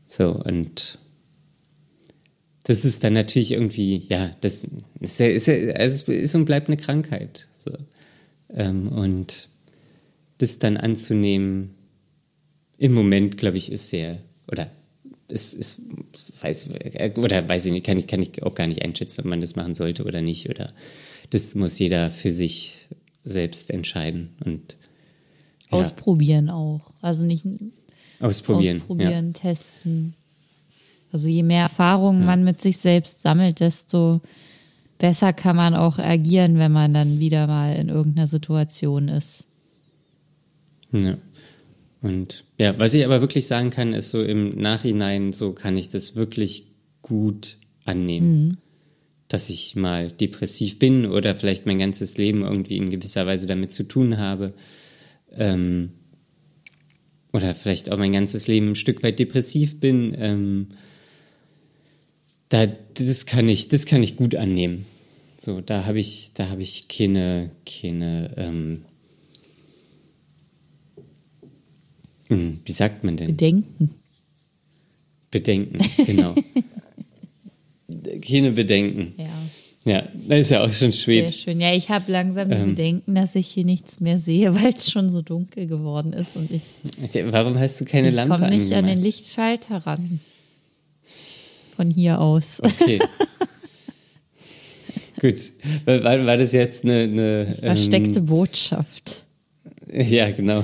So, 0.08 0.32
und 0.32 1.00
das 2.66 2.84
ist 2.84 3.04
dann 3.04 3.14
natürlich 3.14 3.54
irgendwie, 3.54 4.06
ja, 4.10 4.36
das 4.42 4.68
ist, 5.00 5.20
ja, 5.20 5.28
ist, 5.28 5.48
ja, 5.48 5.54
also 5.54 6.12
es 6.12 6.24
ist 6.24 6.36
und 6.36 6.46
bleibt 6.46 6.68
eine 6.68 6.76
Krankheit. 6.76 7.48
So. 7.56 7.72
Ähm, 8.54 8.90
und 8.90 9.48
das 10.38 10.60
dann 10.60 10.78
anzunehmen, 10.78 11.74
im 12.78 12.94
Moment, 12.94 13.38
glaube 13.38 13.58
ich, 13.58 13.72
ist 13.72 13.90
sehr, 13.90 14.20
oder 14.52 14.70
es 15.30 15.54
ist, 15.54 15.82
weiß, 16.42 16.70
oder 17.18 17.50
weiß 17.50 17.66
ich 17.66 17.72
nicht, 17.72 17.86
kann 17.86 17.98
ich, 17.98 18.08
kann 18.08 18.22
ich 18.22 18.44
auch 18.44 18.56
gar 18.56 18.68
nicht 18.68 18.84
einschätzen, 18.84 19.22
ob 19.22 19.28
man 19.28 19.42
das 19.42 19.56
machen 19.56 19.74
sollte 19.74 20.06
oder 20.06 20.22
nicht, 20.22 20.50
oder 20.50 20.72
das 21.32 21.56
muss 21.56 21.80
jeder 21.80 22.12
für 22.12 22.32
sich 22.32 22.88
selbst 23.24 23.72
entscheiden 23.72 24.30
und 24.46 24.78
ja, 25.72 25.80
Ausprobieren 25.80 26.50
auch. 26.50 26.94
Also 27.02 27.24
nicht 27.24 27.46
ausprobieren. 28.20 28.78
ausprobieren, 28.78 29.34
testen. 29.34 30.14
Also 31.12 31.28
je 31.28 31.44
mehr 31.44 31.64
Erfahrungen 31.64 32.26
man 32.26 32.44
mit 32.44 32.62
sich 32.62 32.78
selbst 32.78 33.22
sammelt, 33.22 33.60
desto 33.60 34.22
besser 34.98 35.34
kann 35.34 35.56
man 35.56 35.76
auch 35.76 36.00
agieren, 36.00 36.58
wenn 36.58 36.72
man 36.72 36.94
dann 36.94 37.20
wieder 37.20 37.48
mal 37.48 37.74
in 37.74 37.90
irgendeiner 37.90 38.28
Situation 38.28 39.08
ist. 39.08 39.46
Ja. 40.92 41.18
Und 42.02 42.46
ja, 42.58 42.80
was 42.80 42.94
ich 42.94 43.04
aber 43.06 43.22
wirklich 43.22 43.48
sagen 43.48 43.70
kann, 43.70 43.94
ist 43.94 44.12
so 44.12 44.24
im 44.24 44.50
Nachhinein, 44.50 45.32
so 45.34 45.52
kann 45.52 45.78
ich 45.78 45.90
das 45.90 46.16
wirklich 46.16 46.68
gut 47.02 47.58
annehmen. 47.86 48.58
Dass 49.28 49.50
ich 49.50 49.76
mal 49.76 50.12
depressiv 50.12 50.80
bin 50.80 51.06
oder 51.06 51.36
vielleicht 51.36 51.66
mein 51.66 51.80
ganzes 51.80 52.18
Leben 52.18 52.44
irgendwie 52.44 52.78
in 52.78 52.90
gewisser 52.90 53.26
Weise 53.26 53.48
damit 53.48 53.72
zu 53.72 53.84
tun 53.84 54.18
habe. 54.18 54.54
Ähm, 55.32 55.90
oder 57.34 57.54
vielleicht 57.54 57.92
auch 57.92 57.98
mein 57.98 58.14
ganzes 58.14 58.48
Leben 58.48 58.70
ein 58.70 58.76
Stück 58.76 59.04
weit 59.04 59.20
depressiv 59.20 59.80
bin. 59.80 60.16
Ähm, 60.18 60.68
da, 62.50 62.66
das 62.66 63.26
kann 63.26 63.50
ich, 63.50 63.68
das 63.68 63.86
kann 63.86 64.04
ich 64.04 64.16
gut 64.16 64.36
annehmen. 64.36 64.86
So, 65.38 65.62
da 65.62 65.86
habe 65.86 66.00
ich, 66.00 66.32
da 66.34 66.50
habe 66.50 66.62
ich 66.62 66.88
keine, 66.88 67.52
keine, 67.66 68.34
ähm, 68.38 68.56
hm, 68.56 68.86
wie 72.30 72.72
sagt 72.72 73.04
man 73.04 73.18
denn? 73.18 73.38
Denken. 73.38 73.92
Bedenken, 75.32 75.80
genau. 76.06 76.36
keine 78.28 78.52
Bedenken. 78.52 79.14
Ja. 79.18 79.26
Ja, 79.86 80.04
das 80.28 80.40
ist 80.40 80.50
ja 80.52 80.62
auch 80.64 80.74
schon 80.74 80.92
Sehr 80.92 80.94
spät. 80.94 81.32
schön. 81.34 81.62
Ja, 81.62 81.74
ich 81.74 81.90
habe 81.90 82.12
langsam 82.12 82.50
die 82.50 82.56
Ähm. 82.56 82.66
Bedenken, 82.76 83.16
dass 83.16 83.36
ich 83.36 83.48
hier 83.48 83.64
nichts 83.64 84.02
mehr 84.02 84.18
sehe, 84.18 84.54
weil 84.62 84.74
es 84.74 84.92
schon 84.92 85.10
so 85.10 85.22
dunkel 85.22 85.66
geworden 85.66 86.12
ist 86.12 86.36
und 86.36 86.52
ich, 86.52 86.64
Warum 87.32 87.58
hast 87.58 87.80
du 87.80 87.86
keine 87.86 88.10
ich 88.10 88.16
Lampe 88.16 88.36
komme 88.36 88.50
nicht 88.50 88.74
an 88.74 88.86
den 88.86 88.98
angemacht? 88.98 89.04
Lichtschalter 89.04 89.78
ran. 89.78 90.20
Von 91.78 91.90
hier 91.90 92.20
aus. 92.20 92.60
Okay. 92.62 93.00
Gut. 95.22 95.38
War, 95.86 96.26
war 96.26 96.36
das 96.38 96.52
jetzt 96.52 96.84
eine, 96.84 97.04
eine 97.04 97.58
Versteckte 97.62 98.22
Botschaft. 98.22 99.24
Ähm, 99.90 100.12
ja, 100.12 100.30
genau. 100.32 100.64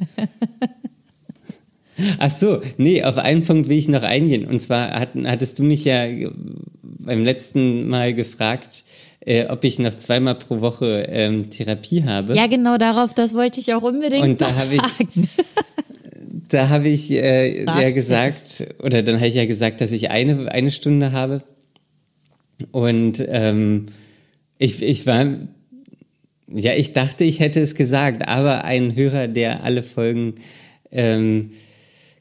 Ach 2.18 2.30
so, 2.30 2.60
nee, 2.78 3.02
auf 3.02 3.18
einen 3.18 3.42
Punkt 3.42 3.68
will 3.68 3.76
ich 3.76 3.88
noch 3.88 4.02
eingehen. 4.02 4.46
Und 4.46 4.60
zwar 4.60 4.98
hatten, 4.98 5.28
hattest 5.28 5.58
du 5.58 5.62
mich 5.62 5.84
ja 5.84 6.06
beim 6.82 7.24
letzten 7.24 7.88
Mal 7.88 8.14
gefragt, 8.14 8.84
äh, 9.20 9.46
ob 9.46 9.64
ich 9.64 9.78
noch 9.78 9.94
zweimal 9.94 10.36
pro 10.36 10.60
Woche 10.60 11.06
ähm, 11.08 11.50
Therapie 11.50 12.04
habe. 12.04 12.34
Ja, 12.34 12.46
genau 12.46 12.78
darauf, 12.78 13.12
das 13.12 13.34
wollte 13.34 13.60
ich 13.60 13.74
auch 13.74 13.82
unbedingt 13.82 14.22
Und 14.22 14.40
da 14.40 14.54
habe 14.54 14.74
ich-. 14.74 15.24
Da 16.50 16.68
habe 16.68 16.88
ich 16.88 17.12
äh, 17.12 17.64
Ach, 17.66 17.80
ja 17.80 17.92
gesagt, 17.92 18.74
oder 18.82 19.04
dann 19.04 19.16
habe 19.16 19.28
ich 19.28 19.36
ja 19.36 19.46
gesagt, 19.46 19.80
dass 19.80 19.92
ich 19.92 20.10
eine, 20.10 20.50
eine 20.50 20.72
Stunde 20.72 21.12
habe. 21.12 21.42
Und 22.72 23.24
ähm, 23.28 23.86
ich, 24.58 24.82
ich 24.82 25.06
war, 25.06 25.26
ja, 26.52 26.74
ich 26.74 26.92
dachte, 26.92 27.24
ich 27.24 27.40
hätte 27.40 27.60
es 27.60 27.74
gesagt, 27.74 28.28
aber 28.28 28.64
ein 28.64 28.94
Hörer, 28.94 29.28
der 29.28 29.64
alle 29.64 29.82
Folgen 29.82 30.34
ähm, 30.90 31.52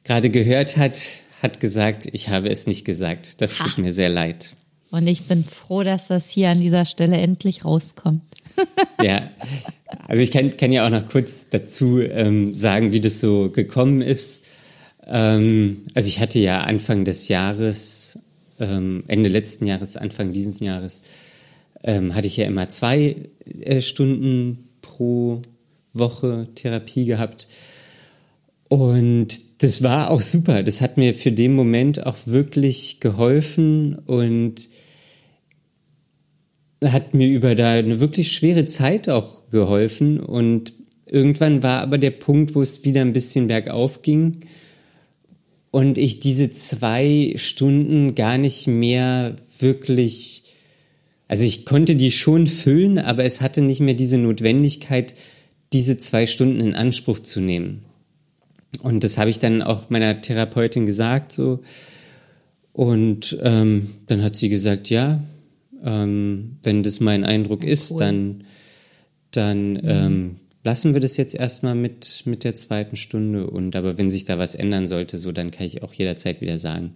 gerade 0.04 0.30
gehört 0.30 0.78
hat, 0.78 0.96
hat 1.42 1.60
gesagt, 1.60 2.08
ich 2.12 2.30
habe 2.30 2.50
es 2.50 2.68
nicht 2.68 2.86
gesagt. 2.86 3.42
Das 3.42 3.56
tut 3.56 3.78
mir 3.78 3.94
sehr 3.94 4.10
leid. 4.10 4.56
Und 4.92 5.08
ich 5.08 5.28
bin 5.28 5.44
froh, 5.44 5.84
dass 5.84 6.08
das 6.08 6.30
hier 6.30 6.50
an 6.50 6.60
dieser 6.60 6.86
Stelle 6.86 7.18
endlich 7.18 7.66
rauskommt. 7.66 8.24
Ja, 9.02 9.32
also 10.10 10.22
ich 10.22 10.32
kann, 10.32 10.58
kann 10.58 10.74
ja 10.74 10.86
auch 10.86 10.90
noch 10.90 11.08
kurz 11.08 11.48
dazu 11.50 12.02
ähm, 12.02 12.54
sagen, 12.54 12.92
wie 12.92 13.00
das 13.00 13.22
so 13.22 13.50
gekommen 13.50 14.02
ist. 14.02 14.44
Ähm, 15.08 15.84
also 15.94 16.10
ich 16.10 16.20
hatte 16.20 16.40
ja 16.40 16.60
Anfang 16.60 17.06
des 17.06 17.30
Jahres, 17.30 18.20
ähm, 18.60 19.04
Ende 19.08 19.30
letzten 19.30 19.66
Jahres, 19.66 19.96
Anfang 19.96 20.34
dieses 20.34 20.60
Jahres, 20.60 21.04
ähm, 21.84 22.16
hatte 22.16 22.28
ich 22.28 22.38
ja 22.38 22.46
immer 22.46 22.70
zwei 22.70 23.30
äh, 23.62 23.82
Stunden 23.82 24.70
pro 24.82 25.42
Woche 25.94 26.48
Therapie 26.56 27.06
gehabt. 27.06 27.48
Und 28.68 29.64
das 29.64 29.82
war 29.82 30.12
auch 30.12 30.22
super. 30.22 30.64
Das 30.64 30.82
hat 30.82 30.98
mir 30.98 31.16
für 31.16 31.32
den 31.32 31.56
Moment 31.56 32.06
auch 32.06 32.18
wirklich 32.26 33.00
geholfen 33.00 33.96
und 33.96 34.70
hat 36.84 37.14
mir 37.14 37.28
über 37.28 37.56
da 37.56 37.74
eine 37.74 38.00
wirklich 38.00 38.32
schwere 38.32 38.66
Zeit 38.66 39.10
auch 39.10 39.50
geholfen 39.50 40.20
und 40.20 40.74
irgendwann 41.06 41.62
war 41.64 41.82
aber 41.82 41.98
der 41.98 42.12
Punkt, 42.12 42.56
wo 42.56 42.62
es 42.62 42.86
wieder 42.86 43.02
ein 43.02 43.14
bisschen 43.14 43.48
bergauf 43.48 44.02
ging 44.02 44.40
und 45.72 45.98
ich 45.98 46.20
diese 46.20 46.52
zwei 46.52 47.34
Stunden 47.36 48.16
gar 48.16 48.38
nicht 48.38 48.68
mehr 48.68 49.36
wirklich, 49.60 50.44
also 51.30 51.46
ich 51.46 51.66
konnte 51.66 51.96
die 51.96 52.12
schon 52.12 52.48
füllen, 52.48 52.98
aber 52.98 53.24
es 53.24 53.40
hatte 53.40 53.62
nicht 53.62 53.82
mehr 53.82 53.94
diese 53.94 54.18
Notwendigkeit, 54.18 55.14
diese 55.72 56.00
zwei 56.00 56.26
Stunden 56.26 56.60
in 56.60 56.74
Anspruch 56.74 57.20
zu 57.20 57.40
nehmen. 57.40 57.86
Und 58.82 59.04
das 59.04 59.20
habe 59.20 59.30
ich 59.30 59.38
dann 59.38 59.62
auch 59.62 59.92
meiner 59.92 60.22
Therapeutin 60.22 60.88
gesagt, 60.88 61.32
so. 61.32 61.60
Und 62.74 63.38
ähm, 63.44 63.90
dann 64.08 64.24
hat 64.24 64.36
sie 64.36 64.50
gesagt, 64.50 64.90
ja, 64.90 65.24
ähm, 65.84 66.58
wenn 66.64 66.82
das 66.82 67.00
mein 67.00 67.24
Eindruck 67.24 67.64
ja, 67.64 67.70
ist, 67.70 68.00
dann, 68.00 68.44
dann 69.30 69.74
mhm. 69.74 69.82
ähm, 69.84 70.36
lassen 70.64 70.96
wir 70.96 71.02
das 71.02 71.16
jetzt 71.18 71.36
erstmal 71.36 71.76
mit, 71.76 72.24
mit 72.26 72.44
der 72.44 72.56
zweiten 72.56 72.96
Stunde. 72.96 73.48
Und 73.48 73.76
aber 73.76 74.00
wenn 74.00 74.10
sich 74.10 74.24
da 74.24 74.40
was 74.40 74.56
ändern 74.56 74.88
sollte, 74.88 75.20
so, 75.20 75.32
dann 75.32 75.52
kann 75.52 75.68
ich 75.68 75.84
auch 75.84 75.94
jederzeit 75.94 76.42
wieder 76.42 76.58
sagen, 76.58 76.94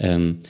ähm, 0.00 0.40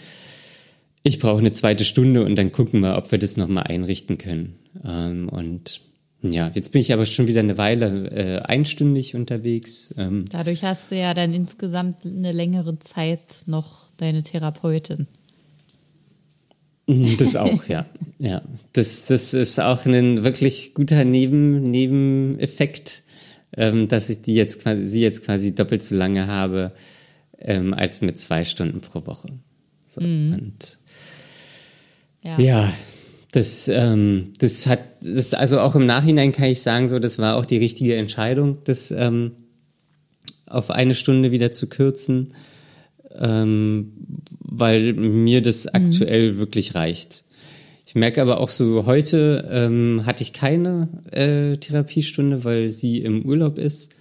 ich 1.08 1.18
brauche 1.18 1.38
eine 1.38 1.52
zweite 1.52 1.84
Stunde 1.84 2.24
und 2.24 2.36
dann 2.36 2.52
gucken 2.52 2.80
wir, 2.80 2.96
ob 2.96 3.10
wir 3.10 3.18
das 3.18 3.36
nochmal 3.36 3.64
einrichten 3.64 4.18
können. 4.18 4.56
Ähm, 4.84 5.28
und 5.28 5.80
ja, 6.20 6.50
jetzt 6.54 6.72
bin 6.72 6.80
ich 6.80 6.92
aber 6.92 7.06
schon 7.06 7.26
wieder 7.26 7.40
eine 7.40 7.58
Weile 7.58 8.10
äh, 8.10 8.38
einstündig 8.40 9.14
unterwegs. 9.14 9.94
Ähm, 9.96 10.26
Dadurch 10.30 10.62
hast 10.64 10.90
du 10.90 10.96
ja 10.96 11.14
dann 11.14 11.32
insgesamt 11.32 12.04
eine 12.04 12.32
längere 12.32 12.78
Zeit 12.78 13.44
noch 13.46 13.88
deine 13.96 14.22
Therapeutin. 14.22 15.06
Das 17.18 17.36
auch, 17.36 17.66
ja. 17.66 17.84
ja. 18.18 18.40
Das, 18.72 19.04
das 19.04 19.34
ist 19.34 19.60
auch 19.60 19.84
ein 19.84 20.24
wirklich 20.24 20.72
guter 20.72 21.04
Neben, 21.04 21.62
Nebeneffekt, 21.70 23.02
ähm, 23.54 23.88
dass 23.88 24.08
ich 24.08 24.22
die 24.22 24.34
jetzt 24.34 24.62
quasi, 24.62 24.86
sie 24.86 25.02
jetzt 25.02 25.22
quasi 25.22 25.54
doppelt 25.54 25.82
so 25.82 25.94
lange 25.94 26.26
habe, 26.28 26.72
ähm, 27.40 27.74
als 27.74 28.00
mit 28.00 28.18
zwei 28.18 28.42
Stunden 28.42 28.80
pro 28.80 29.06
Woche. 29.06 29.28
So, 29.86 30.00
mhm. 30.00 30.34
Und 30.34 30.78
ja. 32.22 32.38
ja, 32.38 32.72
das, 33.32 33.68
ähm, 33.68 34.32
das 34.38 34.66
hat, 34.66 34.80
das 35.02 35.34
also 35.34 35.60
auch 35.60 35.74
im 35.74 35.86
Nachhinein 35.86 36.32
kann 36.32 36.46
ich 36.46 36.62
sagen, 36.62 36.88
so, 36.88 36.98
das 36.98 37.18
war 37.18 37.36
auch 37.36 37.46
die 37.46 37.58
richtige 37.58 37.96
Entscheidung, 37.96 38.58
das 38.64 38.90
ähm, 38.90 39.32
auf 40.46 40.70
eine 40.70 40.94
Stunde 40.94 41.30
wieder 41.30 41.52
zu 41.52 41.68
kürzen 41.68 42.32
ähm, 43.18 43.92
weil 44.40 44.94
mir 44.94 45.42
das 45.42 45.64
mhm. 45.64 45.70
aktuell 45.72 46.38
wirklich 46.38 46.74
reicht. 46.74 47.24
Ich 47.86 47.94
merke 47.94 48.20
aber 48.20 48.40
auch 48.40 48.50
so, 48.50 48.84
heute 48.86 49.48
ähm, 49.50 50.02
hatte 50.04 50.22
ich 50.22 50.32
keine 50.32 50.88
äh, 51.10 51.56
Therapiestunde, 51.56 52.44
weil 52.44 52.68
sie 52.68 52.98
im 52.98 53.24
Urlaub 53.24 53.58
ist. 53.58 53.94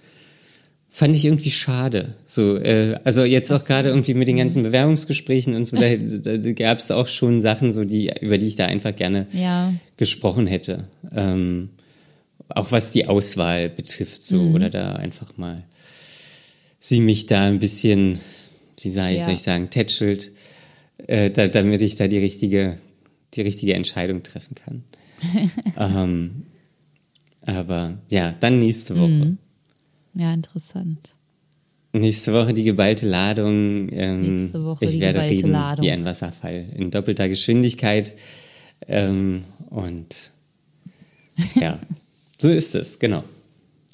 Fand 0.98 1.14
ich 1.14 1.24
irgendwie 1.24 1.50
schade. 1.50 2.14
So, 2.24 2.56
äh, 2.56 2.98
also 3.04 3.24
jetzt 3.24 3.52
auch 3.52 3.64
gerade 3.64 3.90
irgendwie 3.90 4.14
mit 4.14 4.26
den 4.26 4.34
mhm. 4.34 4.40
ganzen 4.40 4.62
Bewerbungsgesprächen 4.64 5.54
und 5.54 5.64
so, 5.64 5.76
da, 5.76 5.94
da 5.96 6.52
gab 6.52 6.78
es 6.78 6.90
auch 6.90 7.06
schon 7.06 7.40
Sachen, 7.40 7.70
so 7.70 7.84
die, 7.84 8.10
über 8.20 8.36
die 8.36 8.46
ich 8.46 8.56
da 8.56 8.66
einfach 8.66 8.96
gerne 8.96 9.26
ja. 9.32 9.72
gesprochen 9.96 10.46
hätte. 10.46 10.88
Ähm, 11.14 11.70
auch 12.48 12.72
was 12.72 12.92
die 12.92 13.06
Auswahl 13.06 13.68
betrifft, 13.68 14.22
so, 14.22 14.42
mhm. 14.42 14.54
oder 14.54 14.70
da 14.70 14.94
einfach 14.94 15.36
mal 15.36 15.64
sie 16.80 17.00
mich 17.00 17.26
da 17.26 17.44
ein 17.44 17.58
bisschen 17.58 18.18
wie 18.82 18.90
soll 18.90 19.08
ich, 19.10 19.18
ja. 19.18 19.24
soll 19.24 19.34
ich 19.34 19.42
sagen, 19.42 19.70
tätschelt, 19.70 20.32
äh, 21.06 21.30
da, 21.30 21.48
damit 21.48 21.82
ich 21.82 21.96
da 21.96 22.08
die 22.08 22.18
richtige, 22.18 22.76
die 23.34 23.42
richtige 23.42 23.74
Entscheidung 23.74 24.22
treffen 24.22 24.54
kann. 24.54 24.84
ähm, 25.76 26.46
aber 27.42 27.98
ja, 28.10 28.34
dann 28.38 28.58
nächste 28.58 28.96
Woche. 28.96 29.08
Mhm. 29.08 29.38
Ja, 30.18 30.34
interessant. 30.34 31.10
Nächste 31.92 32.32
Woche 32.34 32.52
die 32.52 32.64
geballte 32.64 33.08
Ladung. 33.08 33.88
Ähm, 33.92 34.36
Nächste 34.36 34.64
Woche 34.64 34.84
ich 34.84 34.90
die 34.92 35.00
werde 35.00 35.20
geballte 35.20 35.34
reden 35.36 35.52
Ladung. 35.52 35.84
wie 35.84 35.90
ein 35.90 36.04
Wasserfall 36.04 36.66
in 36.76 36.90
doppelter 36.90 37.28
Geschwindigkeit. 37.28 38.14
Ähm, 38.88 39.42
und 39.70 40.32
ja, 41.54 41.78
so 42.38 42.50
ist 42.50 42.74
es, 42.74 42.98
genau. 42.98 43.22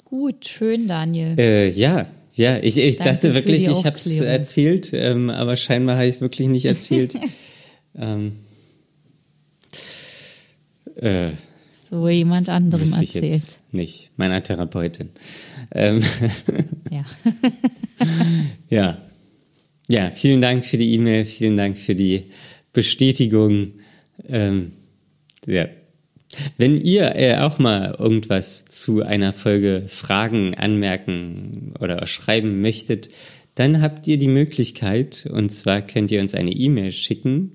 Gut, 0.03 0.47
schön, 0.47 0.87
Daniel. 0.87 1.35
Äh, 1.37 1.69
ja, 1.69 2.03
ja, 2.33 2.57
ich, 2.57 2.77
ich 2.77 2.97
dachte 2.97 3.33
wirklich, 3.33 3.67
ich 3.67 3.85
habe 3.85 3.95
es 3.95 4.19
erzählt, 4.19 4.91
ähm, 4.93 5.29
aber 5.29 5.55
scheinbar 5.55 5.95
habe 5.95 6.07
ich 6.07 6.15
es 6.15 6.21
wirklich 6.21 6.47
nicht 6.47 6.65
erzählt. 6.65 7.15
ähm, 7.95 8.33
äh, 10.95 11.29
so 11.89 12.09
jemand 12.09 12.49
anderem 12.49 12.83
erzählt. 12.83 13.23
Ich 13.25 13.33
jetzt 13.33 13.59
nicht, 13.71 14.11
meiner 14.17 14.41
Therapeutin. 14.41 15.09
Ähm, 15.71 16.01
ja. 16.89 17.05
ja. 18.69 18.97
Ja, 19.87 20.09
vielen 20.11 20.41
Dank 20.41 20.65
für 20.65 20.77
die 20.77 20.93
E-Mail, 20.93 21.25
vielen 21.25 21.57
Dank 21.57 21.77
für 21.77 21.93
die 21.93 22.23
Bestätigung. 22.73 23.73
Ähm, 24.27 24.71
ja, 25.45 25.67
wenn 26.57 26.81
ihr 26.81 27.15
äh, 27.15 27.37
auch 27.37 27.59
mal 27.59 27.95
irgendwas 27.99 28.65
zu 28.65 29.03
einer 29.03 29.31
Folge 29.31 29.85
fragen, 29.87 30.55
anmerken 30.55 31.73
oder 31.79 32.05
schreiben 32.07 32.61
möchtet, 32.61 33.09
dann 33.53 33.81
habt 33.81 34.07
ihr 34.07 34.17
die 34.17 34.27
Möglichkeit, 34.27 35.29
und 35.31 35.49
zwar 35.49 35.81
könnt 35.81 36.11
ihr 36.11 36.19
uns 36.19 36.33
eine 36.33 36.51
E-Mail 36.51 36.91
schicken 36.91 37.53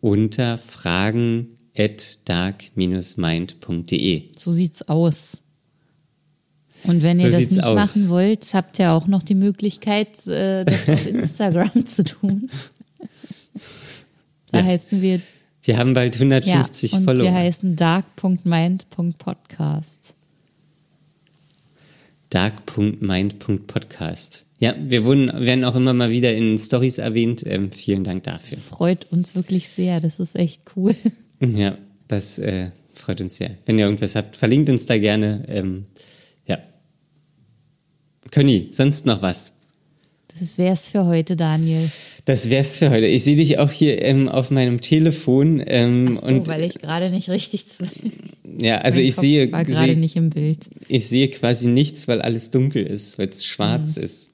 unter 0.00 0.58
fragen 0.58 1.55
at 1.78 2.18
dark-mind.de. 2.24 4.28
So 4.36 4.52
sieht's 4.52 4.82
aus. 4.82 5.42
Und 6.84 7.02
wenn 7.02 7.16
so 7.16 7.24
ihr 7.24 7.30
das 7.30 7.40
nicht 7.40 7.64
aus. 7.64 7.74
machen 7.74 8.10
wollt, 8.10 8.54
habt 8.54 8.78
ihr 8.78 8.92
auch 8.92 9.06
noch 9.06 9.22
die 9.22 9.34
Möglichkeit, 9.34 10.26
äh, 10.26 10.64
das 10.64 10.88
auf 10.88 11.06
Instagram 11.06 11.86
zu 11.86 12.04
tun. 12.04 12.50
Da 14.52 14.60
ja. 14.60 14.64
heißen 14.64 15.02
wir 15.02 15.20
wir 15.66 15.76
haben 15.78 15.94
bald 15.94 16.14
150 16.14 16.92
ja, 16.92 16.98
und 16.98 17.04
Follower. 17.04 17.24
Wir 17.24 17.34
heißen 17.34 17.74
dark.mind.podcast. 17.74 20.14
Dark.mind.podcast. 22.30 24.44
Ja, 24.60 24.76
wir 24.78 25.04
wurden, 25.04 25.32
werden 25.44 25.64
auch 25.64 25.74
immer 25.74 25.92
mal 25.92 26.10
wieder 26.10 26.32
in 26.34 26.56
Stories 26.56 26.98
erwähnt. 26.98 27.42
Ähm, 27.44 27.72
vielen 27.72 28.04
Dank 28.04 28.22
dafür. 28.22 28.58
Freut 28.58 29.10
uns 29.10 29.34
wirklich 29.34 29.68
sehr. 29.68 29.98
Das 30.00 30.20
ist 30.20 30.36
echt 30.36 30.62
cool. 30.76 30.94
Ja, 31.40 31.78
das 32.08 32.38
äh, 32.38 32.70
freut 32.94 33.20
uns 33.20 33.36
sehr. 33.36 33.50
Wenn 33.66 33.78
ihr 33.78 33.84
irgendwas 33.84 34.14
habt, 34.14 34.36
verlinkt 34.36 34.70
uns 34.70 34.86
da 34.86 34.98
gerne. 34.98 35.44
Ähm, 35.48 35.84
ja. 36.46 36.58
Conny, 38.32 38.68
sonst 38.70 39.06
noch 39.06 39.22
was? 39.22 39.54
Das 40.38 40.58
wär's 40.58 40.90
für 40.90 41.06
heute, 41.06 41.34
Daniel. 41.34 41.90
Das 42.26 42.50
wär's 42.50 42.78
für 42.78 42.90
heute. 42.90 43.06
Ich 43.06 43.24
sehe 43.24 43.36
dich 43.36 43.58
auch 43.58 43.70
hier 43.70 44.02
ähm, 44.02 44.28
auf 44.28 44.50
meinem 44.50 44.80
Telefon. 44.80 45.62
Ähm, 45.66 46.18
so, 46.20 46.26
und 46.26 46.48
weil 46.48 46.64
ich 46.64 46.74
gerade 46.74 47.10
nicht 47.10 47.30
richtig. 47.30 47.64
Ja, 48.58 48.78
also 48.78 49.00
ich 49.00 49.14
Kopf 49.16 49.20
sehe. 49.20 49.52
War 49.52 49.64
gerade 49.66 49.92
seh, 49.92 49.96
nicht 49.96 50.16
im 50.16 50.30
Bild. 50.30 50.70
Ich 50.88 51.08
sehe 51.08 51.28
quasi 51.28 51.68
nichts, 51.68 52.08
weil 52.08 52.22
alles 52.22 52.50
dunkel 52.50 52.86
ist, 52.86 53.18
weil 53.18 53.28
es 53.28 53.44
schwarz 53.44 53.96
mhm. 53.96 54.02
ist. 54.04 54.30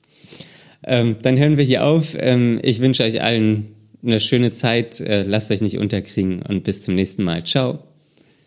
Ähm, 0.84 1.16
dann 1.22 1.38
hören 1.38 1.56
wir 1.56 1.64
hier 1.64 1.84
auf. 1.84 2.14
Ähm, 2.16 2.60
ich 2.62 2.80
wünsche 2.80 3.02
euch 3.02 3.20
allen 3.20 3.71
eine 4.02 4.20
schöne 4.20 4.50
Zeit. 4.50 5.00
Äh, 5.00 5.22
lasst 5.22 5.50
euch 5.50 5.60
nicht 5.60 5.78
unterkriegen 5.78 6.42
und 6.42 6.64
bis 6.64 6.82
zum 6.82 6.94
nächsten 6.94 7.24
Mal. 7.24 7.44
Ciao. 7.44 7.80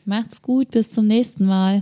Macht's 0.06 0.42
gut, 0.42 0.72
bis 0.72 0.92
zum 0.92 1.08
nächsten 1.08 1.46
Mal. 1.46 1.82